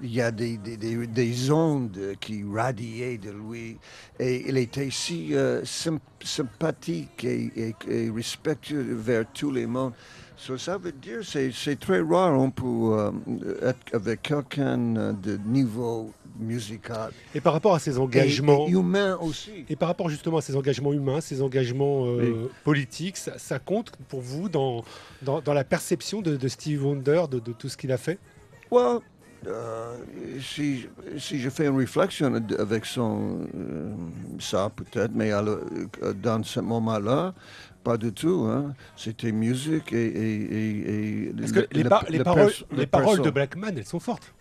Il 0.02 0.12
y 0.14 0.20
a 0.20 0.30
des, 0.30 0.56
des, 0.56 0.76
des- 0.76 1.06
des 1.06 1.50
ondes 1.50 1.98
qui 2.20 2.44
radiaient 2.52 3.18
de 3.18 3.30
lui 3.30 3.76
et 4.20 4.44
il 4.48 4.56
était 4.58 4.90
si 4.90 5.34
euh, 5.34 5.62
sym- 5.64 5.98
sympathique 6.22 7.24
et, 7.24 7.50
et- 7.56 7.74
et 7.88 8.10
respectueux 8.10 8.94
vers 8.94 9.24
tous 9.32 9.50
les 9.50 9.66
mondes. 9.66 9.92
So, 10.36 10.58
ça 10.58 10.76
veut 10.78 10.92
dire 10.92 11.18
que 11.20 11.50
c'est, 11.52 11.76
très 11.76 12.00
rare 12.00 12.38
on 12.38 12.50
peut 12.50 12.64
euh, 12.64 13.10
être 13.62 13.94
avec 13.94 14.22
quelqu'un 14.22 14.76
de 15.12 15.38
niveau 15.46 16.10
musical 16.38 17.12
Et 17.34 17.40
par 17.40 17.52
rapport 17.52 17.74
à 17.74 17.78
et, 17.96 17.98
engagements. 17.98 18.66
et 18.66 18.70
humain 18.72 19.16
aussi. 19.20 19.64
Et 19.68 19.76
par 19.76 19.88
rapport 19.88 20.08
justement 20.10 20.38
à 20.38 20.42
ces 20.42 20.56
engagements 20.56 20.92
humains, 20.92 21.20
ces 21.20 21.40
engagements 21.40 22.06
euh, 22.06 22.50
politiques, 22.64 23.16
ça, 23.16 23.38
ça 23.38 23.58
compte 23.60 23.92
pour 24.08 24.20
vous 24.20 24.48
dans, 24.48 24.84
dans, 25.22 25.40
dans 25.40 25.54
la 25.54 25.62
perception 25.64 26.20
de, 26.20 26.36
de 26.36 26.48
Stevie 26.48 26.78
Wonder, 26.78 27.24
de, 27.30 27.38
de 27.38 27.52
tout 27.52 27.68
ce 27.68 27.76
qu'il 27.76 27.92
a 27.92 27.96
fait? 27.98 28.18
Well, 28.72 28.98
euh, 29.46 29.96
si, 30.40 30.86
si 31.18 31.38
je 31.38 31.50
fais 31.50 31.66
une 31.66 31.76
réflexion 31.76 32.34
avec 32.58 32.84
son, 32.86 33.40
euh, 33.54 33.92
ça 34.38 34.70
peut-être, 34.74 35.12
mais 35.14 35.30
le- 35.30 35.62
euh, 36.02 36.12
dans 36.14 36.42
ce 36.42 36.60
moment-là, 36.60 37.34
pas 37.82 37.96
du 37.96 38.12
tout. 38.12 38.46
hein. 38.50 38.74
C'était 38.96 39.32
musique 39.32 39.92
et. 39.92 40.06
et, 40.06 40.34
et- 40.34 41.28
et 41.28 41.32
Parce 41.38 41.52
le- 41.52 41.62
que 41.62 41.74
les, 41.76 41.82
le- 41.82 41.88
par- 41.88 42.04
le 42.04 42.12
les 42.18 42.24
paroles, 42.24 42.52
les 42.76 42.86
paroles 42.86 43.20
de. 43.20 43.30
Blackman, 43.30 43.72
elles 43.76 43.84
sont 43.86 44.00
fortes. 44.00 44.32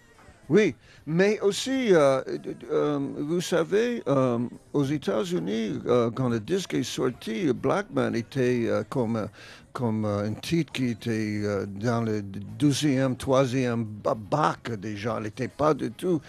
Oui, 0.50 0.76
mais 1.08 1.40
aussi, 1.40 1.94
euh, 1.94 2.22
euh, 2.70 3.00
vous 3.18 3.40
savez, 3.40 4.04
euh, 4.10 4.40
aux 4.74 4.84
États-Unis, 4.84 5.80
quand 6.16 6.28
le 6.28 6.40
disque 6.42 6.74
est 6.74 6.84
sorti, 6.84 7.52
Blackman 7.54 8.14
était 8.14 8.70
comme, 8.90 9.28
comme 9.74 10.06
euh, 10.06 10.28
un 10.30 10.34
titre 10.34 10.72
qui 10.72 10.90
était 10.90 11.42
euh, 11.44 11.66
dans 11.66 12.04
le 12.04 12.22
deuxième, 12.22 13.18
troisième 13.18 13.84
ba- 13.84 14.16
bac 14.16 14.72
déjà. 14.80 15.18
Il 15.20 15.24
n'était 15.24 15.48
pas 15.48 15.74
du 15.74 15.92
tout, 15.92 16.22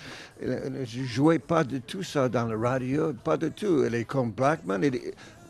il 0.43 0.49
ne 0.49 0.85
jouait 0.85 1.39
pas 1.39 1.63
du 1.63 1.81
tout 1.83 2.03
ça 2.03 2.29
dans 2.29 2.47
la 2.47 2.57
radio, 2.71 3.13
pas 3.13 3.37
du 3.37 3.51
tout. 3.51 3.85
Il 3.87 3.95
est 3.95 4.05
comme 4.05 4.33
Blackman. 4.33 4.81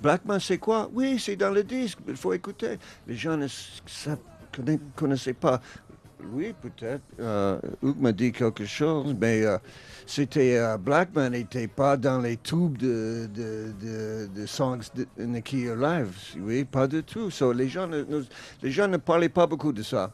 Blackman, 0.03 0.41
c'est 0.41 0.59
quoi? 0.59 0.91
Oui, 0.93 1.19
c'est 1.19 1.37
dans 1.37 1.51
le 1.51 1.63
disque, 1.63 1.99
il 2.09 2.17
faut 2.17 2.33
écouter. 2.33 2.79
Les 3.07 3.15
gens 3.15 3.37
ne 3.37 3.45
s- 3.47 3.81
sa- 3.87 4.19
conna- 4.53 4.79
connaissaient 4.97 5.33
pas. 5.33 5.61
Oui, 6.33 6.53
peut-être. 6.61 7.03
Euh, 7.21 7.59
m'a 7.83 8.11
dit 8.13 8.33
quelque 8.33 8.65
chose, 8.67 9.15
mais 9.19 9.45
euh, 9.45 9.57
c'était 10.07 10.57
euh, 10.59 10.77
Blackman 10.77 11.31
n'était 11.31 11.69
pas 11.69 11.97
dans 11.97 12.19
les 12.21 12.37
tubes 12.37 12.77
de, 12.79 13.29
de, 13.33 13.73
de, 13.83 14.27
de 14.35 14.47
songs 14.47 14.81
de 14.95 15.07
Nicky 15.25 15.65
Live. 15.77 16.15
Oui, 16.39 16.65
pas 16.65 16.87
du 16.87 17.03
tout. 17.03 17.31
So, 17.31 17.53
les, 17.53 17.69
gens 17.69 17.87
ne, 17.87 18.05
les 18.63 18.71
gens 18.71 18.89
ne 18.89 18.97
parlaient 18.99 19.29
pas 19.29 19.47
beaucoup 19.47 19.73
de 19.73 19.83
ça. 19.83 20.11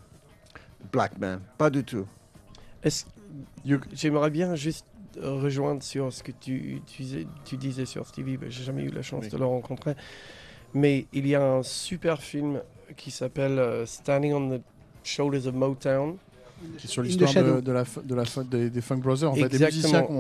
Blackman, 0.93 1.41
pas 1.59 1.71
du 1.71 1.85
tout. 1.85 2.07
J'aimerais 3.93 4.31
bien 4.31 4.55
juste 4.55 4.87
rejoindre 5.21 5.83
sur 5.83 6.13
ce 6.13 6.23
que 6.23 6.33
tu, 6.33 6.81
tu, 6.87 7.03
disais- 7.03 7.27
tu 7.45 7.57
disais 7.57 7.85
sur 7.87 8.07
Stevie. 8.07 8.39
J'ai 8.49 8.65
jamais 8.65 8.85
eu 8.85 8.91
la 8.91 9.03
chance 9.03 9.25
Oui. 9.25 9.31
de 9.31 9.37
le 9.37 9.45
rencontrer. 9.45 9.95
Mais 10.73 11.07
il 11.13 11.27
y 11.27 11.35
a 11.35 11.43
un 11.45 11.63
super 11.63 12.23
film 12.23 12.61
qui 12.97 13.11
s'appelle 13.11 13.59
euh, 13.59 13.87
Standing 13.87 14.33
on 14.33 14.59
the 14.59 14.63
Shoulders 15.03 15.47
of 15.47 15.55
Motown. 15.55 16.17
Qui 16.79 16.87
est 16.87 16.89
sur 16.91 17.03
l'histoire 17.03 17.33
de, 17.63 17.73
la, 17.73 17.85
de 18.05 18.15
la 18.15 18.25
des, 18.69 18.81
Funk 18.81 18.99
Brothers, 18.99 19.31
en 19.31 19.35
fait, 19.35 19.49
des 19.49 19.59
musiciens 19.67 20.03
qui 20.03 20.13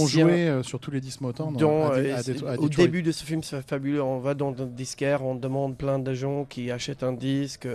ont, 0.00 0.06
joué 0.06 0.48
euh, 0.48 0.62
sur 0.62 0.80
tous 0.80 0.90
les 0.90 1.00
à, 1.84 2.22
Dé- 2.22 2.42
euh, 2.42 2.46
à 2.48 2.52
à 2.54 2.58
au 2.58 2.68
début 2.68 3.02
de 3.02 3.12
ce 3.12 3.24
film, 3.24 3.42
c'est 3.42 3.62
fabuleux. 3.66 4.02
On 4.02 4.18
va 4.18 4.34
dans 4.34 4.50
un 4.60 4.66
disquaire, 4.66 5.24
on 5.24 5.34
demande 5.34 5.76
plein 5.76 5.98
de 5.98 6.12
gens 6.14 6.44
qui 6.44 6.70
achètent 6.70 7.02
un 7.02 7.12
disque. 7.12 7.68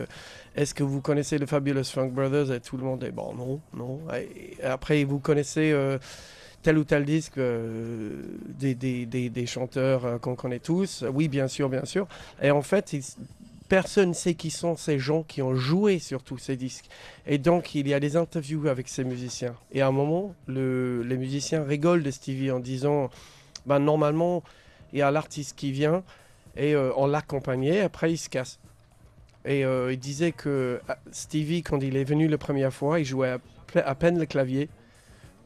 Est-ce 0.55 0.73
que 0.73 0.83
vous 0.83 0.99
connaissez 1.01 1.37
le 1.37 1.45
Fabulous 1.45 1.83
Funk 1.85 2.09
Brothers? 2.09 2.51
Et 2.51 2.59
tout 2.59 2.77
le 2.77 2.83
monde 2.83 3.03
est 3.03 3.11
bon, 3.11 3.33
non, 3.33 3.59
non. 3.73 3.99
Et 4.13 4.61
après, 4.63 5.03
vous 5.05 5.19
connaissez 5.19 5.71
euh, 5.71 5.97
tel 6.63 6.77
ou 6.77 6.83
tel 6.83 7.05
disque 7.05 7.37
euh, 7.37 8.21
des, 8.59 8.75
des, 8.75 9.05
des, 9.05 9.29
des 9.29 9.45
chanteurs 9.45 10.05
euh, 10.05 10.17
qu'on 10.17 10.35
connaît 10.35 10.59
tous? 10.59 11.05
Oui, 11.13 11.27
bien 11.29 11.47
sûr, 11.47 11.69
bien 11.69 11.85
sûr. 11.85 12.07
Et 12.41 12.51
en 12.51 12.61
fait, 12.61 12.93
ils- 12.93 13.03
personne 13.71 14.09
ne 14.09 14.13
sait 14.13 14.33
qui 14.33 14.49
sont 14.49 14.75
ces 14.75 14.99
gens 14.99 15.23
qui 15.23 15.41
ont 15.41 15.55
joué 15.55 15.99
sur 15.99 16.23
tous 16.23 16.37
ces 16.37 16.57
disques. 16.57 16.89
Et 17.25 17.37
donc, 17.37 17.73
il 17.73 17.87
y 17.87 17.93
a 17.93 18.01
des 18.01 18.17
interviews 18.17 18.67
avec 18.67 18.89
ces 18.89 19.05
musiciens. 19.05 19.55
Et 19.71 19.79
à 19.79 19.87
un 19.87 19.93
moment, 19.93 20.35
le, 20.45 21.03
les 21.03 21.15
musiciens 21.15 21.63
rigolent 21.63 22.03
de 22.03 22.11
Stevie 22.11 22.51
en 22.51 22.59
disant 22.59 23.09
ben, 23.65 23.79
normalement, 23.79 24.43
il 24.91 24.99
y 24.99 25.01
a 25.01 25.09
l'artiste 25.09 25.55
qui 25.55 25.71
vient 25.71 26.03
et 26.57 26.75
euh, 26.75 26.91
on 26.97 27.07
l'accompagnait, 27.07 27.79
après 27.79 28.11
il 28.11 28.17
se 28.17 28.27
casse. 28.27 28.59
Et 29.45 29.63
euh, 29.63 29.93
il 29.93 29.99
disait 29.99 30.33
que 30.33 30.81
ah, 30.89 30.97
Stevie, 31.13 31.63
quand 31.63 31.81
il 31.81 31.95
est 31.95 32.03
venu 32.03 32.27
la 32.27 32.37
première 32.37 32.73
fois, 32.73 32.99
il 32.99 33.05
jouait 33.05 33.37
à, 33.73 33.95
peine 33.95 34.19
le 34.19 34.25
clavier. 34.25 34.67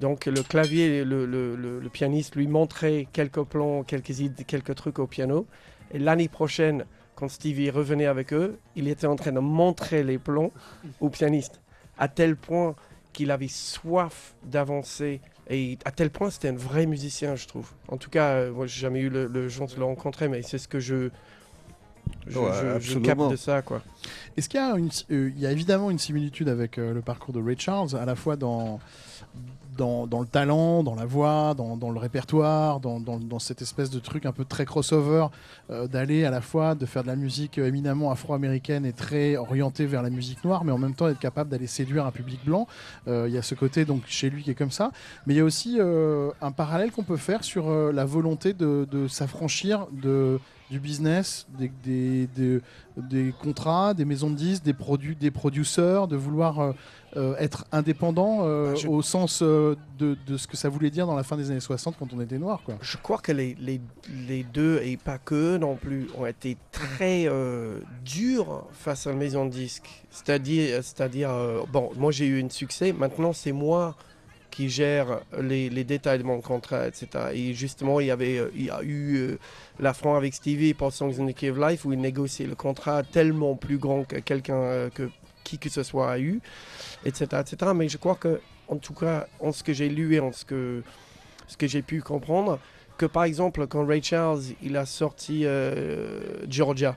Donc 0.02 0.26
le 0.26 0.42
clavier, 0.42 1.04
le- 1.04 1.28
le 1.28 1.90
pianiste 1.90 2.36
lui 2.36 2.48
montrait 2.48 3.08
quelques 3.14 3.44
plans, 3.44 3.84
quelques 3.84 4.20
idées, 4.22 4.46
quelques 4.46 4.74
trucs 4.74 4.98
au 4.98 5.06
piano. 5.06 5.46
Et 5.94 6.00
l'année 6.00 6.28
prochaine, 6.28 6.86
quand 7.16 7.30
Stevie 7.30 7.70
revenait 7.70 8.06
avec 8.08 8.34
eux, 8.34 8.58
il 8.76 8.88
était 8.88 9.08
en 9.08 9.16
train 9.16 9.32
de 9.32 9.40
montrer 9.40 10.04
les 10.04 10.18
plans 10.18 10.52
au 11.00 11.10
pianiste. 11.10 11.62
À 11.98 12.08
tel 12.08 12.36
point 12.36 12.76
qu'il 13.14 13.32
avait 13.32 13.48
soif 13.48 14.36
d'avancer. 14.44 15.22
Et 15.50 15.78
à 15.86 15.92
tel 15.92 16.10
point, 16.10 16.30
c'était 16.30 16.50
un 16.50 16.56
vrai 16.56 16.86
musicien, 16.86 17.36
je 17.36 17.48
trouve. 17.48 17.72
En 17.88 17.96
tout 17.98 18.10
cas, 18.10 18.32
euh, 18.32 18.52
moi, 18.52 18.68
j'ai 18.68 18.82
jamais 18.82 19.00
eu 19.00 19.10
le, 19.10 19.28
le 19.28 19.48
chance 19.48 19.74
de 19.76 19.80
le 19.80 19.86
rencontrer, 19.86 20.28
mais 20.28 20.42
c'est 20.42 20.58
ce 20.58 20.68
que 20.68 20.80
je, 20.82 21.10
je, 22.28 22.38
Ouais, 22.40 22.50
je- 22.54 22.60
je 22.62 22.66
absolument. 22.76 23.06
capte 23.06 23.32
de 23.32 23.36
ça, 23.38 23.62
quoi. 23.62 23.82
Est-ce 24.36 24.50
qu'il 24.50 24.60
y 24.60 24.64
a, 24.64 24.76
une, 24.76 24.90
euh, 25.12 25.32
il 25.34 25.40
y 25.40 25.46
a 25.46 25.52
évidemment 25.52 25.90
une 25.92 26.00
similitude 26.00 26.50
avec 26.50 26.78
euh, 26.78 26.94
le 26.94 27.02
parcours 27.02 27.34
de 27.34 27.42
Ray 27.42 27.56
Charles, 27.58 27.96
à 27.96 28.04
la 28.06 28.16
fois 28.16 28.36
dans, 28.36 28.80
dans, 29.78 30.08
le 30.20 30.26
talent, 30.26 30.84
dans 30.84 30.96
la 30.96 31.06
voix, 31.06 31.54
dans, 31.56 31.92
le 31.92 32.00
répertoire, 32.00 32.80
dans, 32.80 33.40
cette 33.40 33.62
espèce 33.62 33.90
de 33.90 34.00
truc 34.00 34.26
un 34.26 34.32
peu 34.32 34.46
très 34.46 34.66
crossover, 34.66 35.28
euh, 35.70 35.88
d'aller 35.88 36.26
à 36.26 36.32
la 36.32 36.42
fois 36.42 36.76
de 36.76 36.86
faire 36.86 37.04
de 37.04 37.08
la 37.08 37.16
musique 37.16 37.58
euh, 37.58 37.68
éminemment 37.68 38.12
afro-américaine 38.12 38.86
et 38.86 38.94
très 38.94 39.36
orientée 39.36 39.86
vers 39.86 40.02
la 40.02 40.10
musique 40.10 40.44
noire, 40.44 40.64
mais 40.64 40.72
en 40.72 40.78
même 40.78 40.94
temps 40.94 41.08
être 41.08 41.20
capable 41.20 41.50
d'aller 41.50 41.68
séduire 41.68 42.06
un 42.06 42.12
public 42.12 42.40
blanc. 42.46 42.68
Euh, 43.08 43.26
Il 43.28 43.34
y 43.34 43.38
a 43.38 43.42
ce 43.42 43.56
côté 43.56 43.86
donc 43.86 44.04
chez 44.08 44.30
lui 44.30 44.44
qui 44.44 44.52
est 44.52 44.56
comme 44.56 44.72
ça, 44.72 44.92
mais 45.26 45.34
il 45.34 45.38
y 45.38 45.42
a 45.42 45.44
aussi 45.44 45.80
un 45.80 46.52
parallèle 46.52 46.92
qu'on 46.92 47.04
peut 47.04 47.18
faire 47.18 47.44
sur 47.44 47.70
la 47.70 48.06
volonté 48.06 48.54
de, 48.54 49.08
s'affranchir 49.08 49.88
du 49.92 50.80
business, 50.80 51.48
des- 51.84 52.62
des 52.98 53.34
contrats, 53.42 53.94
des 53.94 54.06
maisons 54.06 54.30
de 54.30 54.36
disques, 54.36 54.64
des 54.64 54.74
produits, 54.74 55.16
des 55.16 55.32
producteurs, 55.32 56.08
de 56.08 56.16
vouloir 56.16 56.60
euh, 56.60 56.72
euh, 57.18 57.36
être 57.40 57.66
indépendant 57.72 58.40
euh, 58.44 58.70
Bah, 58.72 58.76
je- 58.76 58.88
au 58.88 59.02
sens 59.02 59.42
euh, 59.42 59.76
de, 60.00 60.18
de 60.28 60.38
ce 60.38 60.48
que 60.48 60.56
ça 60.58 60.70
voulait 60.70 60.90
dire 60.90 61.06
dans 61.08 61.16
la 61.16 61.24
fin 61.24 61.38
des 61.38 61.52
années 61.52 61.60
60 61.60 61.96
quand 62.00 62.14
on 62.14 62.22
était 62.22 62.38
noir. 62.38 62.62
Quoi. 62.66 62.76
Je 62.82 62.98
crois 62.98 63.18
que 63.18 63.32
les, 63.32 63.56
les, 63.60 63.82
les 64.28 64.44
deux, 64.44 64.80
et 64.84 64.98
pas 64.98 65.18
que 65.18 65.58
non 65.58 65.76
plus, 65.76 66.08
ont 66.18 66.26
été 66.26 66.58
très 66.72 67.30
durs 68.04 68.66
face 68.72 69.08
à 69.08 69.12
la 69.12 69.16
maison 69.16 69.46
de 69.46 69.52
disques. 69.52 70.06
C'est-à-dire, 70.12 70.84
c'est-à-dire 70.84 71.30
bon, 71.72 71.92
moi 71.98 72.12
j'ai 72.12 72.28
eu 72.28 72.44
un 72.44 72.50
succès, 72.50 72.94
maintenant 72.94 73.34
c'est 73.34 73.52
moi 73.52 73.96
qui 74.56 74.70
gère 74.70 75.20
les, 75.42 75.70
détails 75.84 76.20
de 76.20 76.24
mon 76.24 76.40
contrat, 76.40 76.88
etc. 76.88 77.08
Et 77.34 77.54
justement, 77.54 78.00
il 78.00 78.08
y, 78.08 78.12
avait, 78.12 78.38
euh, 78.38 78.50
il 78.56 78.72
a 78.72 78.82
eu 78.84 79.18
euh, 79.18 79.40
l'affront 79.82 80.16
avec 80.16 80.34
Stevie 80.34 80.74
pour 80.74 80.94
Songs 80.94 81.20
in 81.20 81.30
the 81.30 81.44
of 81.44 81.58
Life 81.58 81.84
où 81.84 81.92
il 81.92 82.00
négociait 82.00 82.48
le 82.48 82.56
contrat 82.56 83.04
tellement 83.04 83.56
plus 83.56 83.78
grand 83.78 84.06
que 84.06 84.16
quelqu'un, 84.16 84.56
euh, 84.56 84.90
que 84.90 85.10
qui 85.44 85.60
que 85.60 85.70
ce 85.70 85.84
soit 85.84 86.10
a 86.10 86.20
eu, 86.20 86.40
etc., 87.04 87.42
etc. 87.42 87.74
Mais 87.76 87.90
je 87.90 87.98
crois 87.98 88.16
que, 88.16 88.40
en 88.70 88.78
tout 88.78 88.94
cas, 88.94 89.28
en 89.42 89.52
ce 89.52 89.62
que 89.62 89.74
j'ai 89.74 89.90
lu 89.90 90.16
et 90.16 90.22
en 90.22 90.32
ce 90.32 90.46
que, 90.46 90.82
ce 91.48 91.58
que 91.58 91.68
j'ai 91.68 91.82
pu 91.82 92.02
comprendre, 92.02 92.58
que 92.98 93.06
par 93.06 93.26
exemple, 93.26 93.68
quand 93.68 93.86
Ray 93.86 94.02
Charles 94.02 94.42
il 94.64 94.78
a 94.78 94.86
sorti 94.86 95.46
Georgia, 96.50 96.96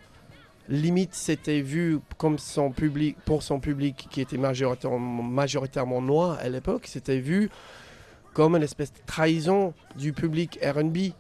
limite 0.68 1.14
c'était 1.14 1.60
vu 1.60 1.98
comme 2.16 2.38
son 2.38 2.70
public, 2.70 3.16
pour 3.24 3.42
son 3.42 3.60
public 3.60 4.08
qui 4.10 4.20
était 4.20 4.36
majoritairement, 4.36 5.22
majoritairement 5.22 6.02
noir 6.02 6.38
à 6.40 6.48
l'époque, 6.48 6.86
c'était 6.86 7.20
vu 7.20 7.50
comme 8.34 8.54
une 8.56 8.62
espèce 8.62 8.92
de 8.92 9.00
trahison 9.06 9.74
du 9.96 10.12
public 10.12 10.58
RB. 10.62 11.12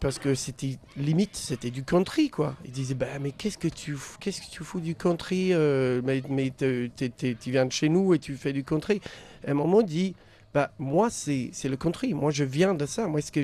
Parce 0.00 0.18
que 0.18 0.34
c'était 0.34 0.76
limite, 0.98 1.34
c'était 1.34 1.70
du 1.70 1.82
country 1.82 2.28
quoi. 2.28 2.56
Ils 2.66 2.72
disaient 2.72 2.94
bah 2.94 3.06
mais 3.22 3.30
qu'est-ce 3.30 3.56
que 3.56 3.68
tu 3.68 3.96
qu'est-ce 4.20 4.42
que 4.42 4.50
tu 4.50 4.62
fous 4.62 4.80
du 4.80 4.94
country 4.94 5.54
euh, 5.54 6.02
Mais, 6.04 6.22
mais 6.28 6.52
tu 6.58 6.90
viens 7.46 7.64
de 7.64 7.72
chez 7.72 7.88
nous 7.88 8.12
et 8.12 8.18
tu 8.18 8.34
fais 8.34 8.52
du 8.52 8.64
country. 8.64 9.00
À 9.46 9.52
un 9.52 9.54
moment 9.54 9.80
dit 9.80 10.14
bah, 10.54 10.70
moi, 10.78 11.10
c'est 11.10 11.50
le 11.64 11.76
country. 11.76 12.14
Moi, 12.14 12.30
je 12.30 12.44
viens 12.44 12.74
de 12.74 12.86
ça. 12.86 13.08
Moi, 13.08 13.20
c'est 13.20 13.42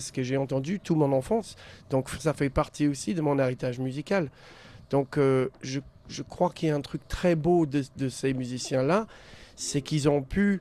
ce 0.00 0.12
que 0.12 0.22
j'ai 0.22 0.36
entendu 0.36 0.78
toute 0.78 0.96
mon 0.96 1.12
enfance. 1.12 1.56
Donc, 1.90 2.08
ça 2.20 2.32
fait 2.32 2.48
partie 2.48 2.86
aussi 2.86 3.12
de 3.14 3.20
mon 3.20 3.40
héritage 3.40 3.80
musical. 3.80 4.30
Donc, 4.90 5.18
euh, 5.18 5.48
je, 5.62 5.80
je 6.08 6.22
crois 6.22 6.50
qu'il 6.50 6.68
y 6.68 6.72
a 6.72 6.74
un 6.74 6.80
truc 6.80 7.06
très 7.08 7.34
beau 7.34 7.66
de, 7.66 7.82
de 7.96 8.08
ces 8.08 8.34
musiciens-là, 8.34 9.06
c'est 9.56 9.82
qu'ils 9.82 10.08
ont 10.08 10.22
pu 10.22 10.60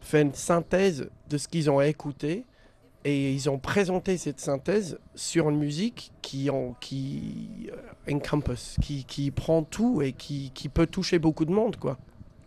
faire 0.00 0.22
une 0.22 0.34
synthèse 0.34 1.10
de 1.28 1.38
ce 1.38 1.48
qu'ils 1.48 1.70
ont 1.70 1.80
écouté 1.80 2.44
et 3.04 3.32
ils 3.32 3.48
ont 3.48 3.58
présenté 3.58 4.18
cette 4.18 4.40
synthèse 4.40 4.98
sur 5.14 5.48
une 5.48 5.58
musique 5.58 6.12
qui, 6.22 6.50
en, 6.50 6.74
qui 6.80 7.70
euh, 7.72 8.14
encompass, 8.14 8.76
qui, 8.82 9.04
qui 9.04 9.30
prend 9.30 9.62
tout 9.62 10.02
et 10.02 10.12
qui, 10.12 10.50
qui 10.54 10.68
peut 10.68 10.86
toucher 10.86 11.18
beaucoup 11.18 11.44
de 11.44 11.52
monde, 11.52 11.76
quoi. 11.76 11.98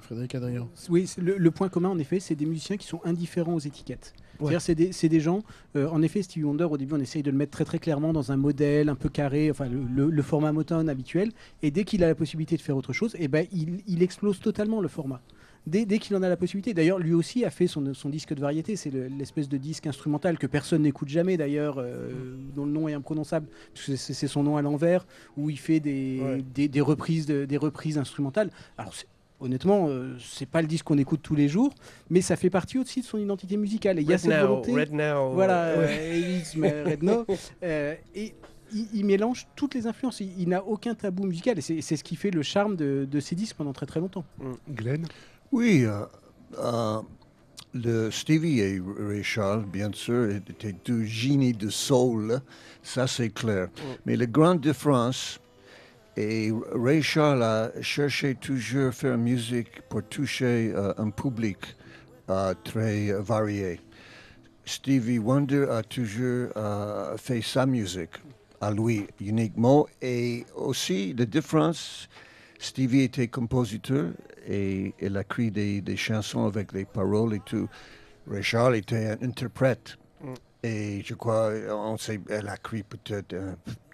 Frédéric 0.02 0.36
Adrien. 0.36 0.68
Oui, 0.90 1.10
le 1.18 1.52
point 1.52 1.70
commun, 1.70 1.90
en 1.90 1.98
effet, 1.98 2.20
c'est 2.20 2.36
des 2.36 2.46
musiciens 2.46 2.76
qui 2.76 2.86
sont 2.86 3.00
indifférents 3.06 3.54
aux 3.54 3.60
étiquettes. 3.60 4.14
C'est 4.94 5.10
des, 5.10 5.20
gens. 5.20 5.44
euh, 5.76 5.88
en 5.90 6.02
effet, 6.02 6.22
Stevie 6.22 6.44
Wonder, 6.46 6.66
au 6.66 6.78
début, 6.78 6.94
on 6.94 7.00
essaye 7.00 7.24
de 7.24 7.32
le 7.32 7.38
mettre 7.38 7.52
très 7.52 7.66
très 7.66 7.80
clairement 7.80 8.14
dans 8.14 8.32
un 8.32 8.38
modèle 8.38 8.90
un 8.90 8.96
peu 8.96 9.10
carré, 9.10 9.50
enfin 9.52 9.68
le, 9.68 9.80
le- 9.84 10.10
le 10.10 10.22
format 10.22 10.52
Motown 10.52 10.90
habituel. 10.90 11.32
Et 11.62 11.72
dès 11.72 11.84
qu'il 11.84 12.04
a 12.04 12.08
la 12.08 12.16
possibilité 12.16 12.56
de 12.58 12.62
faire 12.62 12.78
autre 12.78 12.94
chose, 12.94 13.16
eh 13.20 13.28
ben, 13.28 13.46
il, 13.52 13.82
il 13.88 14.02
explose 14.04 14.40
totalement 14.40 14.82
le 14.82 14.88
format. 14.88 15.22
Dès, 15.66 15.86
dès 15.86 15.98
qu'il 15.98 16.14
en 16.18 16.24
a 16.24 16.28
la 16.28 16.36
possibilité. 16.36 16.74
D'ailleurs, 16.74 17.00
lui 17.00 17.14
aussi 17.14 17.46
a 17.46 17.50
fait 17.50 17.68
son, 17.68 17.94
son 17.94 18.10
disque 18.10 18.34
de 18.34 18.42
variété. 18.42 18.76
C'est 18.76 18.90
le- 18.90 19.08
l'espèce 19.08 19.48
de 19.48 19.56
disque 19.56 19.88
instrumental 19.88 20.38
que 20.38 20.46
personne 20.48 20.82
n'écoute 20.82 21.08
jamais, 21.08 21.38
d'ailleurs, 21.38 21.76
euh, 21.78 22.36
dont 22.54 22.66
le 22.66 22.72
nom 22.74 22.90
est 22.90 22.94
imprononçable, 22.94 23.48
c'est 23.74 24.28
son 24.28 24.44
nom 24.44 24.58
à 24.58 24.62
l'envers, 24.62 25.06
où 25.38 25.50
il 25.50 25.58
fait 25.58 25.80
des, 25.80 26.20
Ouais. 26.22 26.44
des, 26.54 26.68
des 26.68 26.82
reprises, 26.82 27.26
de- 27.28 27.46
des 27.46 27.56
reprises 27.58 27.98
instrumentales. 27.98 28.50
Alors, 28.78 28.94
c'est- 28.94 29.08
honnêtement, 29.44 29.88
euh, 29.90 30.16
c'est 30.20 30.48
pas 30.48 30.62
le 30.62 30.68
disque 30.68 30.86
qu'on 30.86 30.98
écoute 30.98 31.20
tous 31.22 31.36
les 31.36 31.50
jours, 31.50 31.74
mais 32.10 32.22
ça 32.22 32.36
fait 32.36 32.50
partie 32.50 32.78
aussi 32.80 33.02
de 33.02 33.06
son 33.06 33.18
identité 33.18 33.58
musicale. 33.58 34.00
Et 34.00 34.02
il 34.02 34.08
y 34.08 34.14
a 34.14 34.16
Red 34.16 34.22
cette 34.22 34.32
Now, 34.32 34.48
volonté. 34.48 34.74
Red 34.74 34.94
Now. 34.94 35.34
Voilà, 35.34 35.64
euh, 35.66 36.40
Red 36.86 37.04
No. 37.04 37.26
Euh, 37.64 37.96
et 38.16 38.34
il, 38.74 38.88
il 38.94 39.06
mélange 39.06 39.48
toutes 39.56 39.76
les 39.76 39.86
influences. 39.88 40.20
Il, 40.20 40.32
il 40.40 40.50
n'a 40.50 40.64
aucun 40.64 40.96
tabou 40.96 41.26
musical. 41.26 41.58
Et 41.60 41.62
c'est 41.62 41.96
ce 41.96 42.04
qui 42.04 42.16
fait 42.16 42.32
le 42.32 42.42
charme 42.42 42.76
de, 42.76 43.08
de 43.10 43.20
ces 43.20 43.36
disques 43.36 43.56
pendant 43.56 43.74
très 43.74 43.86
très 43.86 44.00
longtemps. 44.00 44.26
Glenn? 44.70 45.06
Oui, 45.52 45.84
euh, 45.86 46.06
euh, 46.60 47.00
le 47.74 48.12
Stevie 48.12 48.60
et 48.60 48.82
Ray 49.00 49.24
Charles, 49.24 49.66
bien 49.66 49.92
sûr, 49.94 50.30
étaient 50.32 50.76
deux 50.86 51.04
génies 51.04 51.54
de 51.54 51.70
soul, 51.70 52.40
ça 52.82 53.08
c'est 53.08 53.30
clair. 53.30 53.70
Mais 54.06 54.16
la 54.16 54.26
grande 54.26 54.62
différence, 54.62 55.40
et 56.16 56.52
Ray 56.74 57.02
Charles 57.02 57.44
a 57.44 57.72
cherché 57.82 58.36
toujours 58.36 58.90
à 58.90 58.92
faire 58.92 59.18
musique 59.18 59.82
pour 59.90 60.04
toucher 60.04 60.72
euh, 60.76 60.94
un 60.98 61.10
public 61.10 61.58
euh, 62.30 62.54
très 62.64 63.12
varié. 63.14 63.80
Stevie 64.66 65.18
Wonder 65.18 65.66
a 65.72 65.82
toujours 65.82 66.50
euh, 66.56 67.18
fait 67.18 67.42
sa 67.42 67.66
musique 67.66 68.22
à 68.62 68.72
lui 68.72 69.08
uniquement 69.20 69.88
et 70.02 70.46
aussi 70.56 71.14
la 71.18 71.26
différence 71.26 72.08
Stevie 72.60 73.02
était 73.02 73.28
compositeur 73.28 74.12
et 74.48 74.94
il 75.02 75.18
a 75.18 75.22
écrit 75.22 75.52
des, 75.52 75.82
des 75.82 75.98
chansons 75.98 76.46
avec 76.46 76.72
les 76.74 76.86
paroles 76.86 77.34
et 77.34 77.42
tout. 77.44 77.68
Ray 78.30 78.44
Charles 78.44 78.78
était 78.78 79.08
un 79.08 79.28
interprète. 79.28 79.98
Mm. 80.22 80.34
Et 80.66 81.02
je 81.04 81.14
crois, 81.14 81.52
on 81.72 81.98
sait, 81.98 82.22
elle 82.30 82.48
a 82.48 82.56
écrit 82.56 82.84
peut-être 82.84 83.36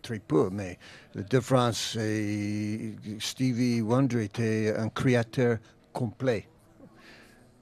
très 0.01 0.19
peu, 0.19 0.49
mais 0.51 0.77
la 1.15 1.23
différence, 1.23 1.91
c'est 1.93 2.93
Stevie 3.19 3.81
Wonder 3.81 4.23
était 4.23 4.73
un 4.77 4.89
créateur 4.89 5.57
complet. 5.93 6.47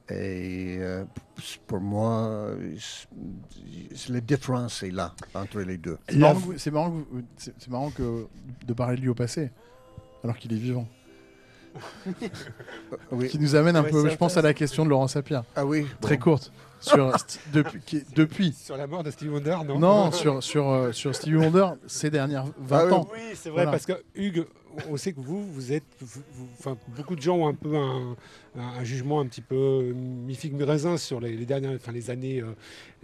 Et 0.10 0.78
euh, 0.80 1.04
pour 1.68 1.82
moi, 1.82 2.52
c'est- 2.80 4.10
la 4.10 4.22
différence 4.22 4.82
est 4.84 4.92
là 4.92 5.14
entre 5.36 5.60
les 5.62 5.78
deux. 5.78 5.98
C'est 6.08 6.16
marrant, 6.18 6.34
que 6.36 6.40
vous- 6.40 6.58
c'est 6.58 6.72
marrant, 6.72 6.90
que 6.92 6.96
vous- 6.96 7.22
c'est- 7.36 7.54
c'est 7.58 7.70
marrant 7.70 7.90
que 7.92 8.26
de 8.66 8.74
parler 8.74 8.96
de 8.96 9.02
lui 9.02 9.10
au 9.10 9.16
passé, 9.16 9.52
alors 10.24 10.38
qu'il 10.38 10.54
est 10.54 10.58
vivant. 10.58 10.88
Oui. 13.12 13.28
Qui 13.28 13.38
nous 13.40 13.56
amène 13.56 13.76
un 13.76 13.84
Ouais, 13.84 13.90
peu, 13.92 14.10
je 14.10 14.16
pense, 14.16 14.38
à 14.38 14.42
la 14.42 14.54
question 14.54 14.84
de 14.86 14.90
Laurent 14.90 15.08
Sapir. 15.08 15.44
Ah 15.56 15.66
oui, 15.66 15.86
Très 16.02 16.16
bon. 16.18 16.24
courte. 16.24 16.52
Sur, 16.88 17.16
depuis, 17.54 17.80
qui- 17.86 18.04
depuis. 18.16 18.54
Sur 18.54 18.78
la 18.78 18.88
mort 18.88 19.04
de 19.04 19.12
Stevie 19.12 19.30
Wonder, 19.32 19.58
non 19.66 19.80
Non, 19.80 20.12
sur, 20.12 20.42
sur, 20.44 20.70
euh, 20.70 20.92
sur 20.92 21.14
Stevie 21.16 21.36
Wonder, 21.38 21.68
ces 21.88 22.10
dernières 22.10 22.46
20 22.60 22.78
Ah 22.78 22.86
oui. 22.86 22.92
ans. 22.94 23.08
Oui, 23.14 23.20
c'est 23.36 23.50
vrai, 23.50 23.64
Voilà. 23.64 23.72
parce 23.72 23.86
que 23.86 23.94
Hugues, 24.16 24.46
on 24.90 24.98
sait 24.98 25.12
que 25.14 25.20
vous, 25.20 25.44
vous 25.44 25.74
êtes. 25.74 25.84
vous- 26.02 26.22
beaucoup 26.96 27.16
de 27.16 27.22
gens 27.22 27.38
ont 27.38 27.48
un 27.48 27.54
peu 27.54 27.76
un, 27.76 28.16
un- 28.58 28.80
un 28.80 28.84
jugement 28.84 29.20
un 29.22 29.26
petit 29.26 29.42
peu 29.42 29.94
mi-figue 29.96 30.54
mi-raisin 30.54 30.98
sur 30.98 31.20
les, 31.20 31.36
les 31.36 31.46
dernières, 31.46 31.72
enfin, 31.76 31.92
les 31.92 32.10
années 32.10 32.44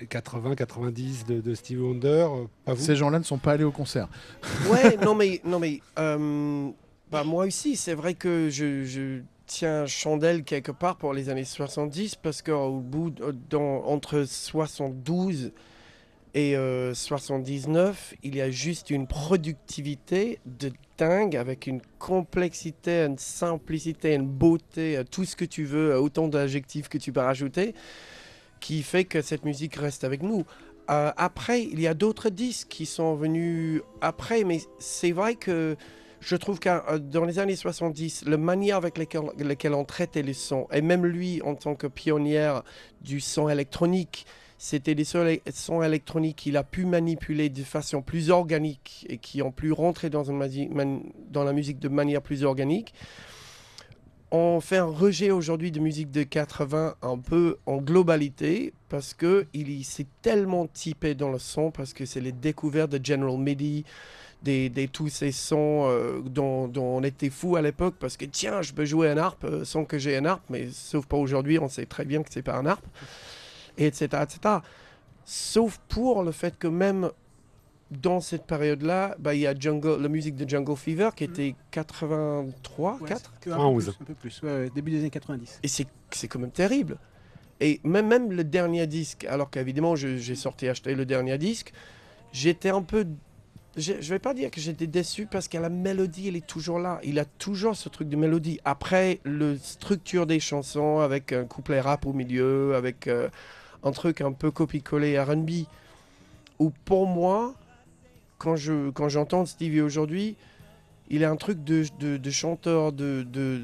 80-90 0.10 1.26
de, 1.28 1.42
de 1.42 1.56
Stevie 1.56 1.82
Wonder. 1.82 2.08
euh, 2.30 2.46
Pas 2.66 2.74
vous? 2.74 2.84
Ces 2.84 2.96
gens-là 2.96 3.20
ne 3.20 3.24
sont 3.24 3.38
pas 3.38 3.54
allés 3.54 3.64
au 3.64 3.72
concert. 3.72 4.08
Ouais, 4.72 4.98
non 5.04 5.16
mais, 5.16 5.42
non 5.46 5.60
mais, 5.60 5.82
euh, 6.00 6.70
Bah, 7.12 7.24
moi 7.24 7.46
aussi, 7.46 7.76
c'est 7.76 7.94
vrai 7.94 8.14
que 8.14 8.50
je, 8.50 8.84
je 8.86 9.20
tiens 9.46 9.86
chandelle 9.86 10.44
quelque 10.44 10.72
part 10.72 10.98
pour 10.98 11.14
les 11.14 11.30
années 11.30 11.44
70 11.44 12.16
parce 12.16 12.42
qu'au 12.42 12.80
bout, 12.80 13.14
dans, 13.50 13.86
entre 13.86 14.24
72 14.24 15.52
et 16.36 16.56
euh, 16.58 16.94
79, 16.94 18.16
il 18.24 18.36
y 18.36 18.42
a 18.42 18.50
juste 18.50 18.90
une 18.90 19.06
productivité 19.06 20.40
de 20.46 20.72
dingue 20.98 21.36
avec 21.36 21.68
une 21.68 21.82
complexité, 22.00 23.04
une 23.04 23.20
simplicité, 23.20 24.16
une 24.16 24.28
beauté, 24.28 24.98
euh, 24.98 25.04
tout 25.04 25.26
ce 25.26 25.36
que 25.36 25.46
tu 25.46 25.64
veux, 25.64 25.92
euh, 25.92 26.00
autant 26.00 26.28
d'adjectifs 26.28 26.90
que 26.90 26.98
tu 26.98 27.12
peux 27.12 27.20
rajouter, 27.20 27.76
qui 28.60 28.82
fait 28.82 29.04
que 29.04 29.22
cette 29.22 29.46
musique 29.46 29.76
reste 29.76 30.04
avec 30.04 30.24
nous. 30.24 30.44
Euh, 30.90 31.12
après, 31.16 31.64
il 31.64 31.80
y 31.80 31.88
a 31.88 31.94
d'autres 31.94 32.30
disques 32.30 32.68
qui 32.68 32.86
sont 32.86 33.16
venus 33.16 33.82
après, 34.02 34.44
mais 34.44 34.62
c'est 34.80 35.12
vrai 35.12 35.36
que 35.36 35.78
je 36.24 36.36
trouve 36.36 36.60
que 36.60 36.70
euh, 36.70 37.00
dans 37.00 37.26
les 37.26 37.40
années 37.40 37.56
70, 37.56 38.26
la 38.26 38.38
manière 38.38 38.78
avec 38.78 38.98
laquelle, 38.98 39.74
on 39.74 39.86
traitait 39.86 40.22
les 40.24 40.34
sons, 40.34 40.68
et 40.72 40.82
même 40.82 41.06
lui 41.06 41.42
en 41.42 41.56
tant 41.56 41.76
que 41.76 41.88
pionnière 41.88 42.64
du 43.02 43.20
son 43.20 43.50
électronique, 43.50 44.26
c'était 44.58 44.96
des 44.96 45.04
sons, 45.04 45.84
électroniques 45.84 46.38
qu'il 46.38 46.56
a 46.56 46.64
pu 46.64 46.86
manipuler 46.86 47.50
de 47.50 47.64
façon 47.64 48.02
plus 48.02 48.30
organique 48.30 49.06
et 49.10 49.18
qui 49.18 49.42
ont 49.42 49.52
pu 49.52 49.74
rentrer 49.74 50.10
dans, 50.10 50.24
dans 50.24 51.44
la 51.44 51.54
musique 51.54 51.80
de 51.80 51.90
manière 51.90 52.22
plus 52.22 52.46
organique. 52.46 52.94
On 54.32 54.62
fait 54.62 54.78
un 54.78 54.86
rejet 54.86 55.32
aujourd'hui 55.32 55.72
de 55.72 55.80
musique 55.80 56.12
de 56.12 56.24
80 56.24 56.96
un 57.02 57.18
peu 57.20 57.58
en 57.66 57.78
globalité 57.78 58.74
parce 58.88 59.14
que 59.14 59.46
il 59.54 59.84
s'est 59.84 60.08
tellement 60.22 60.66
typé 60.66 61.14
dans 61.14 61.30
le 61.30 61.40
son 61.40 61.70
parce 61.70 61.94
que 61.94 62.06
c'est 62.06 62.22
les 62.22 62.32
découvertes 62.32 62.92
de 62.92 63.06
General 63.06 63.38
MIDI, 63.38 63.84
des, 64.44 64.70
des- 64.70 64.88
tous 64.88 65.10
ces 65.10 65.32
sons 65.32 65.88
euh, 65.88 66.20
dont, 66.22 66.68
dont 66.68 66.98
on 66.98 67.04
était 67.04 67.30
fou 67.30 67.56
à 67.56 67.62
l'époque 67.62 67.96
parce 68.00 68.18
que 68.18 68.26
tiens, 68.26 68.62
je 68.62 68.74
peux 68.74 68.86
jouer 68.86 69.10
un 69.10 69.18
harpe 69.18 69.46
euh, 69.46 69.64
sans 69.66 69.86
que 69.86 69.98
j'ai 69.98 70.18
un 70.18 70.26
harpe, 70.26 70.44
mais 70.50 70.70
sauf 70.72 71.06
pas 71.06 71.18
aujourd'hui, 71.18 71.60
on 71.60 71.70
sait 71.70 71.86
très 71.86 72.06
bien 72.06 72.22
que 72.24 72.30
c'est 72.32 72.42
pas 72.42 72.58
un 72.58 72.66
harpe, 72.66 72.86
et 73.78 73.86
etc., 73.88 74.08
etc. 74.24 74.56
Sauf 75.26 75.80
pour 75.88 76.24
le 76.24 76.32
fait 76.32 76.58
que 76.60 76.68
même 76.68 77.10
dans 77.92 78.20
cette 78.22 78.46
période-là, 78.46 79.16
bah, 79.20 79.36
il 79.36 79.42
y 79.42 79.48
a 79.48 79.54
Jungle, 79.58 80.02
la 80.02 80.10
musique 80.10 80.36
de 80.36 80.50
Jungle 80.50 80.76
Fever 80.76 81.10
qui 81.16 81.24
était 81.26 81.56
83, 81.72 82.98
Ouais, 83.00 83.08
4 83.08 83.22
c'est 83.34 83.40
que 83.46 83.50
un, 83.52 83.54
91. 83.58 83.86
peu 83.86 83.92
plus, 83.92 84.02
un 84.02 84.06
peu 84.06 84.14
plus, 84.16 84.42
ouais, 84.42 84.50
ouais, 84.64 84.70
début 84.74 84.92
des 84.92 85.00
années 85.00 85.10
90. 85.10 85.60
et 85.64 85.68
c'est 85.68 85.88
c'est 86.12 86.28
quand 86.28 86.40
même 86.40 86.52
terrible. 86.52 86.98
Et 87.60 87.80
même, 87.84 88.08
même 88.08 88.32
le 88.32 88.44
dernier 88.44 88.88
disque, 88.88 89.26
alors 89.26 89.50
qu'évidemment 89.50 89.96
je- 89.96 90.18
j'ai 90.18 90.36
sorti 90.36 90.68
acheter 90.68 90.96
le 90.96 91.06
dernier 91.06 91.38
disque, 91.38 91.72
j'étais 92.34 92.70
un 92.70 92.82
peu. 92.82 93.06
Je, 93.76 93.94
je 94.02 94.10
vais 94.10 94.20
pas 94.20 94.36
dire 94.36 94.52
que 94.52 94.62
j'étais 94.62 94.86
déçu 94.86 95.26
parce 95.26 95.48
que 95.48 95.58
la 95.58 95.70
mélodie, 95.70 96.28
elle 96.28 96.36
est 96.36 96.46
toujours 96.46 96.78
là. 96.78 97.00
Il 97.04 97.18
a 97.18 97.26
toujours 97.26 97.76
ce 97.76 97.90
truc 97.90 98.08
de 98.08 98.16
mélodie. 98.16 98.60
Après, 98.66 99.20
la 99.26 99.58
structure 99.58 100.28
des 100.28 100.40
chansons 100.40 101.00
avec 101.00 101.34
un 101.34 101.46
couplet 101.46 101.82
rap 101.82 102.06
au 102.06 102.14
milieu, 102.14 102.76
avec 102.76 103.08
euh, 103.08 103.30
un 103.84 103.92
truc 103.92 104.22
un 104.22 104.32
peu 104.32 104.52
copie-collé 104.52 105.20
RB, 105.20 105.50
où 106.60 106.72
pour 106.86 107.08
moi, 107.08 107.56
quand 108.38 108.56
je 108.56 108.92
quand 108.92 109.10
j'entends 109.10 109.46
Stevie 109.48 109.82
aujourd'hui, 109.82 110.36
il 111.10 111.24
a 111.24 111.32
un 111.32 111.36
truc 111.36 111.64
de, 111.64 111.84
chanteur 112.30 112.92
de, 112.92 113.62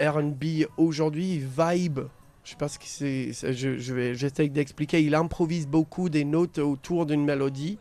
R&B 0.00 0.64
aujourd'hui, 0.78 1.38
vibe. 1.38 2.00
Je 2.44 2.50
sais 2.50 2.56
pas 2.56 2.68
ce 2.68 2.78
que 2.78 2.86
c'est. 2.86 3.32
c'est- 3.34 3.52
Je, 3.52 3.76
je 3.76 3.94
vais, 3.94 4.14
j'essaie 4.14 4.48
d'expliquer. 4.48 5.02
Il 5.02 5.14
improvise 5.14 5.66
beaucoup 5.66 6.08
des 6.08 6.24
notes 6.24 6.58
autour 6.58 7.04
d'une 7.04 7.24
mélodie. 7.26 7.78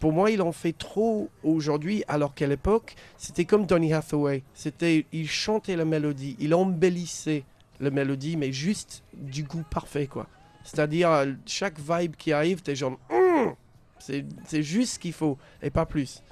Pour 0.00 0.12
moi, 0.12 0.30
il 0.30 0.40
en 0.40 0.50
fait 0.50 0.72
trop 0.72 1.28
aujourd'hui, 1.44 2.02
alors 2.08 2.34
qu'à 2.34 2.46
l'époque, 2.46 2.96
c'était 3.18 3.44
comme 3.44 3.66
Donny 3.66 3.92
Hathaway. 3.92 4.42
C'était, 4.54 5.06
il 5.12 5.28
chantait 5.28 5.76
la 5.76 5.84
mélodie, 5.84 6.36
il 6.40 6.54
embellissait 6.54 7.44
la 7.80 7.90
mélodie, 7.90 8.36
mais 8.36 8.50
juste 8.50 9.04
du 9.14 9.42
goût 9.42 9.64
parfait, 9.70 10.06
quoi. 10.06 10.26
C'est-à-dire, 10.64 11.10
euh, 11.10 11.32
chaque 11.46 11.78
vibe 11.78 12.16
qui 12.16 12.32
arrive, 12.32 12.62
t'es 12.62 12.74
genre, 12.74 12.98
Hum 13.10 13.54
c'est, 13.98 14.24
c'est 14.46 14.62
juste 14.62 14.94
ce 14.94 14.98
qu'il 14.98 15.12
faut, 15.12 15.36
et 15.62 15.70
pas 15.70 15.84
plus. 15.84 16.22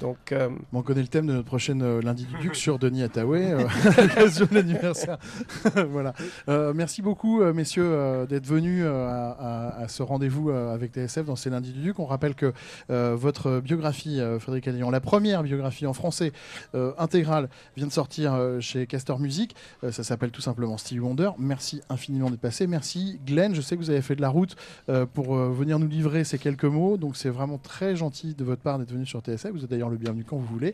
Donc, 0.00 0.32
euh, 0.32 0.50
on 0.72 0.82
connaît 0.82 1.00
le 1.02 1.08
thème 1.08 1.26
de 1.26 1.32
notre 1.32 1.46
prochaine 1.46 1.80
euh, 1.82 2.02
lundi 2.02 2.24
du 2.26 2.36
Duc 2.38 2.56
sur 2.56 2.78
Denis 2.78 3.02
Hathaway, 3.04 3.52
euh, 3.52 3.64
à 3.96 4.02
l'occasion 4.02 4.46
de 4.50 4.54
l'anniversaire. 4.54 5.18
voilà. 5.90 6.12
Merci 6.74 7.00
beaucoup, 7.00 7.42
messieurs, 7.52 8.26
d'être 8.28 8.46
venus 8.46 8.84
à, 8.84 9.30
à- 9.30 9.82
à 9.84 9.88
ce 9.88 10.02
rendez-vous 10.02 10.50
avec 10.50 10.92
TSF 10.92 11.24
dans 11.26 11.36
ces 11.36 11.48
lundis 11.50 11.72
du 11.72 11.80
Duc. 11.80 11.98
On 11.98 12.04
rappelle 12.06 12.34
que 12.34 12.52
votre 12.88 13.60
biographie, 13.60 14.20
Frédéric 14.40 14.68
Allion, 14.68 14.90
la 14.90 15.00
première 15.00 15.42
biographie 15.42 15.86
en 15.86 15.92
français 15.92 16.32
intégrale, 16.98 17.48
vient 17.76 17.86
de 17.86 17.92
sortir 17.92 18.36
chez 18.60 18.86
Castor 18.86 19.18
Music. 19.20 19.54
Ça 19.90 20.02
s'appelle 20.04 20.30
tout 20.30 20.40
simplement 20.42 20.76
Stevie 20.76 21.00
Wonder. 21.00 21.30
Merci 21.38 21.80
infiniment 21.88 22.30
d'être 22.30 22.40
passé. 22.40 22.66
Merci, 22.66 23.20
Glenn. 23.26 23.54
Je 23.54 23.60
sais 23.60 23.76
que 23.76 23.80
vous 23.80 23.90
avez 23.90 24.02
fait 24.02 24.16
de 24.16 24.22
la 24.22 24.28
route 24.28 24.56
pour 25.14 25.36
venir 25.36 25.78
nous 25.78 25.88
livrer 25.88 26.24
ces 26.24 26.38
quelques 26.38 26.64
mots. 26.64 26.96
Donc, 26.96 27.16
c'est 27.16 27.30
vraiment 27.30 27.58
très 27.58 27.96
gentil 27.96 28.34
de 28.34 28.44
votre 28.44 28.62
part 28.62 28.78
d'être 28.78 28.92
venu 28.92 29.06
sur 29.06 29.20
TSF. 29.20 29.52
D'ailleurs 29.68 29.90
le 29.90 29.96
bienvenu 29.96 30.24
quand 30.24 30.36
vous 30.36 30.46
voulez. 30.46 30.72